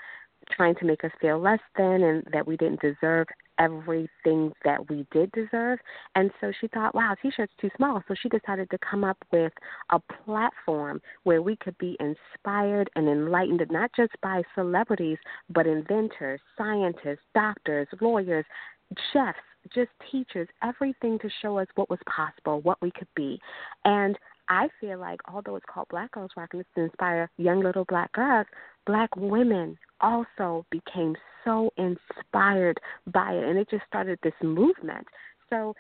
trying 0.51 0.75
to 0.77 0.85
make 0.85 1.05
us 1.05 1.11
feel 1.21 1.39
less 1.39 1.61
than 1.77 2.03
and 2.03 2.23
that 2.33 2.47
we 2.47 2.57
didn't 2.57 2.81
deserve 2.81 3.27
everything 3.59 4.53
that 4.65 4.89
we 4.89 5.07
did 5.11 5.31
deserve. 5.33 5.79
And 6.15 6.31
so 6.41 6.53
she 6.61 6.69
thought, 6.69 6.95
wow, 6.95 7.15
t 7.21 7.31
shirt's 7.35 7.53
too 7.61 7.71
small. 7.77 8.03
So 8.07 8.15
she 8.21 8.29
decided 8.29 8.71
to 8.71 8.79
come 8.79 9.05
up 9.05 9.19
with 9.33 9.53
a 9.91 10.01
platform 10.25 11.01
where 11.25 11.43
we 11.43 11.57
could 11.57 11.77
be 11.79 11.97
inspired 12.01 12.89
and 12.95 13.09
enlightened, 13.09 13.67
not 13.71 13.91
just 13.97 14.13
by 14.23 14.43
celebrities, 14.55 15.19
but 15.51 15.67
inventors, 15.67 16.41
scientists, 16.57 17.25
doctors, 17.35 17.89
lawyers, 18.01 18.45
chefs, 19.13 19.39
just 19.75 19.91
teachers, 20.11 20.49
everything 20.63 21.19
to 21.19 21.29
show 21.43 21.59
us 21.59 21.67
what 21.75 21.91
was 21.91 21.99
possible, 22.07 22.61
what 22.61 22.81
we 22.81 22.91
could 22.93 23.09
be. 23.15 23.39
And 23.85 24.17
I 24.49 24.69
feel 24.81 24.99
like 24.99 25.21
although 25.33 25.57
it's 25.57 25.67
called 25.73 25.89
Black 25.89 26.13
Girls 26.13 26.31
Rock 26.37 26.51
and 26.53 26.61
it's 26.61 26.71
to 26.75 26.83
inspire 26.83 27.31
young 27.37 27.61
little 27.63 27.85
black 27.85 28.13
girls, 28.13 28.47
black 28.87 29.15
women 29.17 29.77
also 30.01 30.65
became 30.71 31.17
so 31.45 31.71
inspired 31.77 32.79
by 33.13 33.33
it 33.33 33.45
and 33.45 33.59
it 33.59 33.69
just 33.71 33.85
started 33.87 34.19
this 34.23 34.35
movement. 34.43 35.07
So 35.51 35.75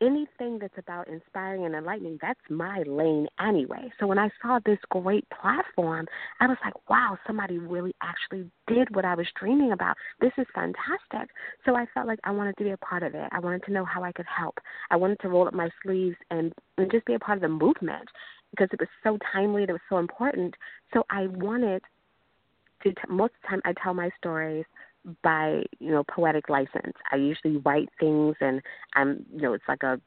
anything 0.00 0.58
that's 0.58 0.76
about 0.78 1.08
inspiring 1.08 1.64
and 1.66 1.74
enlightening, 1.74 2.18
that's 2.20 2.40
my 2.48 2.82
lane 2.86 3.26
anyway. 3.40 3.92
So 3.98 4.06
when 4.06 4.18
I 4.18 4.30
saw 4.40 4.58
this 4.64 4.78
great 4.90 5.26
platform, 5.30 6.06
I 6.40 6.46
was 6.46 6.56
like, 6.64 6.74
wow, 6.88 7.18
somebody 7.26 7.58
really 7.58 7.94
actually 8.02 8.50
did 8.66 8.94
what 8.94 9.04
I 9.04 9.14
was 9.14 9.26
dreaming 9.38 9.72
about. 9.72 9.96
This 10.20 10.32
is 10.38 10.46
fantastic. 10.54 11.30
So 11.64 11.76
I 11.76 11.86
felt 11.92 12.06
like 12.06 12.20
I 12.24 12.30
wanted 12.30 12.56
to 12.58 12.64
be 12.64 12.70
a 12.70 12.76
part 12.78 13.02
of 13.02 13.14
it. 13.14 13.28
I 13.32 13.40
wanted 13.40 13.62
to 13.64 13.72
know 13.72 13.84
how 13.84 14.02
I 14.02 14.12
could 14.12 14.26
help. 14.26 14.58
I 14.90 14.96
wanted 14.96 15.20
to 15.20 15.28
roll 15.28 15.46
up 15.46 15.54
my 15.54 15.68
sleeves 15.82 16.16
and, 16.30 16.52
and 16.78 16.90
just 16.90 17.06
be 17.06 17.14
a 17.14 17.18
part 17.18 17.38
of 17.38 17.42
the 17.42 17.48
movement 17.48 18.08
because 18.50 18.68
it 18.72 18.80
was 18.80 18.88
so 19.02 19.18
timely 19.32 19.62
and 19.62 19.70
it 19.70 19.74
was 19.74 19.82
so 19.88 19.98
important. 19.98 20.54
So 20.92 21.04
I 21.10 21.26
wanted 21.28 21.82
to, 22.82 22.90
t- 22.90 22.96
most 23.08 23.32
of 23.34 23.42
the 23.42 23.48
time, 23.48 23.62
I 23.64 23.74
tell 23.82 23.94
my 23.94 24.10
stories 24.18 24.64
by 25.22 25.62
you 25.78 25.90
know 25.90 26.04
poetic 26.04 26.48
license. 26.48 26.94
I 27.12 27.16
usually 27.16 27.58
write 27.58 27.88
things, 27.98 28.36
and 28.40 28.60
I'm 28.94 29.24
you 29.34 29.42
know 29.42 29.54
it's 29.54 29.64
like 29.68 29.82
a 29.82 30.00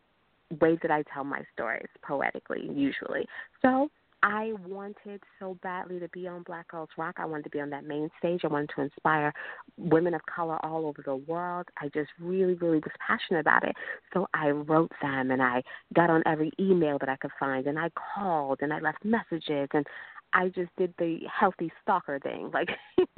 way 0.61 0.77
that 0.81 0.91
I 0.91 1.03
tell 1.13 1.23
my 1.23 1.41
stories 1.53 1.87
poetically 2.03 2.69
usually. 2.73 3.25
So 3.61 3.89
I 4.25 4.53
wanted 4.65 5.21
so 5.37 5.57
badly 5.61 5.99
to 5.99 6.07
be 6.07 6.27
on 6.29 6.43
Black 6.43 6.69
Girls 6.69 6.87
Rock. 6.97 7.15
I 7.17 7.25
wanted 7.25 7.43
to 7.43 7.49
be 7.49 7.59
on 7.59 7.69
that 7.71 7.83
main 7.83 8.09
stage. 8.19 8.41
I 8.45 8.47
wanted 8.47 8.69
to 8.73 8.81
inspire 8.81 9.33
women 9.77 10.13
of 10.13 10.21
color 10.33 10.65
all 10.65 10.85
over 10.85 11.03
the 11.05 11.17
world. 11.17 11.67
I 11.81 11.89
just 11.89 12.09
really, 12.21 12.53
really 12.53 12.77
was 12.77 12.93
passionate 13.05 13.41
about 13.41 13.65
it. 13.65 13.75
So 14.13 14.27
I 14.33 14.51
wrote 14.51 14.93
them 15.01 15.31
and 15.31 15.41
I 15.41 15.61
got 15.93 16.09
on 16.09 16.23
every 16.25 16.53
email 16.57 16.97
that 16.99 17.09
I 17.09 17.17
could 17.17 17.31
find 17.37 17.67
and 17.67 17.77
I 17.77 17.89
called 18.15 18.59
and 18.61 18.71
I 18.71 18.79
left 18.79 19.03
messages 19.03 19.67
and 19.73 19.85
I 20.33 20.47
just 20.49 20.69
did 20.77 20.93
the 20.97 21.19
healthy 21.31 21.71
stalker 21.81 22.19
thing. 22.19 22.51
Like 22.53 22.69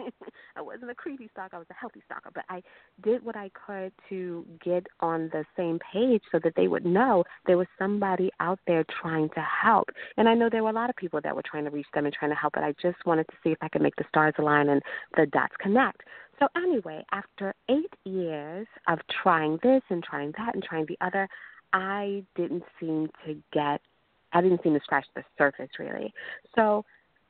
I 0.55 0.61
wasn't 0.61 0.91
a 0.91 0.95
creepy 0.95 1.29
stalker, 1.31 1.55
I 1.55 1.59
was 1.59 1.67
a 1.69 1.73
healthy 1.73 2.01
stalker. 2.05 2.29
But 2.33 2.45
I 2.49 2.61
did 3.03 3.23
what 3.23 3.35
I 3.35 3.49
could 3.65 3.91
to 4.09 4.45
get 4.63 4.87
on 4.99 5.29
the 5.31 5.45
same 5.57 5.79
page 5.93 6.21
so 6.31 6.39
that 6.43 6.53
they 6.55 6.67
would 6.67 6.85
know 6.85 7.23
there 7.45 7.57
was 7.57 7.67
somebody 7.77 8.31
out 8.39 8.59
there 8.67 8.85
trying 9.01 9.29
to 9.29 9.41
help. 9.41 9.89
And 10.17 10.27
I 10.27 10.33
know 10.33 10.49
there 10.49 10.63
were 10.63 10.69
a 10.69 10.73
lot 10.73 10.89
of 10.89 10.95
people 10.95 11.19
that 11.23 11.35
were 11.35 11.43
trying 11.49 11.65
to 11.65 11.71
reach 11.71 11.87
them 11.93 12.05
and 12.05 12.13
trying 12.13 12.31
to 12.31 12.35
help, 12.35 12.53
but 12.53 12.63
I 12.63 12.73
just 12.81 13.05
wanted 13.05 13.27
to 13.27 13.33
see 13.43 13.51
if 13.51 13.57
I 13.61 13.69
could 13.69 13.81
make 13.81 13.95
the 13.95 14.05
stars 14.09 14.33
align 14.37 14.69
and 14.69 14.81
the 15.15 15.25
dots 15.27 15.55
connect. 15.59 16.01
So 16.39 16.47
anyway, 16.57 17.05
after 17.13 17.53
eight 17.69 17.93
years 18.03 18.67
of 18.87 18.99
trying 19.23 19.57
this 19.63 19.81
and 19.89 20.03
trying 20.03 20.33
that 20.37 20.53
and 20.53 20.63
trying 20.63 20.85
the 20.85 20.97
other, 20.99 21.29
I 21.71 22.23
didn't 22.35 22.63
seem 22.79 23.09
to 23.25 23.35
get 23.53 23.81
I 24.33 24.41
didn't 24.41 24.61
seem 24.63 24.73
to 24.73 24.81
scratch 24.81 25.05
the 25.15 25.23
surface 25.37 25.69
really. 25.79 26.13
So 26.55 26.83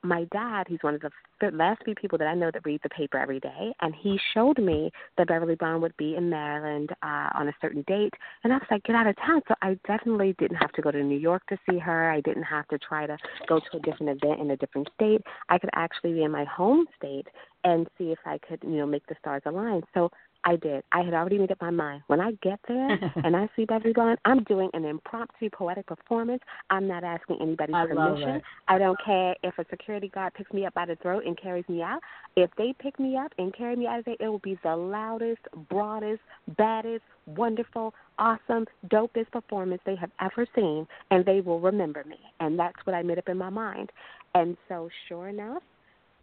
my 0.08 0.26
dad, 0.32 0.68
he's 0.70 0.82
one 0.82 0.96
of 0.96 1.02
the 1.02 1.52
last 1.52 1.84
few 1.84 1.96
people 1.96 2.18
that 2.18 2.28
I 2.28 2.36
know 2.36 2.52
that 2.52 2.66
read 2.66 2.82
the 2.84 2.90
paper 2.90 3.18
every 3.18 3.40
day, 3.40 3.74
and 3.82 3.94
he 3.96 4.20
showed 4.34 4.58
me 4.58 4.92
that 5.18 5.28
Beverly 5.28 5.56
Brown 5.56 5.82
would 5.82 5.96
be 5.98 6.16
in 6.16 6.30
Maryland 6.30 6.92
uh, 7.04 7.30
on 7.34 7.48
a 7.48 7.54
certain 7.62 7.84
date, 7.88 8.14
and 8.44 8.54
I 8.54 8.58
was 8.58 8.68
like, 8.70 8.84
get 8.84 8.96
out 8.96 9.08
of 9.08 9.16
town. 9.18 9.42
So 9.48 9.56
I 9.62 9.78
definitely 9.88 10.36
didn't 10.38 10.58
have 10.58 10.72
to 10.74 10.82
go 10.82 10.92
to 10.92 11.04
New 11.04 11.18
York 11.18 11.44
to 11.50 11.58
see 11.70 11.80
her. 11.80 12.12
I 12.12 12.22
didn't 12.22 12.44
have 12.44 12.68
to 12.70 12.78
try 12.78 13.06
to 13.08 13.18
go 13.48 13.60
to 13.60 13.78
a 13.78 13.80
different 13.80 14.22
event 14.22 14.42
in 14.42 14.52
a 14.52 14.58
different 14.58 14.90
state. 14.96 15.22
I 15.50 15.58
could 15.58 15.70
actually 15.76 16.14
be 16.14 16.24
in 16.24 16.32
my 16.32 16.46
home 16.46 16.86
state 16.98 17.28
and 17.64 17.88
see 17.98 18.12
if 18.12 18.20
I 18.26 18.38
could, 18.48 18.60
you 18.64 18.78
know, 18.78 18.86
make 18.86 19.06
the 19.08 19.16
stars 19.20 19.42
align. 19.46 19.82
So 19.94 20.12
I 20.46 20.56
did. 20.58 20.84
I 20.92 21.02
had 21.02 21.14
already 21.16 21.40
made 21.40 21.52
up 21.52 21.60
my 21.60 21.72
mind. 21.72 22.04
When 22.08 22.22
I 22.22 22.32
get 22.44 22.60
there 22.68 23.00
and 23.24 23.36
I 23.36 23.50
see 23.56 23.66
Beverly 23.66 23.94
Bond, 23.94 24.20
I'm 24.26 24.44
doing 24.44 24.70
an 24.74 24.86
impromptu 24.86 25.50
poetic 25.50 25.88
performance. 25.88 26.42
I'm 26.70 26.88
not 26.88 27.04
asking 27.04 27.38
anybody's 27.42 27.76
I 27.76 27.88
permission. 27.88 28.42
I 28.68 28.78
don't 28.78 28.98
care 29.04 29.36
if 29.44 29.58
a 29.58 29.66
security 29.72 30.08
guard 30.08 30.34
picks 30.36 30.54
me 30.54 30.66
up 30.66 30.76
by 30.76 30.86
the 30.86 30.96
throat 30.98 31.24
and 31.26 31.40
carries 31.40 31.68
me 31.68 31.82
out. 31.82 32.00
If 32.36 32.52
they 32.58 32.76
pick 32.78 33.00
me 33.00 33.18
up 33.18 33.34
and 33.40 33.56
carry 33.56 33.76
me 33.76 33.88
out 33.88 34.00
of 34.00 34.06
there, 34.06 34.16
it 34.20 34.28
will 34.28 34.40
be 34.40 34.58
the 34.64 34.76
loudest, 34.76 35.42
broadest, 35.68 36.22
baddest, 36.58 37.04
wonderful, 37.26 37.96
awesome, 38.20 38.66
dopest 38.90 39.32
performance 39.32 39.82
they 39.86 39.96
have 39.96 40.12
ever 40.22 40.46
seen, 40.56 40.88
and 41.10 41.26
they 41.26 41.42
will 41.42 41.60
remember 41.60 42.04
me. 42.08 42.20
And 42.40 42.58
that's 42.60 42.78
what 42.84 42.94
I 42.94 43.02
made 43.02 43.18
up 43.18 43.30
in 43.30 43.38
my 43.38 43.50
mind. 43.50 43.92
And 44.36 44.58
so, 44.70 44.90
sure 45.08 45.30
enough, 45.30 45.64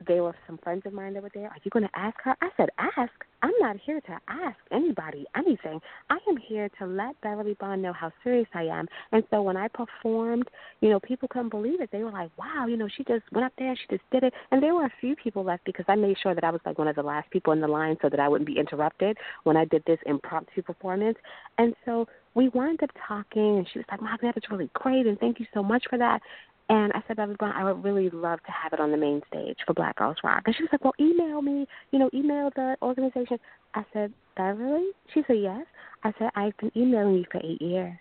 there 0.07 0.23
were 0.23 0.35
some 0.47 0.59
friends 0.59 0.83
of 0.87 0.93
mine 0.93 1.15
that 1.15 1.23
were 1.23 1.31
there. 1.35 1.47
Are 1.47 1.57
you 1.63 1.71
going 1.71 1.85
to 1.85 1.99
ask 1.99 2.17
her? 2.25 2.35
I 2.41 2.49
said, 2.57 2.69
ask. 2.79 3.13
I'm 3.45 3.53
not 3.61 3.77
here 3.85 4.01
to 4.01 4.19
ask 4.29 4.57
anybody 4.71 5.27
anything. 5.37 5.81
I 6.11 6.19
am 6.29 6.37
here 6.37 6.69
to 6.79 6.87
let 6.87 7.21
Beverly 7.23 7.57
Bond 7.59 7.83
know 7.83 7.93
how 7.93 8.13
serious 8.23 8.47
I 8.55 8.65
am. 8.65 8.87
And 9.11 9.25
so 9.31 9.43
when 9.43 9.57
I 9.57 9.67
performed, 9.67 10.49
you 10.81 10.91
know, 10.91 11.01
people 11.01 11.27
couldn't 11.27 11.49
believe 11.49 11.81
it. 11.81 11.91
They 11.91 12.05
were 12.05 12.13
like, 12.13 12.31
wow, 12.39 12.67
you 12.69 12.77
know, 12.77 12.89
she 12.97 13.03
just 13.03 13.25
went 13.33 13.45
up 13.45 13.53
there, 13.59 13.75
she 13.75 13.97
just 13.97 14.09
did 14.13 14.23
it. 14.23 14.33
And 14.53 14.63
there 14.63 14.75
were 14.75 14.85
a 14.85 14.93
few 15.01 15.17
people 15.17 15.43
left 15.43 15.65
because 15.65 15.85
I 15.89 15.97
made 15.97 16.17
sure 16.23 16.37
that 16.37 16.45
I 16.45 16.51
was 16.51 16.61
like 16.65 16.79
one 16.79 16.87
of 16.87 16.95
the 16.95 17.03
last 17.03 17.31
people 17.31 17.53
in 17.53 17.61
the 17.61 17.67
line 17.67 17.97
so 18.01 18.09
that 18.09 18.21
I 18.21 18.29
wouldn't 18.29 18.47
be 18.47 18.59
interrupted 18.59 19.19
when 19.43 19.57
I 19.57 19.65
did 19.65 19.83
this 19.87 19.99
impromptu 20.07 20.63
performance. 20.63 21.19
And 21.59 21.75
so 21.85 22.07
we 22.35 22.49
wound 22.49 22.83
up 22.83 22.91
talking, 23.07 23.59
and 23.59 23.69
she 23.71 23.79
was 23.79 23.87
like, 23.91 24.01
"Mom, 24.01 24.19
that 24.23 24.37
is 24.37 24.43
really 24.51 24.71
great, 24.73 25.07
and 25.07 25.19
thank 25.21 25.39
you 25.39 25.47
so 25.53 25.63
much 25.63 25.85
for 25.91 25.99
that." 25.99 26.23
And 26.69 26.93
I 26.93 27.03
said, 27.07 27.17
Beverly 27.17 27.37
Brown, 27.37 27.53
I 27.55 27.71
would 27.71 27.85
really 27.85 28.09
love 28.11 28.41
to 28.45 28.53
have 28.53 28.73
it 28.73 28.81
on 28.81 28.91
the 28.91 28.97
main 28.97 29.21
stage 29.29 29.59
for 29.67 29.75
Black 29.75 29.97
Girls 29.97 30.17
Rock. 30.25 30.43
And 30.47 30.55
she 30.55 30.63
was 30.63 30.71
like, 30.73 30.85
Well, 30.85 30.95
email 31.01 31.43
me, 31.43 31.67
you 31.91 31.99
know, 31.99 32.11
email 32.15 32.51
the 32.55 32.77
organization. 32.83 33.39
I 33.75 33.85
said, 33.93 34.13
Beverly? 34.37 34.91
She 35.13 35.23
said, 35.27 35.37
Yes. 35.41 35.67
I 36.05 36.13
said, 36.19 36.31
I've 36.35 36.57
been 36.59 36.73
emailing 36.77 37.17
you 37.17 37.25
for 37.31 37.41
eight 37.45 37.61
years. 37.61 37.99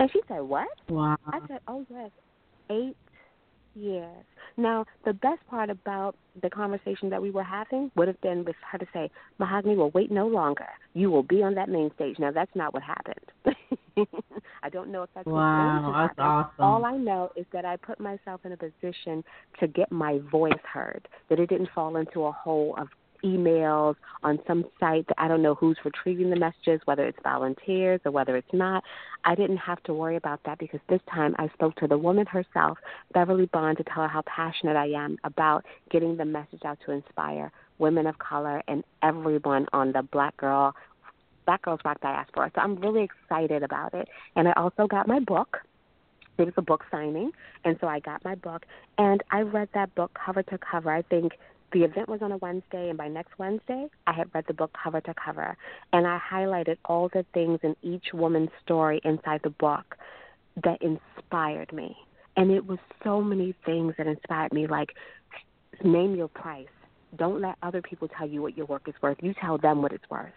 And 0.00 0.10
she 0.12 0.20
said, 0.28 0.40
What? 0.40 0.68
Wow. 0.88 1.16
I 1.26 1.40
said, 1.46 1.60
Oh, 1.68 1.84
yes. 1.90 2.10
Eight 2.70 2.96
years. 3.74 4.24
Now, 4.56 4.84
the 5.04 5.12
best 5.12 5.46
part 5.48 5.70
about 5.70 6.16
the 6.42 6.50
conversation 6.50 7.10
that 7.10 7.22
we 7.22 7.30
were 7.30 7.44
having 7.44 7.90
would 7.96 8.08
have 8.08 8.20
been 8.20 8.44
with 8.44 8.56
her 8.70 8.78
to 8.78 8.86
say, 8.92 9.10
Mahogany 9.38 9.76
will 9.76 9.90
wait 9.90 10.10
no 10.10 10.26
longer. 10.26 10.66
You 10.94 11.10
will 11.10 11.22
be 11.22 11.42
on 11.42 11.54
that 11.54 11.68
main 11.68 11.90
stage. 11.94 12.16
Now, 12.18 12.32
that's 12.32 12.50
not 12.54 12.74
what 12.74 12.82
happened. 12.82 13.20
I 14.62 14.68
don't 14.68 14.90
know 14.90 15.02
if 15.02 15.10
that's 15.14 15.26
wow, 15.26 16.06
that's 16.06 16.18
awesome. 16.18 16.64
All 16.64 16.84
I 16.84 16.96
know 16.96 17.30
is 17.36 17.46
that 17.52 17.64
I 17.64 17.76
put 17.76 18.00
myself 18.00 18.40
in 18.44 18.52
a 18.52 18.56
position 18.56 19.24
to 19.60 19.66
get 19.66 19.90
my 19.90 20.20
voice 20.30 20.52
heard, 20.70 21.08
that 21.28 21.38
it 21.38 21.48
didn't 21.48 21.70
fall 21.74 21.96
into 21.96 22.24
a 22.24 22.32
hole 22.32 22.74
of 22.78 22.88
emails 23.24 23.96
on 24.22 24.38
some 24.46 24.64
site 24.78 25.06
that 25.08 25.16
I 25.18 25.28
don't 25.28 25.42
know 25.42 25.54
who's 25.54 25.76
retrieving 25.84 26.30
the 26.30 26.36
messages, 26.36 26.80
whether 26.84 27.06
it's 27.06 27.18
volunteers 27.22 28.00
or 28.04 28.12
whether 28.12 28.36
it's 28.36 28.52
not. 28.52 28.84
I 29.24 29.34
didn't 29.34 29.56
have 29.58 29.82
to 29.84 29.94
worry 29.94 30.16
about 30.16 30.40
that 30.46 30.58
because 30.58 30.80
this 30.88 31.00
time 31.12 31.34
I 31.38 31.48
spoke 31.54 31.74
to 31.76 31.86
the 31.86 31.98
woman 31.98 32.26
herself, 32.26 32.78
Beverly 33.12 33.46
Bond, 33.46 33.78
to 33.78 33.84
tell 33.84 34.02
her 34.02 34.08
how 34.08 34.22
passionate 34.22 34.76
I 34.76 34.86
am 34.86 35.18
about 35.24 35.64
getting 35.90 36.16
the 36.16 36.24
message 36.24 36.62
out 36.64 36.78
to 36.86 36.92
inspire 36.92 37.50
women 37.78 38.06
of 38.06 38.18
color 38.18 38.62
and 38.68 38.84
everyone 39.02 39.66
on 39.72 39.92
the 39.92 40.02
Black 40.02 40.36
Girl 40.36 40.74
Black 41.48 41.62
Girls 41.62 41.80
Rock 41.82 41.98
Diaspora. 42.02 42.52
So 42.54 42.60
I'm 42.60 42.76
really 42.76 43.04
excited 43.04 43.62
about 43.62 43.94
it. 43.94 44.06
And 44.36 44.48
I 44.48 44.52
also 44.52 44.86
got 44.86 45.08
my 45.08 45.18
book. 45.18 45.56
It 46.36 46.44
was 46.44 46.52
a 46.58 46.62
book 46.62 46.84
signing, 46.90 47.32
and 47.64 47.78
so 47.80 47.86
I 47.88 48.00
got 48.00 48.22
my 48.22 48.34
book, 48.34 48.64
and 48.98 49.24
I 49.30 49.40
read 49.40 49.70
that 49.72 49.92
book 49.94 50.16
cover 50.24 50.42
to 50.42 50.58
cover. 50.58 50.90
I 50.92 51.00
think 51.02 51.32
the 51.72 51.84
event 51.84 52.10
was 52.10 52.20
on 52.20 52.32
a 52.32 52.36
Wednesday, 52.36 52.90
and 52.90 52.98
by 52.98 53.08
next 53.08 53.38
Wednesday, 53.38 53.88
I 54.06 54.12
had 54.12 54.28
read 54.34 54.44
the 54.46 54.52
book 54.52 54.76
cover 54.84 55.00
to 55.00 55.14
cover. 55.14 55.56
And 55.94 56.06
I 56.06 56.20
highlighted 56.20 56.76
all 56.84 57.08
the 57.08 57.24
things 57.32 57.60
in 57.62 57.74
each 57.82 58.12
woman's 58.12 58.50
story 58.62 59.00
inside 59.02 59.40
the 59.42 59.50
book 59.50 59.96
that 60.62 60.82
inspired 60.82 61.72
me. 61.72 61.96
And 62.36 62.50
it 62.50 62.66
was 62.66 62.78
so 63.02 63.22
many 63.22 63.54
things 63.64 63.94
that 63.96 64.06
inspired 64.06 64.52
me, 64.52 64.66
like 64.66 64.90
name 65.82 66.14
your 66.14 66.28
price. 66.28 66.66
Don't 67.16 67.40
let 67.40 67.56
other 67.62 67.80
people 67.80 68.06
tell 68.06 68.28
you 68.28 68.42
what 68.42 68.54
your 68.54 68.66
work 68.66 68.82
is 68.86 68.94
worth. 69.00 69.16
You 69.22 69.34
tell 69.40 69.56
them 69.56 69.80
what 69.80 69.92
it's 69.92 70.08
worth 70.10 70.34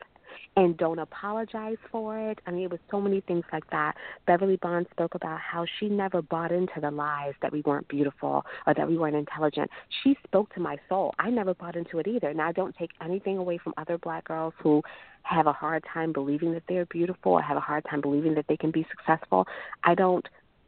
and 0.56 0.78
don't 0.78 1.00
apologize 1.00 1.78
for 1.92 2.18
it. 2.18 2.40
I 2.46 2.52
mean, 2.52 2.64
it 2.64 2.72
was 2.72 2.80
so 2.90 3.00
many 3.00 3.22
things 3.22 3.46
like 3.52 3.70
that. 3.72 3.96
Beverly 4.28 4.58
Bond 4.58 4.88
spoke 4.92 5.16
about 5.16 5.40
how 5.40 5.66
she 5.80 5.90
never 5.90 6.22
bought 6.22 6.52
into 6.52 6.80
the 6.80 6.92
lies 6.92 7.34
that 7.42 7.52
we 7.52 7.62
weren't 7.62 7.88
beautiful 7.88 8.46
or 8.68 8.74
that 8.74 8.88
we 8.88 8.98
weren't 8.98 9.16
intelligent. 9.16 9.70
She 10.04 10.18
spoke 10.24 10.54
to 10.56 10.60
my 10.60 10.78
soul. 10.90 11.14
I 11.20 11.30
never 11.30 11.54
bought 11.54 11.76
into 11.76 12.00
it 12.00 12.08
either. 12.08 12.34
Now, 12.34 12.48
I 12.48 12.52
don't 12.52 12.76
take 12.76 12.92
anything 13.02 13.38
away 13.38 13.58
from 13.58 13.74
other 13.78 13.98
black 13.98 14.26
girls 14.26 14.54
who 14.62 14.82
have 15.24 15.48
a 15.48 15.54
hard 15.54 15.84
time 15.92 16.14
believing 16.14 16.54
that 16.54 16.64
they're 16.68 16.86
beautiful 16.86 17.34
or 17.34 17.42
have 17.42 17.58
a 17.58 17.62
hard 17.62 17.86
time 17.90 18.02
believing 18.02 18.36
that 18.36 18.46
they 18.48 18.58
can 18.58 18.72
be 18.72 18.86
successful. 18.90 19.46
I 19.84 19.96
don't 19.96 20.28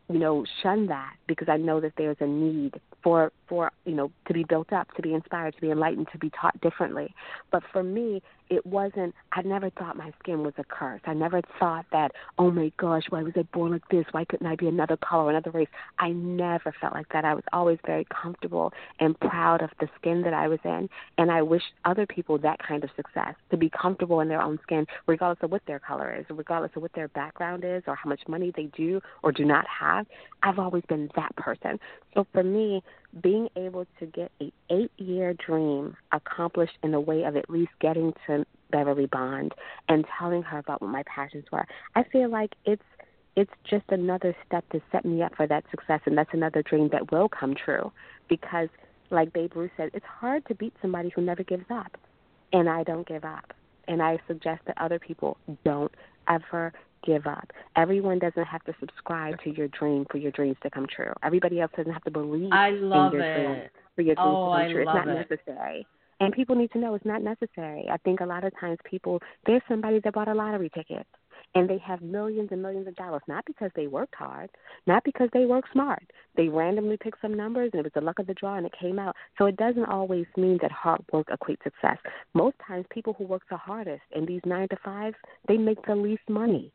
you 0.09 0.20
know 0.20 0.45
shun 0.61 0.88
that 0.88 1.14
because 1.28 1.47
I 1.49 1.57
know 1.57 1.80
that 1.80 1.93
there's 1.97 2.18
a 2.20 2.28
need 2.28 2.80
for 3.01 3.32
for 3.47 3.72
you 3.86 3.95
know 3.95 4.11
to 4.28 4.34
be 4.34 4.43
built 4.43 4.74
up, 4.74 4.93
to 4.95 5.01
be 5.01 5.14
inspired, 5.14 5.55
to 5.55 5.61
be 5.61 5.72
enlightened, 5.72 6.07
to 6.11 6.18
be 6.18 6.30
taught 6.30 6.59
differently. 6.61 7.14
But 7.51 7.64
for 7.72 7.84
me, 7.84 8.22
it 8.54 8.66
wasn't. 8.66 9.14
I 9.32 9.41
never 9.41 9.70
thought 9.72 9.97
my 9.97 10.12
skin 10.20 10.43
was 10.43 10.54
a 10.58 10.64
curse. 10.64 11.01
I 11.06 11.14
never 11.14 11.41
thought 11.60 11.86
that. 11.91 12.12
Oh 12.38 12.51
my 12.51 12.72
gosh, 12.78 13.04
why 13.10 13.24
was 13.24 13.34
I 13.36 13.43
born 13.54 13.72
like 13.72 13.88
this? 13.89 14.06
Why 14.12 14.26
couldn't 14.26 14.47
I 14.47 14.56
be 14.56 14.68
another 14.68 14.97
color, 14.97 15.30
another 15.30 15.51
race? 15.51 15.68
I 15.99 16.10
never 16.10 16.74
felt 16.80 16.93
like 16.93 17.08
that. 17.14 17.26
I 17.26 17.34
was 17.34 17.43
always 17.51 17.80
very 17.86 18.06
comfortable 18.06 18.72
and 18.99 19.20
proud 19.20 19.62
of 19.62 19.72
the 19.80 19.88
skin 19.99 20.22
that 20.24 20.34
I 20.34 20.47
was 20.47 20.60
in, 20.64 20.89
and 21.18 21.32
I 21.32 21.41
wish 21.41 21.64
other 21.86 22.06
people 22.06 22.38
that 22.39 22.60
kind 22.66 22.84
of 22.84 22.89
success 22.95 23.36
to 23.51 23.58
be 23.58 23.70
comfortable 23.70 24.20
in 24.20 24.28
their 24.28 24.41
own 24.41 24.60
skin, 24.64 24.86
regardless 25.08 25.43
of 25.43 25.51
what 25.51 25.62
their 25.66 25.80
color 25.80 26.16
is, 26.16 26.26
regardless 26.30 26.72
of 26.76 26.82
what 26.82 26.93
their 26.93 27.08
background 27.10 27.64
is, 27.66 27.84
or 27.88 27.95
how 27.95 28.10
much 28.10 28.22
money 28.28 28.51
they 28.56 28.70
do 28.76 29.01
or 29.24 29.32
do 29.32 29.45
not 29.45 29.66
have. 29.68 30.06
I've 30.43 30.60
always 30.60 30.84
been 30.88 31.10
that 31.16 31.36
person. 31.36 31.80
So 32.14 32.26
for 32.32 32.43
me, 32.43 32.84
being 33.22 33.49
able 33.55 33.86
to 33.99 34.05
get 34.05 34.32
a 34.41 34.51
eight 34.70 34.91
year 34.97 35.34
dream 35.34 35.95
accomplished 36.11 36.78
in 36.84 36.91
the 36.91 36.99
way 36.99 37.24
of 37.24 37.36
at 37.36 37.49
least 37.49 37.72
getting 37.80 38.14
to 38.28 38.45
Beverly 38.72 39.07
Bond 39.07 39.53
and 39.89 40.05
telling 40.20 40.43
her 40.43 40.59
about 40.59 40.82
what 40.82 40.89
my 40.89 41.03
passions 41.03 41.45
were, 41.51 41.66
I 41.95 42.03
feel 42.03 42.30
like 42.30 42.53
it's 42.66 42.84
it's 43.36 43.51
just 43.68 43.86
another 43.89 44.36
step 44.45 44.68
to 44.70 44.82
set 44.91 45.05
me 45.05 45.24
up 45.24 45.36
for 45.36 45.47
that 45.47 45.64
success 45.72 46.01
and 46.05 46.16
that's 46.16 46.30
another 46.34 46.61
dream 46.61 46.89
that 46.91 47.11
will 47.11 47.28
come 47.28 47.55
true 47.55 47.91
because 48.30 48.70
like 49.14 49.32
Babe 49.32 49.55
Ruth 49.55 49.72
said, 49.78 49.91
it's 49.93 50.05
hard 50.05 50.45
to 50.47 50.55
beat 50.55 50.74
somebody 50.82 51.09
who 51.16 51.22
never 51.22 51.43
gives 51.43 51.66
up. 51.70 51.95
And 52.51 52.68
I 52.68 52.84
don't 52.84 53.07
give 53.07 53.24
up. 53.24 53.53
And 53.88 54.01
I 54.01 54.20
suggest 54.28 54.61
that 54.66 54.78
other 54.82 54.99
people 54.99 55.38
don't 55.64 55.93
ever 56.28 56.74
give 57.06 57.28
up. 57.28 57.49
Everyone 57.76 58.20
doesn't 58.20 58.45
have 58.45 58.64
to 58.66 58.74
subscribe 58.80 59.41
to 59.43 59.51
your 59.56 59.68
dream 59.70 60.06
for 60.12 60.18
your 60.18 60.32
dreams 60.32 60.58
to 60.64 60.70
come 60.70 60.88
true. 60.93 61.14
Everybody 61.24 61.60
else 61.62 61.72
doesn't 61.76 61.91
have 61.91 62.04
to 62.04 62.12
believe 62.12 62.51
I 62.51 62.72
love 62.72 63.14
in 63.14 63.20
your 63.20 63.28
it. 63.30 63.36
dream 63.45 63.70
for 63.95 64.01
your 64.01 64.16
dreams 64.16 64.28
Oh, 64.36 64.45
to 64.54 64.58
come 64.58 64.68
I 64.68 64.72
true. 64.72 64.82
It's 64.82 64.88
not 64.88 65.08
it. 65.08 65.30
necessary. 65.30 65.88
And 66.20 66.32
people 66.34 66.56
need 66.56 66.72
to 66.72 66.78
know 66.80 66.95
it's 66.95 67.06
not 67.06 67.22
necessary. 67.22 67.86
I 67.91 67.97
think 67.97 68.22
a 68.22 68.26
lot 68.26 68.43
of 68.43 68.58
times 68.60 68.78
people 68.89 69.20
there's 69.45 69.62
somebody 69.68 69.99
that 70.04 70.14
bought 70.14 70.28
a 70.28 70.34
lottery 70.34 70.70
ticket 70.74 71.06
and 71.56 71.70
they 71.70 71.78
have 71.80 72.01
millions 72.01 72.49
and 72.51 72.62
millions 72.62 72.88
of 72.88 72.95
dollars, 72.95 73.22
not 73.28 73.45
because 73.45 73.70
they 73.76 73.88
worked 73.88 74.16
hard, 74.16 74.49
not 74.88 75.04
because 75.04 75.30
they 75.34 75.45
worked 75.45 75.70
smart. 75.72 76.04
They 76.36 76.47
randomly 76.47 76.97
picked 76.97 77.22
some 77.22 77.34
numbers 77.36 77.72
and 77.74 77.80
it 77.80 77.84
was 77.84 77.91
the 77.93 78.01
luck 78.01 78.20
of 78.20 78.28
the 78.28 78.34
draw 78.34 78.56
and 78.56 78.66
it 78.66 78.74
came 78.80 78.97
out. 78.99 79.16
So 79.38 79.45
it 79.45 79.58
doesn't 79.58 79.86
always 79.86 80.26
mean 80.38 80.58
that 80.62 80.72
hard 80.72 81.01
work 81.12 81.28
equates 81.28 81.64
success. 81.64 81.97
Most 82.34 82.56
times 82.66 82.86
people 82.89 83.14
who 83.14 83.26
work 83.26 83.43
the 83.49 83.58
hardest 83.58 84.04
in 84.16 84.26
these 84.26 84.41
nine 84.45 84.68
to 84.70 84.78
fives, 84.84 85.16
they 85.47 85.58
make 85.58 85.86
the 85.86 85.95
least 85.95 86.24
money. 86.30 86.72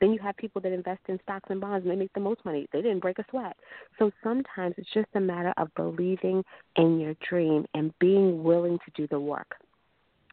Then 0.00 0.12
you 0.12 0.18
have 0.20 0.36
people 0.36 0.60
that 0.62 0.72
invest 0.72 1.00
in 1.08 1.18
stocks 1.22 1.48
and 1.50 1.60
bonds 1.60 1.84
and 1.84 1.92
they 1.92 1.96
make 1.96 2.12
the 2.14 2.20
most 2.20 2.44
money. 2.44 2.66
They 2.72 2.82
didn't 2.82 3.00
break 3.00 3.18
a 3.18 3.24
sweat. 3.30 3.56
So 3.98 4.10
sometimes 4.24 4.74
it's 4.78 4.92
just 4.92 5.08
a 5.14 5.20
matter 5.20 5.52
of 5.56 5.68
believing 5.74 6.42
in 6.76 6.98
your 6.98 7.14
dream 7.28 7.66
and 7.74 7.92
being 7.98 8.42
willing 8.42 8.78
to 8.78 8.90
do 8.94 9.06
the 9.08 9.20
work 9.20 9.56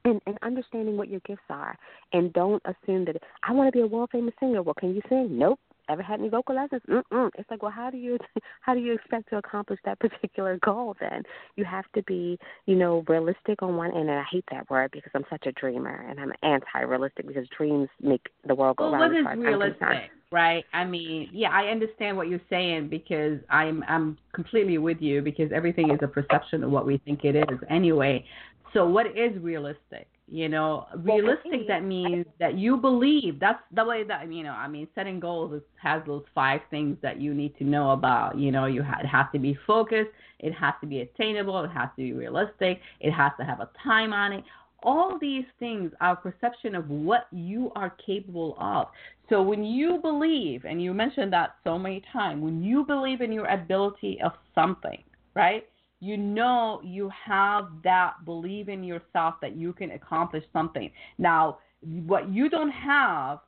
and, 0.06 0.22
and 0.26 0.38
understanding 0.42 0.98
what 0.98 1.10
your 1.10 1.20
gifts 1.22 1.42
are. 1.50 1.78
And 2.14 2.34
don't 2.34 2.64
assume 2.66 3.06
that 3.06 3.18
I 3.44 3.52
want 3.52 3.68
to 3.68 3.72
be 3.72 3.82
a 3.82 3.88
world 3.88 4.10
famous 4.12 4.34
singer. 4.40 4.62
Well, 4.62 4.76
can 4.76 4.96
you 4.96 5.02
sing? 5.10 5.38
Nope. 5.38 5.60
Ever 5.90 6.02
had 6.02 6.20
any 6.20 6.30
vocal 6.30 6.56
lessons? 6.56 6.82
Mm-mm. 6.90 7.30
It's 7.38 7.50
like, 7.50 7.62
well, 7.62 7.72
how 7.72 7.90
do 7.90 7.98
you 7.98 8.18
how 8.62 8.74
do 8.74 8.80
you 8.80 8.94
expect 8.94 9.30
to 9.30 9.38
accomplish 9.38 9.80
that 9.86 10.00
particular 10.00 10.60
goal? 10.64 10.96
Then 11.00 11.24
you 11.56 11.66
have 11.66 11.86
to 11.96 12.04
be, 12.04 12.38
you 12.66 12.76
know, 12.76 13.04
realistic 13.08 13.62
on 13.62 13.76
one 13.76 13.92
end. 13.92 14.10
And 14.10 14.20
I 14.20 14.26
hate 14.32 14.46
that 14.52 14.70
word 14.70 14.92
because 14.92 15.12
I'm 15.16 15.26
such 15.30 15.46
a 15.46 15.52
dreamer, 15.54 16.06
and 16.10 16.20
I'm 16.20 16.34
anti-realistic 16.44 17.28
because 17.28 17.48
dreams 17.58 17.90
make 18.02 18.28
the 18.48 18.56
world 18.56 18.78
go 18.78 18.92
well, 18.92 19.02
round. 19.02 19.14
What 19.14 19.38
is 19.38 19.46
realistic, 19.46 20.12
right? 20.32 20.66
I 20.74 20.84
mean, 20.86 21.30
yeah, 21.32 21.50
I 21.50 21.68
understand 21.68 22.18
what 22.18 22.28
you're 22.28 22.42
saying 22.50 22.90
because 22.90 23.40
I'm 23.50 23.84
I'm 23.88 24.18
completely 24.34 24.78
with 24.78 25.02
you 25.02 25.22
because 25.22 25.52
everything 25.54 25.92
is 25.92 26.00
a 26.02 26.08
perception 26.08 26.64
of 26.64 26.72
what 26.72 26.86
we 26.86 26.98
think 27.00 27.24
it 27.24 27.36
is 27.36 27.60
anyway. 27.70 28.26
So 28.74 28.88
what 28.88 29.08
is 29.08 29.38
realistic? 29.42 30.08
You 30.30 30.50
know, 30.50 30.88
realistic 30.98 31.68
that 31.70 31.84
means 31.86 32.26
that 32.40 32.58
you 32.58 32.76
believe. 32.76 33.40
That's 33.40 33.62
the 33.74 33.86
way 33.86 34.04
that 34.04 34.32
you 34.32 34.44
know. 34.44 34.52
I 34.52 34.68
mean, 34.68 34.88
setting 34.94 35.22
goals 35.22 35.54
is, 35.54 35.62
has 35.82 36.02
those 36.06 36.24
five 36.36 36.60
things 36.70 36.98
that 37.02 37.22
you 37.22 37.34
need 37.34 37.58
to 37.60 37.64
know 37.64 37.92
about. 37.92 38.38
You 38.38 38.52
know, 38.52 38.66
you 38.66 38.84
ha- 38.84 39.00
it 39.02 39.08
has 39.08 39.28
to 39.32 39.40
be 39.40 39.58
focused. 39.66 40.10
It 40.40 40.54
has 40.54 40.74
to 40.82 40.88
be 40.88 41.00
attainable. 41.00 41.64
It 41.64 41.70
has 41.70 41.88
to 41.96 42.04
be 42.04 42.12
realistic. 42.12 42.82
It 43.00 43.12
has 43.12 43.32
to 43.40 43.46
have 43.46 43.62
a 43.62 43.70
time 43.82 44.12
on 44.12 44.34
it. 44.34 44.44
All 44.84 45.18
these 45.18 45.46
things 45.60 45.92
are 46.02 46.16
perception 46.18 46.76
of 46.76 46.90
what 46.90 47.28
you 47.32 47.72
are 47.76 47.96
capable 48.06 48.58
of. 48.60 48.88
So 49.30 49.42
when 49.42 49.64
you 49.64 50.00
believe, 50.02 50.66
and 50.66 50.84
you 50.84 50.94
mentioned 50.94 51.32
that 51.34 51.56
so 51.64 51.80
many 51.80 52.04
times, 52.12 52.44
when 52.44 52.62
you 52.62 52.84
believe 52.84 53.22
in 53.22 53.32
your 53.32 53.48
ability 53.48 54.20
of 54.24 54.34
something, 54.54 55.02
right? 55.36 55.66
You 56.00 56.18
know 56.18 56.82
you 56.84 57.10
have 57.26 57.70
that 57.84 58.14
believe 58.26 58.70
in 58.70 58.84
yourself 58.84 59.36
that 59.42 59.56
you 59.56 59.74
can 59.74 59.92
accomplish 59.92 60.44
something. 60.54 60.92
Now, 61.18 61.60
what 61.82 62.30
you 62.30 62.50
don't 62.50 62.72
have 62.72 63.40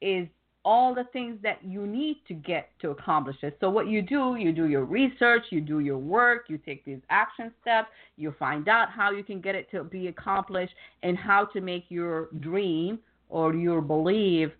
is 0.00 0.26
all 0.64 0.94
the 0.94 1.04
things 1.12 1.38
that 1.42 1.64
you 1.64 1.86
need 1.86 2.18
to 2.28 2.34
get 2.34 2.70
to 2.80 2.90
accomplish 2.90 3.36
it. 3.42 3.56
So 3.60 3.70
what 3.70 3.88
you 3.88 4.02
do, 4.02 4.36
you 4.38 4.52
do 4.52 4.66
your 4.66 4.84
research, 4.84 5.44
you 5.50 5.60
do 5.60 5.80
your 5.80 5.96
work, 5.96 6.44
you 6.48 6.58
take 6.58 6.84
these 6.84 7.00
action 7.08 7.50
steps, 7.62 7.88
you 8.16 8.34
find 8.38 8.68
out 8.68 8.90
how 8.90 9.10
you 9.10 9.24
can 9.24 9.40
get 9.40 9.54
it 9.54 9.70
to 9.70 9.84
be 9.84 10.08
accomplished 10.08 10.74
and 11.02 11.16
how 11.16 11.46
to 11.46 11.60
make 11.60 11.84
your 11.88 12.28
dream 12.40 12.98
or 13.30 13.54
your 13.54 13.80
belief 13.80 14.50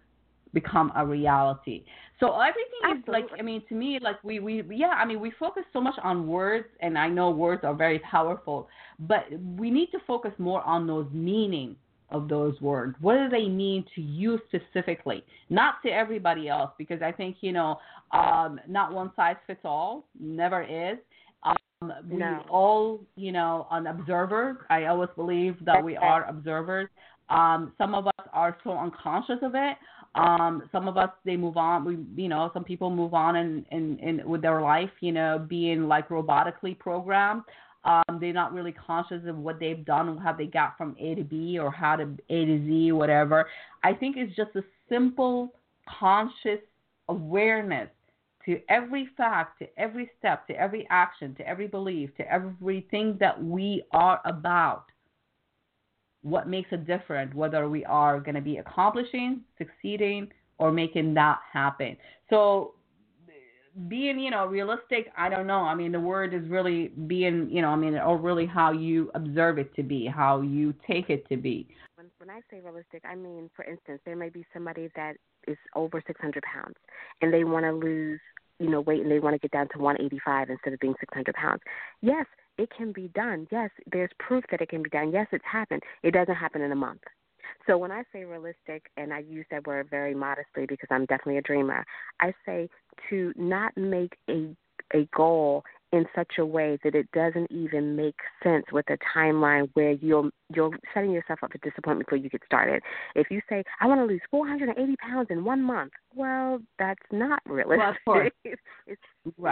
become 0.55 0.91
a 0.97 1.05
reality. 1.05 1.85
So 2.21 2.39
everything 2.39 2.81
Absolutely. 2.85 3.21
is 3.23 3.31
like 3.31 3.41
I 3.41 3.43
mean 3.43 3.63
to 3.69 3.75
me 3.75 3.99
like 4.01 4.23
we 4.23 4.39
we 4.41 4.63
yeah 4.71 4.89
I 4.89 5.05
mean 5.07 5.21
we 5.21 5.33
focus 5.39 5.65
so 5.73 5.81
much 5.81 5.95
on 6.03 6.29
words 6.29 6.67
and 6.81 6.99
I 6.99 7.09
know 7.09 7.31
words 7.31 7.63
are 7.65 7.75
very 7.75 7.99
powerful 8.01 8.69
but 9.01 9.25
we 9.57 9.71
need 9.71 9.91
to 9.93 9.99
focus 10.07 10.33
more 10.39 10.63
on 10.63 10.87
those 10.87 11.07
meaning 11.13 11.77
of 12.11 12.29
those 12.29 12.61
words. 12.61 12.97
What 13.01 13.15
do 13.15 13.29
they 13.29 13.49
mean 13.49 13.85
to 13.95 14.01
you 14.01 14.41
specifically? 14.49 15.25
Not 15.49 15.77
to 15.85 15.91
everybody 15.91 16.49
else 16.49 16.71
because 16.77 17.03
I 17.03 17.13
think 17.13 17.37
you 17.41 17.53
know 17.53 17.79
um, 18.13 18.61
not 18.69 18.93
one 18.93 19.13
size 19.17 19.37
fits 19.47 19.61
all. 19.65 20.05
Never 20.19 20.63
is. 20.63 20.99
Um, 21.45 21.93
we 22.09 22.19
no. 22.19 22.45
all 22.51 23.01
you 23.17 23.33
know 23.33 23.67
an 23.71 23.87
observer. 23.87 24.67
I 24.71 24.87
always 24.87 25.11
believe 25.17 25.57
that 25.65 25.83
we 25.83 25.97
are 25.97 26.25
observers. 26.29 26.89
Um, 27.29 27.73
some 27.79 27.95
of 27.95 28.09
us 28.09 28.27
are 28.33 28.59
so 28.65 28.73
unconscious 28.73 29.39
of 29.43 29.53
it. 29.55 29.77
Um, 30.15 30.69
some 30.73 30.89
of 30.89 30.97
us 30.97 31.11
they 31.25 31.37
move 31.37 31.57
on. 31.57 31.85
We 31.85 32.23
you 32.23 32.29
know 32.29 32.51
some 32.53 32.65
people 32.65 32.91
move 32.91 33.15
on 33.15 33.37
and 33.37 33.65
in, 33.71 33.99
in 33.99 34.29
with 34.29 34.43
their 34.43 34.61
life. 34.61 34.91
You 35.01 35.13
know 35.13 35.45
being 35.49 35.89
like 35.89 36.09
robotically 36.09 36.79
programmed. 36.79 37.43
Um, 37.85 38.19
they're 38.21 38.35
not 38.35 38.53
really 38.53 38.73
conscious 38.73 39.23
of 39.27 39.39
what 39.39 39.59
they've 39.59 39.85
done, 39.87 40.19
how 40.19 40.35
they 40.35 40.45
got 40.47 40.77
from 40.77 40.95
A 41.01 41.15
to 41.15 41.25
B 41.25 41.59
or 41.59 41.71
how 41.71 41.97
to 41.97 42.09
A 42.29 42.45
to 42.45 42.67
Z, 42.67 42.93
whatever. 42.93 43.49
I 43.83 43.95
think 43.95 44.17
it's 44.19 44.37
just 44.37 44.55
a 44.55 44.63
simple 44.89 45.55
conscious 45.89 46.61
awareness 47.09 47.89
to 48.45 48.61
every 48.69 49.09
fact, 49.17 49.59
to 49.61 49.69
every 49.79 50.11
step, 50.19 50.47
to 50.49 50.55
every 50.55 50.87
action, 50.91 51.35
to 51.37 51.47
every 51.47 51.67
belief, 51.67 52.11
to 52.17 52.33
everything 52.33 53.17
that 53.21 53.43
we 53.43 53.83
are 53.93 54.21
about 54.25 54.87
what 56.23 56.49
makes 56.49 56.69
it 56.73 56.87
different, 56.87 57.35
whether 57.35 57.69
we 57.69 57.85
are 57.85 58.21
going 58.21 58.35
to 58.35 58.41
be 58.41 58.59
accomplishing, 58.59 59.41
succeeding, 59.59 60.29
or 60.59 60.71
making 60.71 61.15
that 61.15 61.39
happen. 61.53 61.97
So 62.29 62.75
being, 63.89 64.19
you 64.19 64.31
know, 64.31 64.47
realistic, 64.47 65.11
I 65.17 65.29
don't 65.29 65.47
know. 65.47 65.61
I 65.61 65.75
mean, 65.75 65.93
the 65.93 66.01
word 66.01 66.35
is 66.35 66.49
really 66.49 66.89
being, 66.89 67.49
you 67.51 67.63
know, 67.63 67.69
I 67.69 67.77
mean, 67.77 67.97
or 67.97 68.19
really 68.19 68.47
how 68.47 68.73
you 68.73 69.11
observe 69.15 69.59
it 69.59 69.75
to 69.77 69.83
be, 69.83 70.07
how 70.07 70.43
you 70.43 70.75
take 70.87 71.09
it 71.09 71.27
to 71.29 71.37
be. 71.37 71.69
When, 71.95 72.11
when 72.19 72.31
I 72.31 72.41
say 72.51 72.61
realistic, 72.61 73.03
I 73.09 73.15
mean, 73.15 73.49
for 73.55 73.65
instance, 73.65 74.01
there 74.05 74.17
may 74.17 74.29
be 74.29 74.45
somebody 74.53 74.91
that 74.97 75.17
is 75.47 75.57
over 75.75 76.03
600 76.07 76.43
pounds 76.43 76.77
and 77.23 77.33
they 77.33 77.45
want 77.45 77.65
to 77.65 77.73
lose 77.73 78.21
you 78.59 78.69
know 78.69 78.83
weight 78.83 79.01
and 79.01 79.11
they 79.11 79.19
want 79.19 79.35
to 79.35 79.39
get 79.39 79.51
down 79.51 79.69
to 79.73 79.79
185 79.79 80.51
instead 80.51 80.73
of 80.73 80.79
being 80.81 80.95
600 81.01 81.35
pounds. 81.35 81.63
Yes, 82.03 82.27
it 82.61 82.71
can 82.77 82.93
be 82.93 83.09
done. 83.09 83.49
Yes, 83.51 83.71
there's 83.91 84.11
proof 84.19 84.45
that 84.51 84.61
it 84.61 84.69
can 84.69 84.83
be 84.83 84.91
done. 84.91 85.13
Yes, 85.13 85.27
it's 85.33 85.45
happened. 85.51 85.83
It 86.03 86.13
doesn't 86.13 86.35
happen 86.35 86.61
in 86.61 86.73
a 86.73 86.77
month. 86.77 87.01
So 87.67 87.79
when 87.79 87.91
I 87.91 88.05
say 88.13 88.25
realistic, 88.25 88.91
and 88.99 89.15
I 89.15 89.21
use 89.21 89.47
that 89.51 89.67
word 89.67 89.89
very 89.89 90.15
modestly 90.15 90.67
because 90.67 90.89
I'm 90.91 91.07
definitely 91.07 91.39
a 91.39 91.43
dreamer, 91.43 91.85
I 92.21 92.35
say 92.45 92.69
to 93.09 93.33
not 93.37 93.77
make 93.77 94.17
a 94.29 94.55
a 94.93 95.09
goal 95.15 95.65
in 95.93 96.05
such 96.15 96.35
a 96.39 96.47
way 96.47 96.79
that 96.85 96.95
it 96.95 97.11
doesn't 97.13 97.51
even 97.51 97.97
make 97.97 98.17
sense 98.43 98.65
with 98.73 98.87
a 98.91 98.99
timeline 99.17 99.69
where 99.75 99.93
you're 99.93 100.31
you're 100.55 100.71
setting 100.95 101.11
yourself 101.11 101.41
up 101.43 101.53
for 101.53 101.59
disappointment 101.59 102.07
before 102.07 102.19
you 102.19 102.29
get 102.29 102.43
started. 102.45 102.83
If 103.15 103.29
you 103.31 103.41
say, 103.49 103.63
I 103.81 103.87
want 103.87 104.01
to 104.01 104.05
lose 104.05 104.21
480 104.31 104.97
pounds 104.97 105.29
in 105.31 105.45
one 105.45 105.63
month, 105.63 105.93
well, 106.15 106.61
that's 106.79 107.03
not 107.13 107.41
realistic. 107.47 107.97
Well, 108.07 108.17
right. 108.17 108.33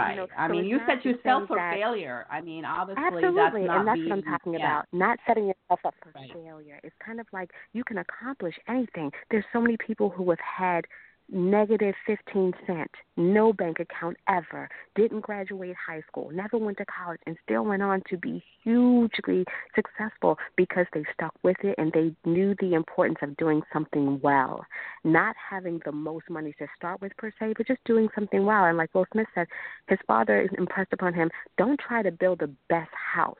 You 0.09 0.15
know, 0.15 0.27
I 0.37 0.47
so 0.47 0.53
mean, 0.53 0.65
you 0.65 0.79
set 0.87 1.05
yourself 1.05 1.47
for 1.47 1.55
that, 1.55 1.75
failure. 1.75 2.25
I 2.29 2.41
mean, 2.41 2.65
obviously, 2.65 3.03
absolutely, 3.05 3.67
that's 3.67 3.79
and 3.79 3.87
that's 3.87 3.97
being, 3.97 4.09
what 4.09 4.17
I'm 4.17 4.23
talking 4.23 4.53
yeah. 4.53 4.59
about. 4.59 4.85
Not 4.91 5.19
setting 5.27 5.47
yourself 5.47 5.79
up 5.85 5.93
for 6.01 6.11
right. 6.15 6.29
failure. 6.33 6.79
It's 6.83 6.95
kind 7.05 7.19
of 7.19 7.27
like 7.31 7.51
you 7.73 7.83
can 7.83 7.99
accomplish 7.99 8.55
anything. 8.67 9.11
There's 9.29 9.45
so 9.53 9.61
many 9.61 9.77
people 9.77 10.09
who 10.09 10.29
have 10.29 10.39
had 10.39 10.85
negative 11.31 11.93
15 12.05 12.53
cent, 12.65 12.89
no 13.17 13.53
bank 13.53 13.79
account 13.79 14.17
ever, 14.27 14.69
didn't 14.95 15.21
graduate 15.21 15.75
high 15.75 16.01
school, 16.07 16.29
never 16.31 16.57
went 16.57 16.77
to 16.77 16.85
college, 16.85 17.19
and 17.25 17.37
still 17.43 17.63
went 17.63 17.83
on 17.83 18.01
to 18.09 18.17
be 18.17 18.43
hugely 18.63 19.45
successful 19.75 20.37
because 20.55 20.85
they 20.93 21.03
stuck 21.13 21.33
with 21.43 21.57
it 21.63 21.75
and 21.77 21.91
they 21.93 22.13
knew 22.29 22.55
the 22.59 22.73
importance 22.73 23.19
of 23.21 23.35
doing 23.37 23.61
something 23.71 24.19
well. 24.21 24.65
Not 25.03 25.35
having 25.49 25.79
the 25.85 25.91
most 25.91 26.29
money 26.29 26.53
to 26.59 26.67
start 26.75 27.01
with 27.01 27.15
per 27.17 27.31
se, 27.39 27.53
but 27.57 27.67
just 27.67 27.83
doing 27.85 28.07
something 28.15 28.45
well. 28.45 28.65
And 28.65 28.77
like 28.77 28.93
Will 28.93 29.05
Smith 29.11 29.27
said, 29.35 29.47
his 29.87 29.99
father 30.07 30.49
impressed 30.57 30.93
upon 30.93 31.13
him 31.13 31.29
don't 31.57 31.79
try 31.79 32.01
to 32.01 32.11
build 32.11 32.39
the 32.39 32.51
best 32.69 32.91
house. 32.93 33.35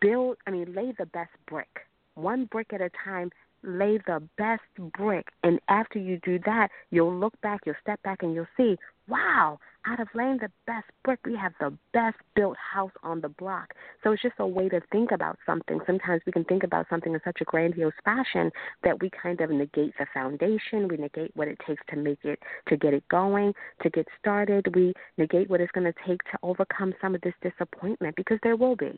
Build, 0.00 0.36
I 0.46 0.50
mean, 0.50 0.74
lay 0.74 0.92
the 0.98 1.06
best 1.06 1.30
brick. 1.48 1.86
One 2.14 2.44
brick 2.46 2.72
at 2.74 2.82
a 2.82 2.90
time 3.02 3.30
lay 3.62 3.98
the 4.06 4.22
best 4.38 4.62
brick. 4.96 5.28
And 5.42 5.60
after 5.68 5.98
you 5.98 6.18
do 6.24 6.38
that, 6.46 6.68
you'll 6.90 7.14
look 7.14 7.38
back, 7.40 7.60
you'll 7.66 7.74
step 7.80 8.02
back, 8.02 8.22
and 8.22 8.34
you'll 8.34 8.46
see, 8.56 8.76
wow, 9.08 9.58
out 9.86 10.00
of 10.00 10.08
laying 10.14 10.38
the 10.38 10.50
best 10.66 10.86
brick, 11.04 11.18
we 11.24 11.34
have 11.36 11.52
the 11.58 11.76
best 11.92 12.16
built 12.34 12.56
house 12.56 12.92
on 13.02 13.20
the 13.20 13.28
block. 13.28 13.74
So 14.02 14.12
it's 14.12 14.22
just 14.22 14.34
a 14.38 14.46
way 14.46 14.68
to 14.68 14.80
think 14.92 15.10
about 15.10 15.38
something. 15.46 15.80
Sometimes 15.86 16.22
we 16.26 16.32
can 16.32 16.44
think 16.44 16.62
about 16.62 16.86
something 16.90 17.14
in 17.14 17.20
such 17.24 17.38
a 17.40 17.44
grandiose 17.44 17.92
fashion 18.04 18.50
that 18.84 19.00
we 19.00 19.10
kind 19.10 19.40
of 19.40 19.50
negate 19.50 19.94
the 19.98 20.06
foundation, 20.12 20.88
we 20.88 20.96
negate 20.96 21.32
what 21.34 21.48
it 21.48 21.58
takes 21.66 21.82
to 21.90 21.96
make 21.96 22.24
it, 22.24 22.38
to 22.68 22.76
get 22.76 22.94
it 22.94 23.06
going, 23.08 23.52
to 23.82 23.90
get 23.90 24.06
started. 24.18 24.74
We 24.74 24.92
negate 25.16 25.48
what 25.48 25.60
it's 25.60 25.72
going 25.72 25.90
to 25.90 25.98
take 26.06 26.22
to 26.24 26.38
overcome 26.42 26.94
some 27.00 27.14
of 27.14 27.20
this 27.22 27.34
disappointment 27.42 28.16
because 28.16 28.38
there 28.42 28.56
will 28.56 28.76
be 28.76 28.96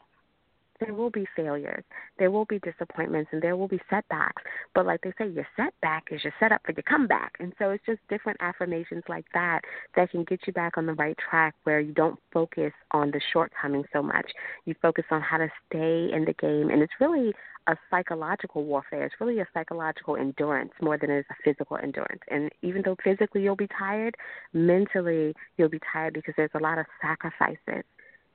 there 0.84 0.94
will 0.94 1.10
be 1.10 1.26
failures, 1.36 1.84
there 2.18 2.30
will 2.30 2.44
be 2.44 2.58
disappointments, 2.60 3.30
and 3.32 3.42
there 3.42 3.56
will 3.56 3.68
be 3.68 3.80
setbacks. 3.88 4.42
But 4.74 4.86
like 4.86 5.00
they 5.02 5.12
say, 5.18 5.28
your 5.28 5.46
setback 5.56 6.08
is 6.10 6.22
your 6.24 6.32
setup 6.40 6.62
for 6.64 6.72
your 6.72 6.82
comeback. 6.82 7.32
And 7.40 7.52
so 7.58 7.70
it's 7.70 7.84
just 7.86 8.00
different 8.08 8.38
affirmations 8.40 9.02
like 9.08 9.26
that 9.34 9.60
that 9.96 10.10
can 10.10 10.24
get 10.24 10.40
you 10.46 10.52
back 10.52 10.76
on 10.76 10.86
the 10.86 10.94
right 10.94 11.16
track 11.30 11.54
where 11.64 11.80
you 11.80 11.92
don't 11.92 12.18
focus 12.32 12.72
on 12.90 13.10
the 13.10 13.20
shortcomings 13.32 13.86
so 13.92 14.02
much. 14.02 14.30
You 14.64 14.74
focus 14.80 15.04
on 15.10 15.20
how 15.20 15.38
to 15.38 15.48
stay 15.68 16.10
in 16.12 16.24
the 16.24 16.34
game. 16.40 16.70
And 16.70 16.82
it's 16.82 16.92
really 17.00 17.32
a 17.68 17.76
psychological 17.90 18.64
warfare. 18.64 19.04
It's 19.04 19.14
really 19.20 19.38
a 19.38 19.46
psychological 19.54 20.16
endurance 20.16 20.72
more 20.80 20.98
than 20.98 21.10
it 21.10 21.20
is 21.20 21.24
a 21.30 21.34
physical 21.44 21.76
endurance. 21.76 22.20
And 22.28 22.50
even 22.62 22.82
though 22.84 22.96
physically 23.04 23.42
you'll 23.42 23.56
be 23.56 23.68
tired, 23.78 24.14
mentally 24.52 25.34
you'll 25.56 25.68
be 25.68 25.80
tired 25.92 26.14
because 26.14 26.34
there's 26.36 26.50
a 26.54 26.62
lot 26.62 26.78
of 26.78 26.86
sacrifices 27.00 27.84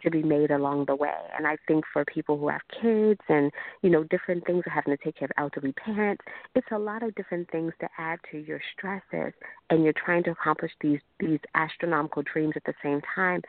to 0.03 0.11
be 0.11 0.23
made 0.23 0.51
along 0.51 0.85
the 0.85 0.95
way. 0.95 1.13
And 1.37 1.47
I 1.47 1.57
think 1.67 1.85
for 1.91 2.05
people 2.05 2.37
who 2.37 2.49
have 2.49 2.61
kids 2.81 3.21
and, 3.29 3.51
you 3.81 3.89
know, 3.89 4.03
different 4.05 4.45
things 4.45 4.63
of 4.65 4.71
having 4.71 4.95
to 4.95 5.03
take 5.03 5.17
care 5.17 5.27
of 5.27 5.31
elderly 5.37 5.73
parents, 5.73 6.23
it's 6.55 6.67
a 6.71 6.79
lot 6.79 7.03
of 7.03 7.15
different 7.15 7.49
things 7.51 7.73
to 7.81 7.89
add 7.97 8.19
to 8.31 8.37
your 8.37 8.61
stresses 8.73 9.33
and 9.69 9.83
you're 9.83 9.93
trying 9.93 10.23
to 10.23 10.31
accomplish 10.31 10.71
these 10.81 10.99
these 11.19 11.39
astronomical 11.55 12.23
dreams 12.23 12.53
at 12.55 12.63
the 12.65 12.73
same 12.83 13.01
time. 13.15 13.41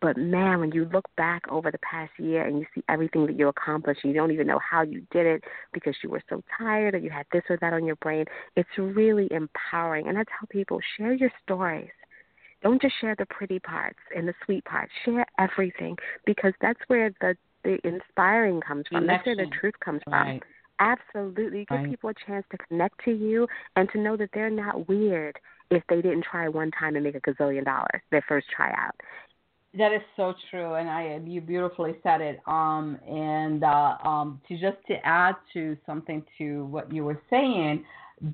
But 0.00 0.18
man, 0.18 0.60
when 0.60 0.72
you 0.72 0.84
look 0.92 1.06
back 1.16 1.42
over 1.48 1.70
the 1.70 1.78
past 1.78 2.12
year 2.18 2.46
and 2.46 2.58
you 2.58 2.66
see 2.74 2.82
everything 2.88 3.26
that 3.26 3.38
you 3.38 3.48
accomplished, 3.48 4.04
you 4.04 4.12
don't 4.12 4.30
even 4.30 4.46
know 4.46 4.58
how 4.58 4.82
you 4.82 5.06
did 5.10 5.26
it 5.26 5.44
because 5.72 5.94
you 6.02 6.10
were 6.10 6.22
so 6.28 6.42
tired 6.58 6.94
or 6.94 6.98
you 6.98 7.08
had 7.08 7.26
this 7.32 7.42
or 7.48 7.56
that 7.62 7.72
on 7.72 7.86
your 7.86 7.96
brain. 7.96 8.26
It's 8.56 8.68
really 8.76 9.26
empowering. 9.30 10.06
And 10.06 10.18
I 10.18 10.24
tell 10.24 10.46
people, 10.50 10.80
share 10.98 11.14
your 11.14 11.30
stories. 11.42 11.88
Don't 12.62 12.80
just 12.80 12.94
share 13.00 13.14
the 13.18 13.26
pretty 13.26 13.58
parts 13.58 13.98
and 14.16 14.26
the 14.26 14.34
sweet 14.44 14.64
parts. 14.64 14.92
Share 15.04 15.26
everything 15.38 15.96
because 16.24 16.52
that's 16.60 16.80
where 16.88 17.10
the 17.20 17.36
the 17.64 17.78
inspiring 17.84 18.60
comes 18.60 18.84
from. 18.88 19.02
Connection. 19.02 19.06
That's 19.06 19.38
where 19.38 19.46
the 19.46 19.56
truth 19.60 19.74
comes 19.84 20.00
right. 20.06 20.40
from. 20.40 20.48
Absolutely. 20.78 21.66
Give 21.68 21.78
right. 21.78 21.90
people 21.90 22.10
a 22.10 22.14
chance 22.26 22.44
to 22.50 22.58
connect 22.58 23.02
to 23.04 23.10
you 23.10 23.46
and 23.76 23.88
to 23.92 23.98
know 23.98 24.16
that 24.16 24.30
they're 24.32 24.50
not 24.50 24.88
weird 24.88 25.38
if 25.70 25.82
they 25.88 25.96
didn't 25.96 26.24
try 26.30 26.48
one 26.48 26.70
time 26.70 26.94
and 26.96 27.04
make 27.04 27.16
a 27.16 27.20
gazillion 27.20 27.64
dollars 27.64 28.00
their 28.10 28.24
first 28.28 28.46
tryout. 28.54 28.94
That 29.76 29.92
is 29.92 30.00
so 30.16 30.32
true, 30.50 30.74
and 30.74 30.88
I 30.88 31.20
you 31.24 31.40
beautifully 31.40 31.96
said 32.02 32.20
it. 32.20 32.40
Um, 32.46 32.98
and 33.06 33.62
uh, 33.62 33.96
um, 34.02 34.40
to 34.48 34.58
just 34.58 34.78
to 34.88 34.94
add 35.04 35.34
to 35.52 35.76
something 35.84 36.24
to 36.38 36.64
what 36.66 36.90
you 36.90 37.04
were 37.04 37.20
saying, 37.28 37.84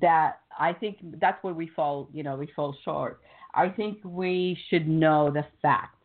that 0.01 0.39
I 0.57 0.71
think 0.71 0.97
that's 1.19 1.43
where 1.43 1.53
we 1.53 1.67
fall. 1.67 2.07
You 2.13 2.23
know, 2.23 2.37
we 2.37 2.47
fall 2.55 2.75
short. 2.85 3.19
I 3.53 3.69
think 3.69 3.99
we 4.03 4.57
should 4.69 4.87
know 4.87 5.31
the 5.31 5.45
facts. 5.61 5.97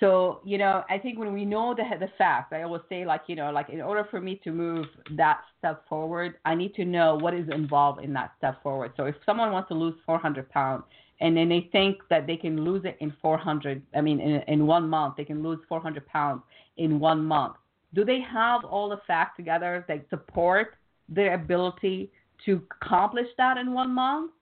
So, 0.00 0.40
you 0.44 0.58
know, 0.58 0.82
I 0.90 0.98
think 0.98 1.18
when 1.18 1.32
we 1.32 1.44
know 1.44 1.76
the 1.76 1.84
the 1.98 2.10
facts, 2.18 2.52
I 2.52 2.62
always 2.62 2.82
say 2.88 3.04
like, 3.06 3.22
you 3.28 3.36
know, 3.36 3.52
like 3.52 3.70
in 3.70 3.80
order 3.80 4.04
for 4.10 4.20
me 4.20 4.40
to 4.42 4.50
move 4.50 4.86
that 5.16 5.42
step 5.58 5.86
forward, 5.88 6.34
I 6.44 6.56
need 6.56 6.74
to 6.74 6.84
know 6.84 7.14
what 7.14 7.34
is 7.34 7.48
involved 7.50 8.02
in 8.02 8.12
that 8.14 8.32
step 8.38 8.60
forward. 8.64 8.92
So 8.96 9.04
if 9.04 9.14
someone 9.24 9.52
wants 9.52 9.68
to 9.68 9.74
lose 9.74 9.94
400 10.04 10.50
pounds, 10.50 10.82
and 11.22 11.36
then 11.36 11.48
they 11.48 11.68
think 11.70 11.98
that 12.10 12.26
they 12.26 12.36
can 12.36 12.64
lose 12.64 12.84
it 12.84 12.96
in 13.00 13.14
400 13.22 13.80
i 13.94 14.00
mean 14.00 14.20
in, 14.20 14.42
in 14.48 14.66
one 14.66 14.88
month 14.88 15.14
they 15.16 15.24
can 15.24 15.42
lose 15.42 15.60
400 15.68 16.06
pounds 16.06 16.42
in 16.76 16.98
one 16.98 17.24
month 17.24 17.54
do 17.94 18.04
they 18.04 18.20
have 18.20 18.64
all 18.64 18.88
the 18.88 19.00
facts 19.06 19.36
together 19.36 19.84
that 19.88 20.04
support 20.10 20.74
their 21.08 21.34
ability 21.34 22.10
to 22.44 22.60
accomplish 22.82 23.28
that 23.38 23.56
in 23.56 23.72
one 23.72 23.94
month 23.94 24.32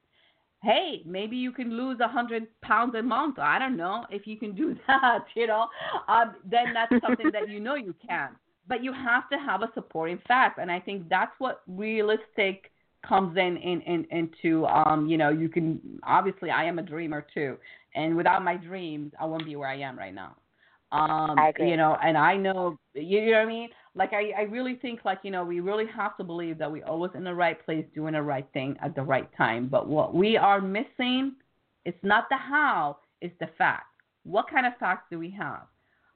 hey 0.62 1.02
maybe 1.06 1.36
you 1.36 1.52
can 1.52 1.76
lose 1.76 1.98
100 1.98 2.46
pounds 2.62 2.94
a 2.94 3.02
month. 3.02 3.38
I 3.38 3.58
don't 3.58 3.76
know 3.76 4.04
if 4.10 4.26
you 4.26 4.36
can 4.36 4.54
do 4.54 4.76
that 4.86 5.24
you 5.34 5.46
know? 5.46 5.66
Um, 6.08 6.36
then 6.44 6.74
that's 6.74 6.92
something 7.00 7.30
that 7.32 7.48
you 7.48 7.60
know 7.60 7.74
you 7.74 7.94
can. 8.06 8.30
But 8.68 8.84
you 8.84 8.92
have 8.92 9.28
to 9.30 9.36
have 9.38 9.62
a 9.62 9.70
supporting 9.74 10.20
fact 10.28 10.58
and 10.58 10.70
i 10.70 10.78
think 10.78 11.08
that's 11.08 11.32
what 11.38 11.62
realistic 11.66 12.70
comes 13.06 13.36
in, 13.36 13.56
in, 13.56 13.80
in 13.82 14.06
into 14.10 14.66
um 14.66 15.08
you 15.08 15.16
know 15.16 15.30
you 15.30 15.48
can 15.48 15.80
obviously 16.04 16.50
I 16.50 16.64
am 16.64 16.78
a 16.78 16.82
dreamer 16.82 17.26
too. 17.32 17.56
And 17.94 18.16
without 18.16 18.44
my 18.44 18.56
dreams 18.56 19.12
I 19.18 19.24
wouldn't 19.24 19.48
be 19.48 19.56
where 19.56 19.68
I 19.68 19.78
am 19.80 19.98
right 19.98 20.14
now. 20.14 20.36
Um 20.92 21.36
you 21.70 21.76
know 21.76 21.96
and 22.02 22.16
I 22.16 22.36
know 22.36 22.78
you 22.94 23.26
know 23.26 23.38
what 23.38 23.38
I 23.38 23.46
mean 23.46 23.68
like 23.94 24.12
I 24.12 24.30
I 24.38 24.42
really 24.42 24.76
think 24.76 25.00
like 25.04 25.20
you 25.22 25.30
know 25.30 25.44
we 25.44 25.60
really 25.60 25.86
have 25.94 26.16
to 26.18 26.24
believe 26.24 26.58
that 26.58 26.70
we're 26.70 26.86
always 26.86 27.12
in 27.14 27.24
the 27.24 27.34
right 27.34 27.62
place 27.64 27.84
doing 27.94 28.14
the 28.14 28.22
right 28.22 28.46
thing 28.52 28.76
at 28.82 28.94
the 28.94 29.02
right 29.02 29.28
time 29.36 29.68
but 29.68 29.88
what 29.88 30.14
we 30.14 30.36
are 30.36 30.60
missing 30.60 31.34
it's 31.84 31.98
not 32.02 32.28
the 32.30 32.36
how 32.36 32.98
it's 33.20 33.34
the 33.40 33.48
fact 33.58 33.86
what 34.24 34.48
kind 34.48 34.66
of 34.66 34.72
facts 34.78 35.06
do 35.10 35.18
we 35.18 35.30
have 35.30 35.66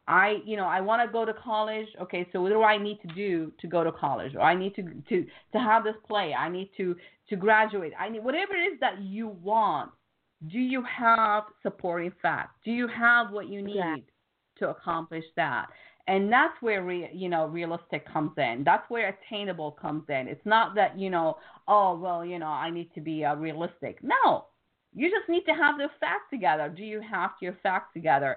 I, 0.06 0.36
you 0.44 0.56
know, 0.56 0.66
I 0.66 0.80
want 0.80 1.06
to 1.06 1.10
go 1.10 1.24
to 1.24 1.32
college. 1.32 1.86
Okay, 2.00 2.26
so 2.32 2.42
what 2.42 2.50
do 2.50 2.62
I 2.62 2.76
need 2.76 3.00
to 3.00 3.14
do 3.14 3.52
to 3.60 3.66
go 3.66 3.82
to 3.82 3.90
college? 3.90 4.34
Or 4.34 4.42
I 4.42 4.54
need 4.54 4.74
to 4.76 4.82
to 4.82 5.26
to 5.52 5.58
have 5.58 5.84
this 5.84 5.94
play. 6.06 6.34
I 6.34 6.50
need 6.50 6.70
to 6.76 6.94
to 7.30 7.36
graduate. 7.36 7.92
I 7.98 8.10
need 8.10 8.22
whatever 8.22 8.54
it 8.54 8.72
is 8.72 8.80
that 8.80 9.00
you 9.00 9.28
want. 9.28 9.90
Do 10.48 10.58
you 10.58 10.82
have 10.82 11.44
supporting 11.62 12.12
facts? 12.20 12.54
Do 12.64 12.70
you 12.70 12.86
have 12.86 13.30
what 13.30 13.48
you 13.48 13.62
need 13.62 13.76
yeah. 13.76 13.96
to 14.58 14.68
accomplish 14.68 15.24
that? 15.36 15.68
And 16.06 16.30
that's 16.30 16.54
where 16.60 16.84
re, 16.84 17.08
you 17.14 17.28
know 17.28 17.46
realistic 17.46 18.06
comes 18.12 18.32
in. 18.36 18.62
That's 18.64 18.88
where 18.90 19.14
attainable 19.14 19.72
comes 19.72 20.04
in. 20.08 20.28
It's 20.28 20.44
not 20.44 20.74
that 20.74 20.98
you 20.98 21.10
know, 21.10 21.38
oh 21.66 21.98
well, 21.98 22.24
you 22.24 22.38
know, 22.38 22.48
I 22.48 22.70
need 22.70 22.90
to 22.94 23.00
be 23.00 23.24
uh, 23.24 23.36
realistic. 23.36 23.98
No, 24.02 24.46
you 24.94 25.08
just 25.08 25.28
need 25.28 25.44
to 25.44 25.52
have 25.52 25.78
the 25.78 25.88
facts 26.00 26.28
together. 26.30 26.68
Do 26.68 26.82
you 26.82 27.00
have 27.10 27.30
your 27.40 27.56
facts 27.62 27.88
together? 27.94 28.36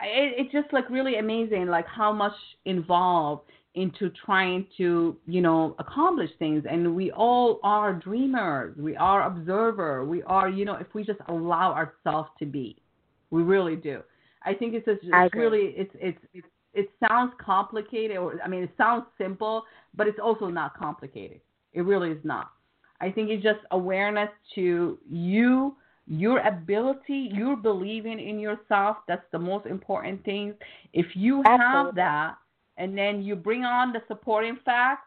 it, 0.00 0.34
it's 0.38 0.52
just 0.52 0.72
like 0.72 0.88
really 0.90 1.18
amazing, 1.18 1.66
like 1.66 1.86
how 1.86 2.12
much 2.12 2.34
involved 2.64 3.50
into 3.74 4.10
trying 4.24 4.66
to, 4.76 5.16
you 5.26 5.40
know, 5.40 5.76
accomplish 5.78 6.30
things. 6.38 6.64
And 6.68 6.94
we 6.94 7.12
all 7.12 7.60
are 7.62 7.92
dreamers. 7.92 8.76
We 8.76 8.96
are 8.96 9.26
observer. 9.26 10.04
We 10.04 10.22
are, 10.24 10.48
you 10.48 10.64
know, 10.64 10.74
if 10.74 10.86
we 10.94 11.04
just 11.04 11.20
allow 11.28 11.72
ourselves 11.72 12.30
to 12.38 12.46
be, 12.46 12.80
we 13.30 13.42
really 13.42 13.76
do. 13.76 14.02
I 14.44 14.54
think 14.54 14.74
it's 14.74 14.86
just 14.86 15.00
it's 15.02 15.34
really 15.34 15.74
it's 15.76 15.94
it's 15.94 16.18
it's 16.32 16.46
it 16.74 16.90
sounds 17.06 17.32
complicated 17.40 18.16
or 18.16 18.40
I 18.44 18.48
mean 18.48 18.62
it 18.62 18.70
sounds 18.76 19.04
simple, 19.16 19.64
but 19.94 20.06
it's 20.06 20.18
also 20.22 20.48
not 20.48 20.76
complicated. 20.76 21.40
It 21.72 21.82
really 21.82 22.10
is 22.10 22.24
not. 22.24 22.50
I 23.00 23.10
think 23.10 23.30
it's 23.30 23.42
just 23.42 23.60
awareness 23.70 24.30
to 24.56 24.98
you 25.08 25.76
your 26.08 26.40
ability, 26.40 27.30
you're 27.34 27.56
believing 27.56 28.18
in 28.18 28.40
yourself. 28.40 28.96
That's 29.06 29.24
the 29.30 29.38
most 29.38 29.66
important 29.66 30.24
thing. 30.24 30.54
If 30.94 31.06
you 31.14 31.42
Absolutely. 31.44 31.86
have 31.86 31.94
that, 31.96 32.34
and 32.78 32.96
then 32.96 33.22
you 33.22 33.36
bring 33.36 33.64
on 33.64 33.92
the 33.92 34.00
supporting 34.08 34.58
facts, 34.64 35.06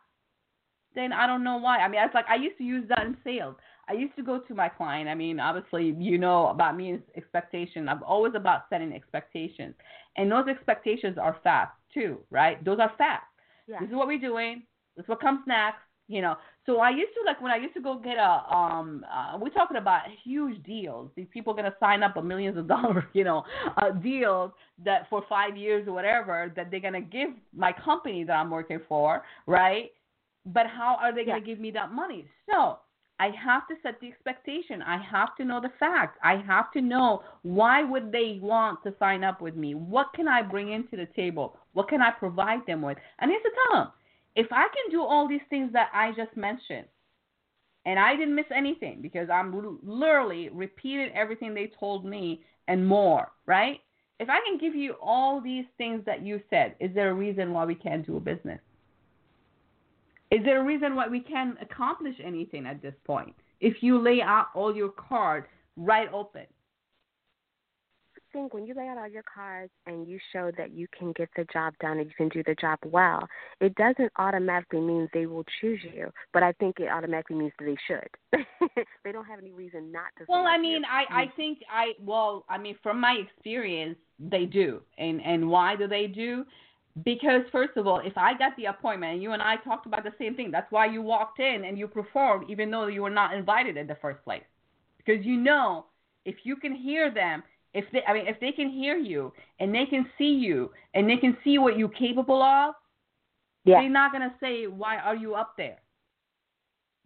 then 0.94 1.12
I 1.12 1.26
don't 1.26 1.44
know 1.44 1.58
why. 1.58 1.80
I 1.80 1.88
mean, 1.88 2.02
it's 2.04 2.14
like 2.14 2.26
I 2.30 2.36
used 2.36 2.58
to 2.60 2.64
use 2.64 2.88
that 2.90 3.06
in 3.06 3.18
sales. 3.24 3.56
I 3.90 3.94
used 3.94 4.16
to 4.16 4.24
go 4.24 4.40
to 4.40 4.54
my 4.56 4.70
client. 4.70 5.10
I 5.10 5.16
mean, 5.16 5.40
obviously, 5.40 5.96
you 6.00 6.18
know 6.18 6.48
about 6.48 6.78
me 6.78 6.94
is 6.94 7.02
expectation. 7.16 7.90
I'm 7.90 8.04
always 8.04 8.34
about 8.36 8.64
setting 8.70 8.94
expectations, 8.94 9.76
and 10.18 10.32
those 10.32 10.48
expectations 10.48 11.18
are 11.18 11.38
facts 11.44 11.78
too, 11.94 12.20
right? 12.30 12.64
Those 12.64 12.80
are 12.80 12.92
facts. 12.98 13.28
Yeah. 13.68 13.80
This 13.80 13.90
is 13.90 13.96
what 13.96 14.08
we're 14.08 14.20
doing. 14.20 14.64
This 14.96 15.04
is 15.04 15.10
what 15.10 15.22
comes 15.22 15.40
next 15.48 15.82
you 16.12 16.22
know 16.22 16.36
so 16.66 16.80
i 16.80 16.90
used 16.90 17.14
to 17.14 17.26
like 17.26 17.42
when 17.42 17.52
i 17.52 17.56
used 17.56 17.74
to 17.74 17.82
go 17.82 17.98
get 17.98 18.18
a 18.18 18.54
um 18.54 19.06
uh, 19.12 19.38
we're 19.40 19.50
talking 19.50 19.78
about 19.78 20.02
huge 20.24 20.62
deals 20.64 21.10
these 21.16 21.28
people 21.32 21.54
are 21.54 21.56
going 21.56 21.72
to 21.72 21.78
sign 21.80 22.04
up 22.04 22.18
a 22.18 22.22
millions 22.22 22.58
of 22.58 22.68
dollars 22.76 23.06
you 23.14 23.24
know 23.24 23.44
uh, 23.78 23.92
deals 23.92 24.52
that 24.84 25.08
for 25.10 25.24
five 25.30 25.56
years 25.56 25.88
or 25.88 25.94
whatever 25.94 26.52
that 26.56 26.70
they're 26.70 26.82
going 26.82 26.94
to 26.94 27.02
give 27.02 27.30
my 27.56 27.72
company 27.72 28.24
that 28.24 28.34
i'm 28.34 28.50
working 28.50 28.80
for 28.90 29.24
right 29.48 29.92
but 30.46 30.66
how 30.68 30.98
are 31.00 31.14
they 31.14 31.24
going 31.24 31.42
to 31.42 31.48
yeah. 31.48 31.54
give 31.54 31.62
me 31.62 31.72
that 31.72 31.92
money 31.94 32.26
so 32.50 32.78
I 33.22 33.30
have 33.46 33.68
to 33.68 33.76
set 33.84 34.00
the 34.02 34.08
expectation. 34.08 34.82
I 34.82 34.98
have 34.98 35.36
to 35.36 35.46
know 35.46 35.62
the 35.62 35.72
facts. 35.80 36.18
I 36.24 36.38
have 36.38 36.72
to 36.72 36.82
know 36.82 37.22
why 37.44 37.84
would 37.84 38.12
they 38.12 38.40
want 38.42 38.82
to 38.82 38.96
sign 38.98 39.24
up 39.24 39.42
with 39.42 39.56
me? 39.56 39.76
What 39.76 40.08
can 40.16 40.28
I 40.28 40.42
bring 40.42 40.72
into 40.72 40.98
the 40.98 41.06
table? 41.16 41.56
What 41.74 41.88
can 41.88 42.02
I 42.02 42.10
provide 42.10 42.66
them 42.66 42.82
with? 42.82 42.98
And 43.20 43.30
have 43.30 43.44
to 43.44 43.52
tell 43.70 43.80
them, 43.80 43.92
if 44.36 44.48
I 44.52 44.64
can 44.64 44.90
do 44.90 45.04
all 45.04 45.28
these 45.28 45.46
things 45.52 45.72
that 45.74 45.90
I 45.94 46.14
just 46.18 46.36
mentioned, 46.36 46.88
and 47.86 48.00
I 48.00 48.16
didn't 48.16 48.34
miss 48.34 48.46
anything 48.56 49.04
because 49.04 49.30
I'm 49.30 49.80
literally 49.84 50.50
repeated 50.50 51.12
everything 51.14 51.54
they 51.54 51.72
told 51.80 52.04
me 52.04 52.42
and 52.68 52.88
more, 52.88 53.32
right? 53.46 53.82
If 54.20 54.30
I 54.30 54.40
can 54.48 54.58
give 54.58 54.74
you 54.74 54.96
all 55.00 55.42
these 55.42 55.66
things 55.78 56.02
that 56.08 56.26
you 56.26 56.42
said, 56.50 56.74
is 56.80 56.90
there 56.96 57.12
a 57.12 57.14
reason 57.14 57.54
why 57.54 57.66
we 57.66 57.76
can't 57.76 58.06
do 58.06 58.18
a 58.18 58.20
business? 58.20 58.62
Is 60.32 60.40
there 60.46 60.62
a 60.62 60.64
reason 60.64 60.96
why 60.96 61.08
we 61.10 61.20
can't 61.20 61.58
accomplish 61.62 62.16
anything 62.24 62.66
at 62.66 62.82
this 62.82 62.96
point? 63.06 63.36
If 63.60 63.84
you 63.84 64.02
lay 64.02 64.22
out 64.22 64.48
all 64.56 64.76
your 64.76 64.90
cards 64.90 65.46
right 65.76 66.08
open, 66.14 66.46
I 68.16 68.38
think 68.38 68.54
when 68.54 68.66
you 68.66 68.74
lay 68.74 68.88
out 68.88 68.98
all 68.98 69.10
your 69.10 69.24
cards 69.24 69.74
and 69.86 70.08
you 70.08 70.18
show 70.32 70.52
that 70.58 70.72
you 70.72 70.88
can 70.98 71.12
get 71.18 71.28
the 71.36 71.46
job 71.52 71.74
done 71.82 71.98
and 71.98 72.08
you 72.08 72.14
can 72.16 72.30
do 72.30 72.42
the 72.44 72.56
job 72.56 72.80
well, 72.86 73.28
it 73.60 73.76
doesn't 73.76 74.10
automatically 74.18 74.80
mean 74.80 75.10
they 75.14 75.26
will 75.26 75.44
choose 75.60 75.82
you, 75.94 76.10
but 76.32 76.42
I 76.42 76.54
think 76.54 76.80
it 76.80 76.88
automatically 76.88 77.36
means 77.36 77.52
that 77.60 77.66
they 77.66 77.78
should. 77.86 78.46
they 79.04 79.12
don't 79.12 79.26
have 79.26 79.40
any 79.40 79.52
reason 79.52 79.92
not 79.92 80.06
to. 80.18 80.24
Well, 80.30 80.46
I 80.48 80.58
mean, 80.58 80.84
you. 80.84 80.88
I 80.90 81.24
I 81.24 81.32
think 81.36 81.60
I 81.70 81.92
well, 82.00 82.46
I 82.48 82.58
mean, 82.58 82.78
from 82.82 83.02
my 83.02 83.16
experience, 83.16 83.98
they 84.18 84.46
do, 84.46 84.82
and 84.98 85.22
and 85.22 85.50
why 85.50 85.76
do 85.76 85.88
they 85.88 86.08
do? 86.08 86.46
Because 87.04 87.44
first 87.52 87.78
of 87.78 87.88
all, 87.88 88.00
if 88.00 88.18
I 88.18 88.38
got 88.38 88.56
the 88.58 88.66
appointment 88.66 89.14
and 89.14 89.24
you 89.24 89.32
and 89.32 89.42
I 89.42 89.56
talked 89.58 89.86
about 89.86 90.04
the 90.04 90.14
same 90.20 90.36
thing, 90.36 90.52
that's 90.52 90.72
why 90.72 90.86
you 90.88 91.02
walked 91.02 91.40
in 91.40 91.64
and 91.66 91.78
you 91.78 91.88
performed 91.88 92.50
even 92.50 92.70
though 92.70 92.88
you 92.88 93.02
were 93.02 93.10
not 93.10 93.34
invited 93.34 93.78
in 93.78 93.88
the 93.88 93.96
first 93.96 94.24
place. 94.24 94.44
Because 94.98 95.26
you 95.26 95.38
know 95.38 95.86
if 96.26 96.36
you 96.44 96.56
can 96.58 96.76
hear 96.76 97.10
them, 97.12 97.44
if 97.74 97.86
they 97.94 98.04
I 98.06 98.14
mean 98.14 98.28
if 98.28 98.40
they 98.40 98.52
can 98.52 98.70
hear 98.70 98.98
you 98.98 99.34
and 99.60 99.74
they 99.74 99.86
can 99.86 100.06
see 100.18 100.34
you 100.34 100.72
and 100.94 101.10
they 101.10 101.18
can 101.18 101.38
see 101.44 101.58
what 101.60 101.78
you're 101.78 101.90
capable 101.90 102.42
of, 102.44 102.76
Yeah. 103.64 103.82
they're 103.82 103.90
not 103.90 104.12
gonna 104.12 104.36
say 104.40 104.68
why 104.68 104.98
are 104.98 105.16
you 105.16 105.36
up 105.36 105.56
there. 105.58 105.80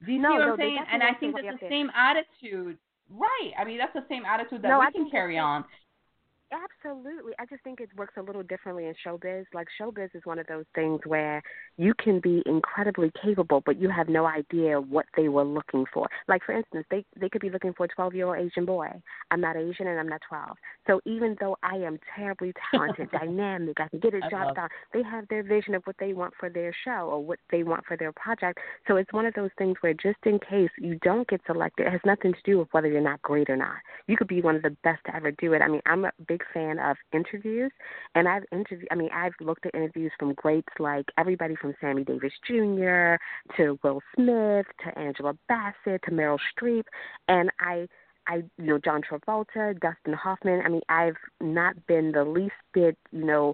Do 0.05 0.11
you 0.11 0.19
No, 0.19 0.29
see 0.29 0.37
what 0.37 0.41
no, 0.41 0.53
I'm 0.53 0.57
saying? 0.57 0.77
And 0.91 1.03
I 1.03 1.13
think 1.13 1.35
that's 1.35 1.47
the 1.49 1.59
there. 1.61 1.69
same 1.69 1.89
attitude, 1.95 2.77
right? 3.09 3.51
I 3.57 3.63
mean 3.65 3.77
that's 3.77 3.93
the 3.93 4.05
same 4.09 4.25
attitude 4.25 4.61
that 4.63 4.71
No, 4.71 4.79
we 4.79 4.87
I 4.87 4.91
can 4.91 5.09
carry 5.09 5.37
on. 5.37 5.65
Absolutely. 6.51 7.33
I 7.39 7.45
just 7.47 7.63
think 7.63 7.79
it 7.81 7.89
works 7.97 8.13
a 8.17 8.21
little 8.21 8.43
differently 8.43 8.85
in 8.85 8.93
showbiz. 9.05 9.45
Like 9.53 9.67
showbiz 9.81 10.15
is 10.15 10.21
one 10.25 10.37
of 10.37 10.45
those 10.45 10.65
things 10.75 11.01
where 11.05 11.41
you 11.77 11.93
can 11.95 12.19
be 12.19 12.43
incredibly 12.45 13.11
capable, 13.21 13.63
but 13.65 13.81
you 13.81 13.89
have 13.89 14.09
no 14.09 14.27
idea 14.27 14.79
what 14.79 15.05
they 15.17 15.27
were 15.27 15.43
looking 15.43 15.85
for. 15.91 16.07
Like 16.27 16.43
for 16.45 16.53
instance, 16.53 16.85
they 16.91 17.03
they 17.19 17.29
could 17.29 17.41
be 17.41 17.49
looking 17.49 17.73
for 17.73 17.85
a 17.85 17.89
12-year-old 17.89 18.37
Asian 18.37 18.65
boy. 18.65 18.89
I'm 19.31 19.41
not 19.41 19.57
Asian 19.57 19.87
and 19.87 19.99
I'm 19.99 20.07
not 20.07 20.21
12. 20.29 20.55
So 20.85 21.01
even 21.05 21.35
though 21.39 21.57
I 21.63 21.77
am 21.77 21.97
terribly 22.15 22.53
talented, 22.71 23.09
dynamic, 23.19 23.79
I 23.79 23.87
can 23.87 23.99
get 23.99 24.13
a 24.13 24.21
job 24.29 24.55
done. 24.55 24.69
They 24.93 25.01
have 25.03 25.27
their 25.29 25.41
vision 25.41 25.73
of 25.73 25.83
what 25.85 25.95
they 25.99 26.13
want 26.13 26.33
for 26.39 26.49
their 26.49 26.73
show 26.85 27.09
or 27.11 27.23
what 27.23 27.39
they 27.49 27.63
want 27.63 27.85
for 27.85 27.97
their 27.97 28.11
project. 28.11 28.59
So 28.87 28.97
it's 28.97 29.11
one 29.11 29.25
of 29.25 29.33
those 29.33 29.51
things 29.57 29.77
where 29.81 29.93
just 29.93 30.19
in 30.25 30.39
case 30.39 30.69
you 30.77 30.99
don't 31.01 31.27
get 31.27 31.41
selected, 31.47 31.87
it 31.87 31.91
has 31.91 32.01
nothing 32.05 32.33
to 32.33 32.39
do 32.45 32.59
with 32.59 32.67
whether 32.71 32.87
you're 32.87 33.01
not 33.01 33.21
great 33.23 33.49
or 33.49 33.57
not. 33.57 33.77
You 34.07 34.15
could 34.15 34.27
be 34.27 34.41
one 34.41 34.55
of 34.55 34.61
the 34.61 34.75
best 34.83 35.03
to 35.07 35.15
ever 35.15 35.31
do 35.31 35.53
it. 35.53 35.61
I 35.61 35.67
mean, 35.67 35.81
I'm 35.85 36.05
a 36.05 36.11
big 36.27 36.34
fan 36.53 36.79
of 36.79 36.97
interviews, 37.13 37.71
and 38.15 38.27
I've 38.27 38.43
interviewed. 38.51 38.87
I 38.91 38.95
mean, 38.95 39.09
I've 39.13 39.33
looked 39.39 39.65
at 39.65 39.75
interviews 39.75 40.11
from 40.19 40.33
greats 40.33 40.73
like 40.79 41.05
everybody 41.17 41.55
from 41.55 41.73
Sammy 41.81 42.03
Davis 42.03 42.33
Jr. 42.47 43.15
to 43.57 43.79
Will 43.83 44.01
Smith 44.15 44.65
to 44.83 44.99
Angela 44.99 45.35
Bassett 45.47 46.01
to 46.03 46.11
Meryl 46.11 46.39
Streep, 46.57 46.83
and 47.27 47.49
I. 47.59 47.87
I, 48.27 48.37
you 48.57 48.65
know, 48.65 48.79
John 48.79 49.03
Travolta, 49.03 49.79
Dustin 49.79 50.13
Hoffman. 50.13 50.59
I 50.65 50.69
mean, 50.69 50.81
I've 50.89 51.13
not 51.39 51.75
been 51.85 52.11
the 52.11 52.23
least 52.23 52.55
bit, 52.73 52.97
you 53.11 53.23
know, 53.23 53.53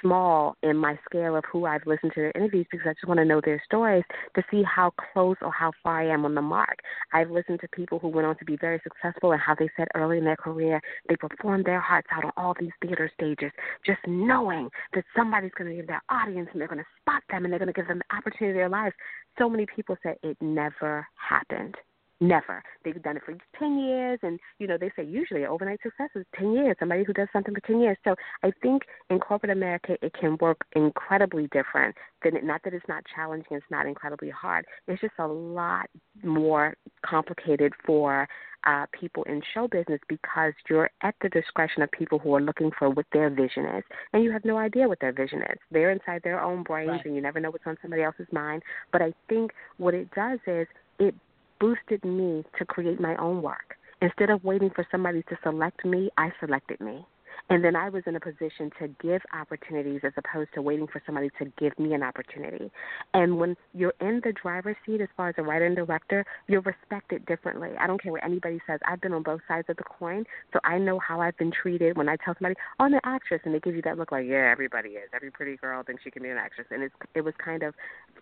small 0.00 0.56
in 0.62 0.76
my 0.76 0.98
scale 1.04 1.36
of 1.36 1.44
who 1.50 1.66
I've 1.66 1.86
listened 1.86 2.12
to 2.14 2.20
their 2.20 2.32
interviews 2.34 2.66
because 2.70 2.86
I 2.86 2.92
just 2.94 3.06
want 3.06 3.18
to 3.18 3.24
know 3.24 3.40
their 3.44 3.62
stories 3.64 4.04
to 4.34 4.42
see 4.50 4.62
how 4.62 4.92
close 5.12 5.36
or 5.42 5.52
how 5.52 5.72
far 5.82 6.00
I 6.00 6.12
am 6.12 6.24
on 6.24 6.34
the 6.34 6.42
mark. 6.42 6.78
I've 7.12 7.30
listened 7.30 7.60
to 7.60 7.68
people 7.68 7.98
who 7.98 8.08
went 8.08 8.26
on 8.26 8.36
to 8.38 8.44
be 8.44 8.56
very 8.56 8.80
successful 8.82 9.32
and 9.32 9.40
how 9.40 9.54
they 9.58 9.68
said 9.76 9.88
early 9.94 10.18
in 10.18 10.24
their 10.24 10.36
career 10.36 10.80
they 11.08 11.16
performed 11.16 11.64
their 11.64 11.80
hearts 11.80 12.08
out 12.12 12.24
on 12.24 12.32
all 12.36 12.54
these 12.58 12.70
theater 12.82 13.10
stages, 13.14 13.50
just 13.84 14.00
knowing 14.06 14.68
that 14.94 15.04
somebody's 15.16 15.52
going 15.56 15.70
to 15.70 15.76
give 15.76 15.86
their 15.86 16.02
audience 16.08 16.48
and 16.52 16.60
they're 16.60 16.68
going 16.68 16.78
to 16.78 16.86
spot 17.00 17.22
them 17.30 17.44
and 17.44 17.52
they're 17.52 17.58
going 17.58 17.72
to 17.72 17.72
give 17.72 17.88
them 17.88 18.00
the 18.08 18.16
opportunity 18.16 18.50
of 18.50 18.56
their 18.56 18.68
lives. 18.68 18.94
So 19.38 19.48
many 19.48 19.66
people 19.66 19.96
said 20.02 20.16
it 20.22 20.36
never 20.40 21.06
happened. 21.14 21.76
Never. 22.20 22.62
They've 22.84 23.00
done 23.02 23.16
it 23.16 23.22
for 23.24 23.36
10 23.58 23.78
years, 23.78 24.18
and, 24.22 24.40
you 24.58 24.66
know, 24.66 24.76
they 24.76 24.90
say 24.96 25.04
usually 25.04 25.46
overnight 25.46 25.80
success 25.82 26.10
is 26.16 26.26
10 26.36 26.52
years, 26.52 26.76
somebody 26.80 27.04
who 27.04 27.12
does 27.12 27.28
something 27.32 27.54
for 27.54 27.60
10 27.60 27.80
years. 27.80 27.96
So 28.02 28.16
I 28.42 28.50
think 28.60 28.82
in 29.08 29.20
corporate 29.20 29.52
America, 29.52 29.96
it 30.02 30.12
can 30.14 30.36
work 30.40 30.58
incredibly 30.74 31.46
different. 31.48 31.94
Than 32.24 32.36
it, 32.36 32.42
not 32.42 32.62
that 32.64 32.74
it's 32.74 32.88
not 32.88 33.04
challenging, 33.14 33.46
it's 33.56 33.64
not 33.70 33.86
incredibly 33.86 34.30
hard. 34.30 34.66
It's 34.88 35.00
just 35.00 35.14
a 35.20 35.26
lot 35.28 35.88
more 36.24 36.76
complicated 37.06 37.72
for 37.86 38.28
uh, 38.64 38.86
people 38.98 39.22
in 39.24 39.40
show 39.54 39.68
business 39.68 40.00
because 40.08 40.52
you're 40.68 40.90
at 41.02 41.14
the 41.22 41.28
discretion 41.28 41.82
of 41.82 41.90
people 41.92 42.18
who 42.18 42.34
are 42.34 42.40
looking 42.40 42.72
for 42.76 42.90
what 42.90 43.06
their 43.12 43.30
vision 43.30 43.64
is, 43.66 43.84
and 44.12 44.24
you 44.24 44.32
have 44.32 44.44
no 44.44 44.58
idea 44.58 44.88
what 44.88 44.98
their 45.00 45.12
vision 45.12 45.40
is. 45.42 45.58
They're 45.70 45.92
inside 45.92 46.22
their 46.24 46.42
own 46.42 46.64
brains, 46.64 46.90
Right. 46.90 47.04
and 47.06 47.14
you 47.14 47.22
never 47.22 47.38
know 47.38 47.52
what's 47.52 47.66
on 47.66 47.78
somebody 47.80 48.02
else's 48.02 48.26
mind. 48.32 48.64
But 48.90 49.02
I 49.02 49.14
think 49.28 49.52
what 49.76 49.94
it 49.94 50.10
does 50.10 50.40
is 50.48 50.66
it 50.98 51.14
boosted 51.60 52.04
me 52.04 52.44
to 52.58 52.64
create 52.64 53.00
my 53.00 53.16
own 53.16 53.42
work. 53.42 53.76
Instead 54.00 54.30
of 54.30 54.44
waiting 54.44 54.70
for 54.70 54.86
somebody 54.90 55.22
to 55.24 55.38
select 55.42 55.84
me, 55.84 56.10
I 56.16 56.30
selected 56.40 56.80
me. 56.80 57.04
And 57.50 57.64
then 57.64 57.76
I 57.76 57.88
was 57.88 58.02
in 58.06 58.16
a 58.16 58.20
position 58.20 58.70
to 58.78 58.88
give 59.00 59.22
opportunities 59.32 60.00
as 60.04 60.12
opposed 60.16 60.50
to 60.54 60.62
waiting 60.62 60.86
for 60.86 61.02
somebody 61.06 61.30
to 61.38 61.46
give 61.58 61.78
me 61.78 61.94
an 61.94 62.02
opportunity. 62.02 62.70
And 63.14 63.38
when 63.38 63.56
you're 63.72 63.94
in 64.00 64.20
the 64.22 64.32
driver's 64.40 64.76
seat 64.84 65.00
as 65.00 65.08
far 65.16 65.30
as 65.30 65.34
a 65.38 65.42
writer 65.42 65.64
and 65.64 65.74
director, 65.74 66.26
you're 66.46 66.60
respected 66.60 67.24
differently. 67.26 67.70
I 67.80 67.86
don't 67.86 68.02
care 68.02 68.12
what 68.12 68.24
anybody 68.24 68.60
says. 68.66 68.80
I've 68.86 69.00
been 69.00 69.14
on 69.14 69.22
both 69.22 69.40
sides 69.48 69.66
of 69.70 69.76
the 69.76 69.84
coin, 69.84 70.24
so 70.52 70.60
I 70.64 70.78
know 70.78 70.98
how 70.98 71.20
I've 71.20 71.36
been 71.38 71.50
treated 71.50 71.96
when 71.96 72.08
I 72.08 72.16
tell 72.16 72.34
somebody, 72.34 72.54
oh, 72.80 72.84
I'm 72.84 72.94
an 72.94 73.00
actress, 73.04 73.40
and 73.44 73.54
they 73.54 73.60
give 73.60 73.74
you 73.74 73.82
that 73.82 73.96
look 73.96 74.12
like, 74.12 74.26
yeah, 74.26 74.50
everybody 74.50 74.90
is. 74.90 75.08
Every 75.14 75.30
pretty 75.30 75.56
girl 75.56 75.82
thinks 75.82 76.02
she 76.02 76.10
can 76.10 76.22
be 76.22 76.28
an 76.28 76.36
actress. 76.36 76.66
And 76.70 76.82
it's, 76.82 76.94
it 77.14 77.22
was 77.22 77.34
kind 77.42 77.62
of 77.62 77.74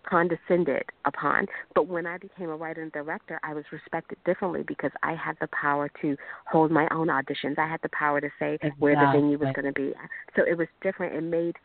condescended 0.08 0.84
upon. 1.04 1.46
But 1.74 1.88
when 1.88 2.06
I 2.06 2.18
became 2.18 2.48
a 2.48 2.56
writer 2.56 2.82
and 2.82 2.92
director, 2.92 3.40
I 3.42 3.54
was 3.54 3.64
respected 3.72 4.18
differently 4.24 4.62
because 4.66 4.92
I 5.02 5.14
had 5.14 5.36
the 5.40 5.48
power 5.48 5.90
to 6.02 6.16
hold 6.50 6.70
my 6.70 6.86
own 6.92 7.08
auditions. 7.08 7.58
I 7.58 7.68
had 7.68 7.80
the 7.82 7.90
power 7.90 8.20
to 8.20 8.28
say 8.38 8.58
where 8.78 8.94
the 8.94 9.15
venue 9.20 9.38
was 9.38 9.48
Exactly. 9.48 9.62
going 9.62 9.74
to 9.74 9.80
be. 9.80 9.94
So 10.34 10.42
it 10.48 10.56
was 10.56 10.68
different. 10.82 11.14
It 11.14 11.22
made 11.22 11.56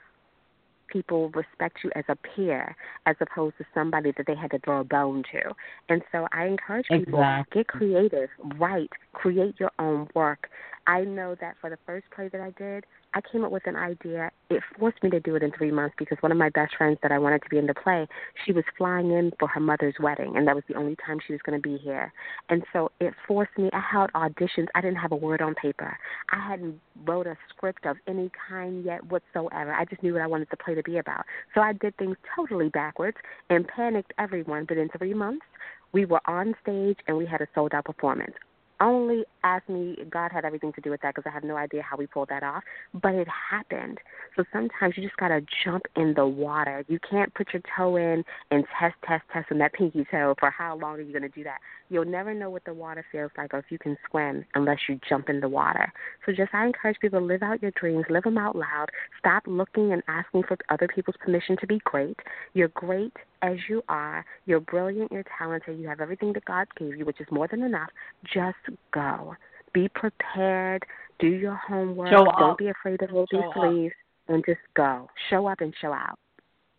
people 0.91 1.29
respect 1.29 1.77
you 1.83 1.91
as 1.95 2.03
a 2.09 2.15
peer 2.15 2.75
as 3.05 3.15
opposed 3.21 3.57
to 3.57 3.65
somebody 3.73 4.11
that 4.17 4.25
they 4.27 4.35
had 4.35 4.51
to 4.51 4.59
throw 4.59 4.81
a 4.81 4.83
bone 4.83 5.23
to. 5.31 5.41
And 5.89 6.01
so 6.11 6.27
I 6.33 6.45
encourage 6.45 6.87
people 6.89 7.19
Exactly. 7.19 7.59
get 7.59 7.67
creative, 7.67 8.29
write, 8.57 8.91
create 9.13 9.55
your 9.59 9.71
own 9.79 10.09
work. 10.13 10.49
I 10.91 11.05
know 11.05 11.35
that 11.39 11.55
for 11.61 11.69
the 11.69 11.77
first 11.85 12.05
play 12.13 12.27
that 12.27 12.41
I 12.41 12.49
did, 12.61 12.85
I 13.13 13.21
came 13.21 13.45
up 13.45 13.51
with 13.53 13.65
an 13.65 13.77
idea. 13.77 14.29
It 14.49 14.61
forced 14.77 15.01
me 15.01 15.09
to 15.11 15.21
do 15.21 15.37
it 15.37 15.41
in 15.41 15.53
three 15.53 15.71
months 15.71 15.95
because 15.97 16.17
one 16.19 16.33
of 16.33 16.37
my 16.37 16.49
best 16.49 16.75
friends 16.75 16.97
that 17.01 17.13
I 17.13 17.17
wanted 17.17 17.43
to 17.43 17.49
be 17.49 17.57
in 17.57 17.65
the 17.65 17.73
play, 17.73 18.09
she 18.45 18.51
was 18.51 18.65
flying 18.77 19.09
in 19.11 19.31
for 19.39 19.47
her 19.47 19.61
mother's 19.61 19.93
wedding, 20.01 20.35
and 20.35 20.45
that 20.49 20.55
was 20.55 20.65
the 20.67 20.75
only 20.75 20.97
time 20.97 21.19
she 21.25 21.31
was 21.31 21.41
going 21.45 21.57
to 21.57 21.61
be 21.61 21.77
here. 21.77 22.11
And 22.49 22.65
so 22.73 22.91
it 22.99 23.13
forced 23.25 23.57
me. 23.57 23.69
I 23.71 23.79
held 23.79 24.11
auditions. 24.11 24.67
I 24.75 24.81
didn't 24.81 24.97
have 24.97 25.13
a 25.13 25.15
word 25.15 25.41
on 25.41 25.55
paper. 25.55 25.97
I 26.29 26.45
hadn't 26.45 26.81
wrote 27.05 27.25
a 27.25 27.37
script 27.47 27.85
of 27.85 27.95
any 28.05 28.29
kind 28.49 28.83
yet 28.83 29.01
whatsoever. 29.05 29.73
I 29.73 29.85
just 29.85 30.03
knew 30.03 30.11
what 30.11 30.21
I 30.21 30.27
wanted 30.27 30.49
the 30.51 30.57
play 30.57 30.75
to 30.75 30.83
be 30.83 30.97
about. 30.97 31.23
So 31.55 31.61
I 31.61 31.71
did 31.71 31.95
things 31.95 32.17
totally 32.35 32.67
backwards 32.67 33.15
and 33.49 33.65
panicked 33.65 34.11
everyone. 34.19 34.65
But 34.67 34.75
in 34.75 34.89
three 34.89 35.13
months, 35.13 35.45
we 35.93 36.03
were 36.03 36.21
on 36.25 36.53
stage 36.61 36.97
and 37.07 37.15
we 37.15 37.25
had 37.25 37.39
a 37.39 37.47
sold 37.55 37.73
out 37.73 37.85
performance 37.85 38.33
only 38.81 39.23
ask 39.43 39.67
me 39.69 39.97
god 40.09 40.31
had 40.31 40.45
everything 40.45 40.73
to 40.73 40.81
do 40.81 40.89
with 40.89 41.01
that 41.01 41.15
because 41.15 41.29
i 41.29 41.33
have 41.33 41.43
no 41.43 41.57
idea 41.57 41.81
how 41.81 41.97
we 41.97 42.07
pulled 42.07 42.29
that 42.29 42.43
off 42.43 42.63
but 42.93 43.13
it 43.13 43.27
happened. 43.51 43.99
So 44.35 44.43
sometimes 44.51 44.95
you 44.97 45.03
just 45.03 45.17
got 45.17 45.29
to 45.29 45.41
jump 45.63 45.83
in 45.95 46.13
the 46.15 46.25
water. 46.25 46.83
You 46.87 46.99
can't 47.09 47.33
put 47.33 47.53
your 47.53 47.61
toe 47.77 47.95
in 47.95 48.23
and 48.49 48.63
test 48.79 48.95
test 49.07 49.23
test 49.33 49.51
on 49.51 49.57
that 49.59 49.73
pinky 49.73 50.05
toe 50.09 50.35
for 50.39 50.49
how 50.49 50.77
long 50.77 50.95
are 50.95 51.01
you 51.01 51.11
going 51.11 51.23
to 51.23 51.29
do 51.29 51.43
that 51.43 51.59
you'll 51.91 52.05
never 52.05 52.33
know 52.33 52.49
what 52.49 52.63
the 52.65 52.73
water 52.73 53.05
feels 53.11 53.31
like 53.37 53.53
or 53.53 53.59
if 53.59 53.65
you 53.69 53.77
can 53.77 53.97
swim 54.09 54.43
unless 54.55 54.79
you 54.89 54.99
jump 55.07 55.29
in 55.29 55.39
the 55.39 55.49
water 55.49 55.91
so 56.25 56.31
just 56.31 56.53
i 56.53 56.65
encourage 56.65 56.97
people 56.99 57.19
to 57.19 57.25
live 57.25 57.43
out 57.43 57.61
your 57.61 57.71
dreams 57.71 58.05
live 58.09 58.23
them 58.23 58.37
out 58.37 58.55
loud 58.55 58.87
stop 59.19 59.43
looking 59.45 59.93
and 59.93 60.01
asking 60.07 60.41
for 60.47 60.57
other 60.69 60.87
people's 60.87 61.17
permission 61.23 61.55
to 61.59 61.67
be 61.67 61.79
great 61.83 62.17
you're 62.53 62.69
great 62.69 63.13
as 63.41 63.57
you 63.69 63.81
are. 63.89 64.25
You're 64.45 64.59
brilliant, 64.59 65.11
you're 65.11 65.25
talented, 65.37 65.79
you 65.79 65.87
have 65.87 65.99
everything 65.99 66.33
that 66.33 66.45
God 66.45 66.67
gave 66.77 66.95
you, 66.97 67.05
which 67.05 67.19
is 67.19 67.27
more 67.31 67.47
than 67.47 67.63
enough. 67.63 67.89
Just 68.23 68.57
go. 68.93 69.35
Be 69.73 69.89
prepared, 69.89 70.85
do 71.19 71.27
your 71.27 71.55
homework, 71.55 72.09
Show 72.09 72.25
don't 72.25 72.51
up. 72.51 72.57
be 72.57 72.67
afraid 72.69 72.99
to 72.99 73.07
roll 73.07 73.25
your 73.31 73.51
sleeves, 73.55 73.93
and 74.27 74.43
just 74.45 74.59
go. 74.75 75.09
Show 75.29 75.47
up 75.47 75.61
and 75.61 75.73
show 75.81 75.93
out. 75.93 76.19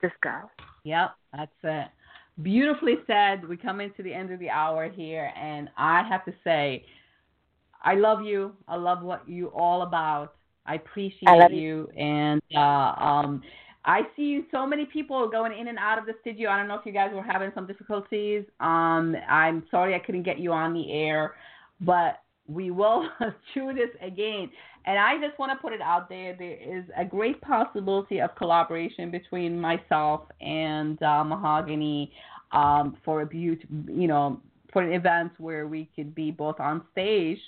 Just 0.02 0.14
go. 0.22 0.50
Yep, 0.84 1.10
that's 1.32 1.52
it. 1.62 1.88
Beautifully 2.40 2.94
said. 3.06 3.46
We 3.46 3.56
come 3.56 3.80
into 3.80 4.02
the 4.02 4.12
end 4.12 4.32
of 4.32 4.38
the 4.38 4.48
hour 4.48 4.88
here, 4.88 5.32
and 5.36 5.68
I 5.76 6.02
have 6.08 6.24
to 6.24 6.32
say, 6.42 6.84
I 7.84 7.94
love 7.94 8.22
you. 8.22 8.52
I 8.66 8.76
love 8.76 9.02
what 9.02 9.28
you 9.28 9.48
all 9.48 9.82
about. 9.82 10.34
I 10.64 10.76
appreciate 10.76 11.28
I 11.28 11.36
love 11.36 11.52
you, 11.52 11.88
and 11.96 12.40
uh, 12.54 12.60
um, 12.60 13.42
I 13.84 14.02
see 14.16 14.42
so 14.52 14.64
many 14.64 14.86
people 14.86 15.28
going 15.28 15.58
in 15.58 15.68
and 15.68 15.78
out 15.78 15.98
of 15.98 16.06
the 16.06 16.14
studio. 16.20 16.50
I 16.50 16.56
don't 16.56 16.68
know 16.68 16.76
if 16.76 16.86
you 16.86 16.92
guys 16.92 17.10
were 17.12 17.22
having 17.22 17.50
some 17.54 17.66
difficulties. 17.66 18.44
Um, 18.60 19.16
I'm 19.28 19.64
sorry 19.70 19.94
I 19.94 19.98
couldn't 19.98 20.22
get 20.22 20.38
you 20.38 20.52
on 20.52 20.72
the 20.72 20.92
air, 20.92 21.34
but 21.80 22.20
we 22.46 22.70
will 22.70 23.08
do 23.54 23.72
this 23.74 23.90
again. 24.00 24.50
And 24.84 24.98
I 24.98 25.18
just 25.24 25.38
want 25.38 25.52
to 25.52 25.62
put 25.62 25.72
it 25.72 25.80
out 25.80 26.08
there. 26.08 26.34
There 26.36 26.56
is 26.78 26.84
a 26.96 27.04
great 27.04 27.40
possibility 27.40 28.20
of 28.20 28.34
collaboration 28.34 29.10
between 29.10 29.60
myself 29.60 30.22
and 30.40 31.00
uh, 31.02 31.22
Mahogany 31.24 32.12
um, 32.50 32.96
for 33.04 33.22
a 33.22 33.26
beaut, 33.26 33.62
you 33.86 34.08
know, 34.08 34.40
for 34.72 34.82
an 34.82 34.92
event 34.92 35.32
where 35.38 35.66
we 35.66 35.88
could 35.94 36.14
be 36.14 36.30
both 36.30 36.58
on 36.58 36.82
stage. 36.92 37.38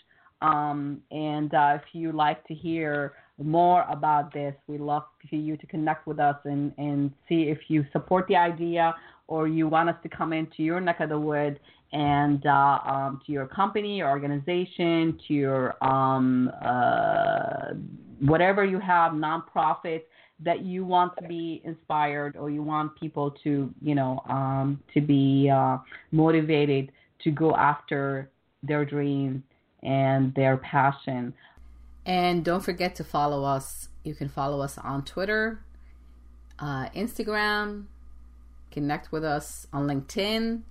Um, 0.42 1.00
and 1.10 1.52
uh, 1.54 1.78
if 1.80 1.82
you 1.92 2.12
like 2.12 2.46
to 2.46 2.54
hear 2.54 3.14
more 3.42 3.84
about 3.90 4.32
this, 4.32 4.54
we'd 4.68 4.80
love 4.80 5.04
for 5.28 5.36
you 5.36 5.56
to 5.56 5.66
connect 5.66 6.06
with 6.06 6.20
us 6.20 6.36
and, 6.44 6.72
and 6.78 7.10
see 7.28 7.44
if 7.44 7.58
you 7.68 7.84
support 7.92 8.26
the 8.28 8.36
idea 8.36 8.94
or 9.26 9.48
you 9.48 9.66
want 9.66 9.88
us 9.88 9.96
to 10.02 10.08
come 10.08 10.32
into 10.32 10.62
your 10.62 10.80
neck 10.80 11.00
of 11.00 11.08
the 11.08 11.18
wood 11.18 11.58
and 11.92 12.44
uh, 12.46 12.78
um, 12.84 13.20
to 13.26 13.32
your 13.32 13.46
company, 13.46 13.98
your 13.98 14.08
organization, 14.08 15.18
to 15.28 15.34
your 15.34 15.84
um, 15.84 16.50
uh, 16.62 17.74
whatever 18.20 18.64
you 18.64 18.78
have, 18.78 19.12
nonprofits 19.12 20.02
that 20.40 20.64
you 20.64 20.84
want 20.84 21.16
to 21.16 21.28
be 21.28 21.62
inspired 21.64 22.36
or 22.36 22.50
you 22.50 22.62
want 22.62 22.98
people 22.98 23.30
to, 23.44 23.72
you 23.80 23.94
know, 23.94 24.20
um, 24.28 24.80
to 24.92 25.00
be 25.00 25.48
uh, 25.52 25.78
motivated 26.10 26.90
to 27.22 27.30
go 27.30 27.54
after 27.54 28.28
their 28.62 28.84
dreams 28.84 29.42
and 29.82 30.34
their 30.34 30.56
passion. 30.56 31.32
And 32.04 32.44
don't 32.44 32.62
forget 32.62 32.94
to 32.96 33.04
follow 33.04 33.44
us. 33.44 33.88
You 34.02 34.14
can 34.14 34.28
follow 34.28 34.60
us 34.60 34.76
on 34.78 35.04
Twitter, 35.04 35.60
uh, 36.58 36.88
Instagram, 36.90 37.84
connect 38.70 39.12
with 39.12 39.24
us 39.24 39.66
on 39.72 39.86
LinkedIn. 39.86 40.62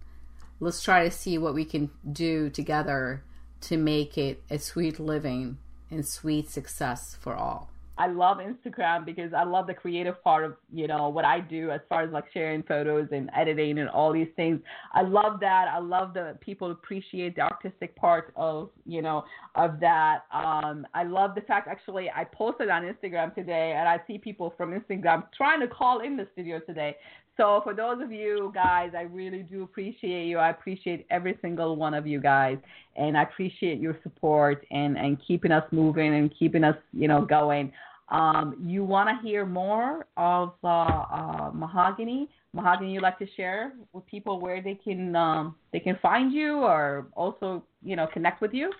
Let's 0.63 0.81
try 0.81 1.03
to 1.03 1.11
see 1.11 1.37
what 1.37 1.53
we 1.53 1.65
can 1.65 1.89
do 2.09 2.49
together 2.49 3.21
to 3.63 3.75
make 3.75 4.17
it 4.17 4.41
a 4.49 4.57
sweet 4.57 4.97
living 4.97 5.57
and 5.91 6.07
sweet 6.07 6.49
success 6.49 7.17
for 7.19 7.35
all. 7.35 7.69
I 7.97 8.07
love 8.07 8.37
Instagram 8.37 9.05
because 9.05 9.33
I 9.33 9.43
love 9.43 9.67
the 9.67 9.73
creative 9.73 10.23
part 10.23 10.45
of, 10.45 10.55
you 10.73 10.87
know, 10.87 11.09
what 11.09 11.25
I 11.25 11.41
do 11.41 11.69
as 11.69 11.81
far 11.89 12.01
as 12.01 12.11
like 12.11 12.23
sharing 12.33 12.63
photos 12.63 13.09
and 13.11 13.29
editing 13.35 13.77
and 13.77 13.89
all 13.89 14.11
these 14.11 14.29
things. 14.35 14.61
I 14.93 15.01
love 15.01 15.39
that. 15.41 15.67
I 15.67 15.79
love 15.79 16.13
that 16.15 16.41
people 16.41 16.71
appreciate 16.71 17.35
the 17.35 17.41
artistic 17.41 17.95
part 17.95 18.33
of, 18.35 18.69
you 18.85 19.01
know, 19.01 19.25
of 19.55 19.79
that. 19.81 20.23
Um, 20.31 20.87
I 20.93 21.03
love 21.03 21.35
the 21.35 21.41
fact 21.41 21.67
actually 21.67 22.09
I 22.09 22.23
posted 22.23 22.69
on 22.69 22.83
Instagram 22.83 23.35
today 23.35 23.73
and 23.77 23.87
I 23.87 24.01
see 24.07 24.17
people 24.17 24.53
from 24.57 24.71
Instagram 24.71 25.25
trying 25.35 25.59
to 25.59 25.67
call 25.67 25.99
in 25.99 26.17
the 26.17 26.27
studio 26.33 26.59
today. 26.59 26.95
So 27.35 27.61
for 27.63 27.73
those 27.73 28.01
of 28.01 28.11
you 28.11 28.51
guys, 28.53 28.91
I 28.95 29.01
really 29.01 29.41
do 29.41 29.63
appreciate 29.63 30.27
you. 30.27 30.37
I 30.37 30.49
appreciate 30.49 31.07
every 31.09 31.37
single 31.41 31.75
one 31.75 31.95
of 31.95 32.05
you 32.05 32.19
guys, 32.19 32.57
and 32.95 33.17
I 33.17 33.23
appreciate 33.23 33.79
your 33.79 33.97
support 34.03 34.65
and 34.69 34.97
and 34.97 35.17
keeping 35.25 35.51
us 35.51 35.63
moving 35.71 36.13
and 36.13 36.31
keeping 36.37 36.63
us 36.63 36.75
you 36.91 37.07
know 37.07 37.25
going. 37.25 37.71
Um, 38.09 38.55
you 38.63 38.83
want 38.83 39.09
to 39.09 39.27
hear 39.27 39.45
more 39.45 40.05
of 40.17 40.53
uh, 40.63 40.67
uh, 40.67 41.51
Mahogany? 41.53 42.29
Mahogany, 42.53 42.93
you 42.93 43.01
like 43.01 43.17
to 43.17 43.27
share 43.35 43.73
with 43.93 44.05
people 44.05 44.39
where 44.39 44.61
they 44.61 44.75
can 44.75 45.15
um, 45.15 45.55
they 45.71 45.79
can 45.79 45.97
find 46.01 46.31
you 46.31 46.59
or 46.59 47.07
also 47.15 47.63
you 47.83 47.95
know 47.95 48.07
connect 48.13 48.41
with 48.41 48.53
you? 48.53 48.71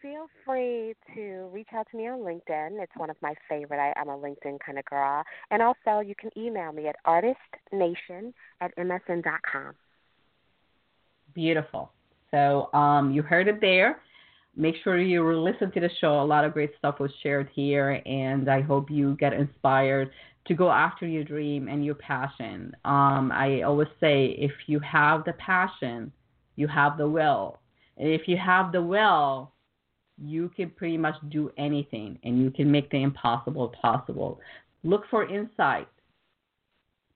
Feel 0.00 0.26
free 0.44 0.94
to 1.14 1.48
reach 1.52 1.68
out 1.74 1.86
to 1.90 1.96
me 1.96 2.08
on 2.08 2.20
LinkedIn. 2.20 2.80
It's 2.82 2.92
one 2.96 3.10
of 3.10 3.16
my 3.22 3.34
favorite. 3.48 3.80
I, 3.80 3.92
I'm 3.98 4.08
a 4.08 4.16
LinkedIn 4.16 4.58
kind 4.64 4.78
of 4.78 4.84
girl. 4.84 5.22
And 5.50 5.62
also, 5.62 6.00
you 6.00 6.14
can 6.18 6.30
email 6.36 6.72
me 6.72 6.88
at 6.88 6.96
artistnation 7.06 8.32
at 8.60 8.76
msn.com. 8.76 9.74
Beautiful. 11.34 11.92
So 12.30 12.72
um, 12.72 13.12
you 13.12 13.22
heard 13.22 13.48
it 13.48 13.60
there. 13.60 14.00
Make 14.56 14.74
sure 14.82 14.98
you 15.00 15.24
listen 15.40 15.70
to 15.72 15.80
the 15.80 15.90
show. 16.00 16.20
A 16.20 16.24
lot 16.24 16.44
of 16.44 16.52
great 16.52 16.72
stuff 16.78 16.98
was 16.98 17.12
shared 17.22 17.48
here, 17.54 18.02
and 18.04 18.50
I 18.50 18.60
hope 18.60 18.90
you 18.90 19.16
get 19.16 19.32
inspired 19.32 20.10
to 20.46 20.54
go 20.54 20.70
after 20.70 21.06
your 21.06 21.22
dream 21.22 21.68
and 21.68 21.84
your 21.84 21.94
passion. 21.94 22.74
Um, 22.84 23.30
I 23.32 23.62
always 23.62 23.88
say 24.00 24.36
if 24.38 24.50
you 24.66 24.80
have 24.80 25.24
the 25.24 25.34
passion, 25.34 26.10
you 26.56 26.66
have 26.66 26.98
the 26.98 27.08
will. 27.08 27.60
And 27.98 28.08
if 28.08 28.26
you 28.26 28.36
have 28.36 28.72
the 28.72 28.82
will, 28.82 29.52
you 30.20 30.50
can 30.56 30.70
pretty 30.70 30.98
much 30.98 31.14
do 31.28 31.50
anything 31.56 32.18
and 32.24 32.42
you 32.42 32.50
can 32.50 32.70
make 32.70 32.90
the 32.90 33.02
impossible 33.02 33.72
possible. 33.80 34.40
Look 34.84 35.04
for 35.10 35.28
insight. 35.28 35.88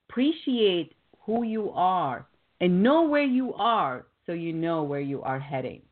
Appreciate 0.08 0.94
who 1.24 1.42
you 1.42 1.70
are 1.70 2.26
and 2.60 2.82
know 2.82 3.02
where 3.02 3.24
you 3.24 3.54
are 3.54 4.06
so 4.26 4.32
you 4.32 4.52
know 4.52 4.82
where 4.82 5.00
you 5.00 5.22
are 5.22 5.40
heading. 5.40 5.82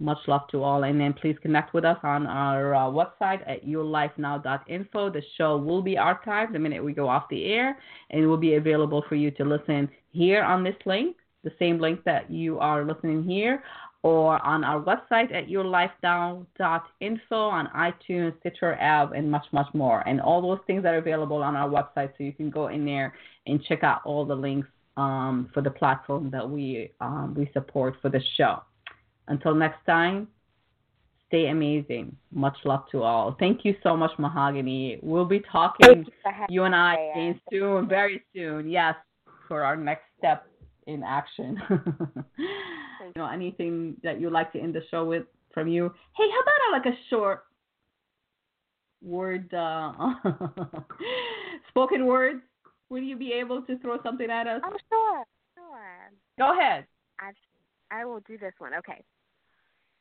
Much 0.00 0.18
love 0.26 0.42
to 0.50 0.62
all. 0.62 0.82
And 0.84 1.00
then 1.00 1.12
please 1.12 1.36
connect 1.40 1.72
with 1.72 1.84
us 1.84 1.98
on 2.02 2.26
our 2.26 2.74
uh, 2.74 2.80
website 2.86 3.48
at 3.48 3.64
yourlifenow.info. 3.64 5.10
The 5.10 5.22
show 5.36 5.56
will 5.56 5.82
be 5.82 5.94
archived 5.94 6.52
the 6.52 6.58
minute 6.58 6.82
we 6.82 6.92
go 6.92 7.08
off 7.08 7.28
the 7.30 7.44
air 7.44 7.78
and 8.10 8.22
it 8.22 8.26
will 8.26 8.36
be 8.36 8.54
available 8.54 9.04
for 9.08 9.14
you 9.14 9.30
to 9.32 9.44
listen 9.44 9.88
here 10.10 10.42
on 10.42 10.64
this 10.64 10.74
link, 10.84 11.16
the 11.44 11.52
same 11.58 11.78
link 11.78 12.02
that 12.04 12.30
you 12.30 12.58
are 12.58 12.84
listening 12.84 13.22
here, 13.22 13.62
or 14.04 14.40
on 14.46 14.62
our 14.64 14.82
website 14.82 15.34
at 15.34 15.48
yourlifenow.info, 15.48 17.34
on 17.34 17.68
iTunes, 17.68 18.38
Stitcher 18.40 18.74
app, 18.74 19.14
and 19.14 19.30
much, 19.30 19.46
much 19.50 19.66
more. 19.72 20.06
And 20.06 20.20
all 20.20 20.42
those 20.42 20.58
things 20.66 20.84
are 20.84 20.98
available 20.98 21.42
on 21.42 21.56
our 21.56 21.70
website, 21.70 22.10
so 22.18 22.22
you 22.22 22.34
can 22.34 22.50
go 22.50 22.68
in 22.68 22.84
there 22.84 23.14
and 23.46 23.64
check 23.64 23.82
out 23.82 24.02
all 24.04 24.26
the 24.26 24.34
links 24.34 24.68
um, 24.98 25.48
for 25.54 25.62
the 25.62 25.70
platform 25.70 26.30
that 26.32 26.48
we 26.48 26.92
um, 27.00 27.34
we 27.34 27.50
support 27.54 27.94
for 28.02 28.10
the 28.10 28.20
show. 28.36 28.62
Until 29.28 29.54
next 29.54 29.82
time, 29.86 30.28
stay 31.28 31.46
amazing. 31.46 32.14
Much 32.30 32.58
love 32.66 32.84
to 32.92 33.02
all. 33.02 33.34
Thank 33.40 33.64
you 33.64 33.74
so 33.82 33.96
much, 33.96 34.10
Mahogany. 34.18 34.98
We'll 35.02 35.24
be 35.24 35.40
talking, 35.50 36.04
you, 36.04 36.32
you 36.50 36.64
and 36.64 36.74
I, 36.74 36.96
again 37.14 37.40
soon, 37.50 37.88
very 37.88 38.22
soon. 38.34 38.68
Yes, 38.68 38.96
for 39.48 39.64
our 39.64 39.76
next 39.76 40.04
step 40.18 40.46
in 40.86 41.02
action. 41.02 41.60
you 42.38 43.12
know, 43.16 43.26
anything 43.26 43.96
that 44.02 44.20
you'd 44.20 44.32
like 44.32 44.52
to 44.52 44.60
end 44.60 44.74
the 44.74 44.82
show 44.90 45.04
with 45.04 45.24
from 45.52 45.68
you? 45.68 45.92
Hey, 46.16 46.24
how 46.30 46.40
about 46.40 46.68
a, 46.68 46.90
like 46.90 46.94
a 46.94 46.98
short 47.10 47.44
word, 49.02 49.52
uh, 49.54 49.92
spoken 51.68 52.06
words? 52.06 52.40
Will 52.88 53.02
you 53.02 53.16
be 53.16 53.32
able 53.32 53.62
to 53.62 53.78
throw 53.78 54.02
something 54.02 54.30
at 54.30 54.46
us? 54.46 54.60
Oh, 54.64 54.76
sure, 54.90 55.24
sure. 55.54 56.10
Go 56.38 56.58
ahead. 56.58 56.86
I, 57.20 57.32
I 57.90 58.04
will 58.04 58.20
do 58.26 58.38
this 58.38 58.52
one. 58.58 58.72
Okay. 58.74 59.02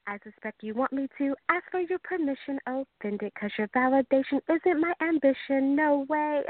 I 0.06 0.18
suspect 0.24 0.64
you 0.64 0.74
want 0.74 0.92
me 0.92 1.08
to 1.18 1.34
ask 1.50 1.64
for 1.72 1.80
your 1.80 2.00
permission, 2.00 2.60
oh, 2.68 2.86
bend 3.02 3.22
it, 3.22 3.32
because 3.34 3.52
your 3.58 3.70
validation 3.70 4.42
isn't 4.50 4.82
my 4.82 4.94
ambition. 5.02 5.78
No 5.78 6.06
way, 6.10 6.42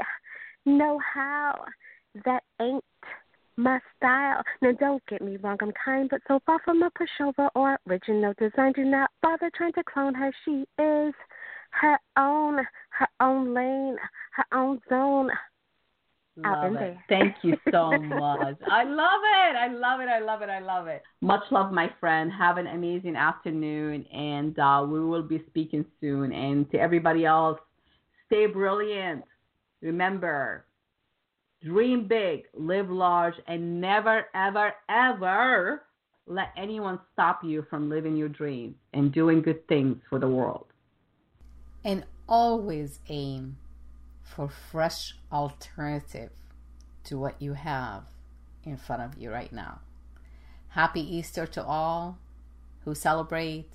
no 0.66 0.98
how. 1.14 1.64
That 2.24 2.42
ain't 2.60 2.84
my 3.56 3.78
style. 3.96 4.42
Now, 4.62 4.72
don't 4.72 5.02
get 5.06 5.22
me 5.22 5.36
wrong, 5.36 5.58
I'm 5.60 5.72
kind, 5.84 6.08
but 6.10 6.20
so 6.28 6.40
far 6.46 6.60
from 6.64 6.82
a 6.82 6.90
pushover 6.90 7.48
or 7.54 7.78
original 7.88 8.34
design. 8.38 8.72
Do 8.72 8.84
not 8.84 9.10
bother 9.22 9.50
trying 9.54 9.72
to 9.74 9.84
clone 9.84 10.14
her. 10.14 10.32
She 10.44 10.64
is 10.78 11.14
her 11.70 11.98
own, 12.16 12.58
her 12.90 13.08
own 13.20 13.54
lane, 13.54 13.96
her 14.32 14.44
own 14.52 14.80
zone. 14.88 15.30
Love 16.36 16.74
it. 16.74 16.96
Thank 17.08 17.36
you 17.42 17.56
so 17.70 17.90
much. 17.98 18.56
I 18.68 18.82
love 18.82 19.20
it. 19.22 19.56
I 19.56 19.68
love 19.68 20.00
it. 20.00 20.08
I 20.08 20.18
love 20.18 20.42
it. 20.42 20.48
I 20.48 20.58
love 20.58 20.88
it. 20.88 21.02
Much 21.20 21.42
love, 21.52 21.72
my 21.72 21.88
friend. 22.00 22.32
Have 22.36 22.56
an 22.56 22.66
amazing 22.66 23.14
afternoon, 23.14 24.04
and 24.12 24.58
uh, 24.58 24.84
we 24.88 25.00
will 25.00 25.22
be 25.22 25.44
speaking 25.46 25.84
soon. 26.00 26.32
And 26.32 26.68
to 26.72 26.78
everybody 26.78 27.24
else, 27.24 27.60
stay 28.26 28.46
brilliant. 28.46 29.22
Remember, 29.80 30.64
Dream 31.64 32.06
big, 32.06 32.42
live 32.52 32.90
large, 32.90 33.36
and 33.46 33.80
never, 33.80 34.26
ever, 34.34 34.74
ever 34.86 35.82
let 36.26 36.48
anyone 36.58 37.00
stop 37.14 37.42
you 37.42 37.62
from 37.70 37.88
living 37.88 38.16
your 38.16 38.28
dreams 38.28 38.76
and 38.92 39.10
doing 39.10 39.40
good 39.40 39.66
things 39.66 39.96
for 40.10 40.18
the 40.18 40.28
world. 40.28 40.66
And 41.82 42.04
always 42.28 43.00
aim 43.08 43.56
for 44.22 44.50
fresh 44.50 45.16
alternative 45.32 46.32
to 47.04 47.18
what 47.18 47.40
you 47.40 47.54
have 47.54 48.04
in 48.64 48.76
front 48.76 49.00
of 49.00 49.16
you 49.16 49.30
right 49.30 49.52
now. 49.52 49.80
Happy 50.68 51.16
Easter 51.16 51.46
to 51.46 51.64
all 51.64 52.18
who 52.84 52.94
celebrate. 52.94 53.70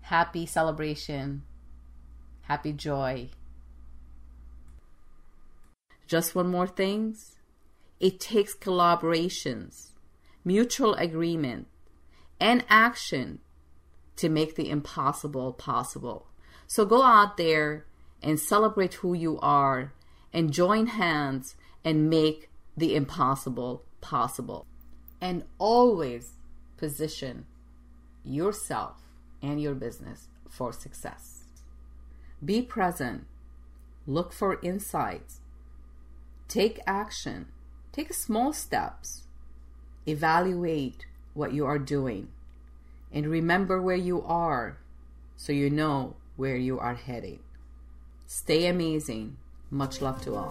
Happy 0.00 0.46
celebration. 0.46 1.42
Happy 2.42 2.72
joy 2.72 3.30
just 6.10 6.34
one 6.34 6.48
more 6.48 6.66
thing 6.66 7.16
It 8.00 8.18
takes 8.18 8.56
collaborations, 8.56 9.92
mutual 10.44 10.94
agreement, 10.94 11.68
and 12.40 12.64
action 12.68 13.38
to 14.16 14.28
make 14.28 14.56
the 14.56 14.70
impossible 14.70 15.52
possible. 15.52 16.26
So 16.66 16.84
go 16.84 17.02
out 17.04 17.36
there 17.36 17.86
and 18.20 18.40
celebrate 18.40 18.94
who 18.94 19.14
you 19.14 19.38
are 19.38 19.92
and 20.32 20.52
join 20.52 20.88
hands 20.88 21.54
and 21.84 22.10
make 22.10 22.50
the 22.76 22.96
impossible 22.96 23.84
possible. 24.00 24.66
And 25.20 25.44
always 25.58 26.32
position 26.76 27.46
yourself 28.24 28.96
and 29.40 29.62
your 29.62 29.74
business 29.74 30.26
for 30.48 30.72
success. 30.72 31.44
Be 32.44 32.62
present. 32.62 33.26
Look 34.06 34.32
for 34.32 34.58
insights 34.62 35.40
Take 36.50 36.80
action. 36.84 37.46
Take 37.92 38.12
small 38.12 38.52
steps. 38.52 39.22
Evaluate 40.04 41.06
what 41.32 41.52
you 41.52 41.64
are 41.64 41.78
doing. 41.78 42.26
And 43.12 43.28
remember 43.28 43.80
where 43.80 43.94
you 43.94 44.22
are 44.22 44.78
so 45.36 45.52
you 45.52 45.70
know 45.70 46.16
where 46.34 46.56
you 46.56 46.80
are 46.80 46.96
heading. 46.96 47.38
Stay 48.26 48.66
amazing. 48.66 49.36
Much 49.70 50.02
love 50.02 50.20
to 50.22 50.34
all. 50.34 50.50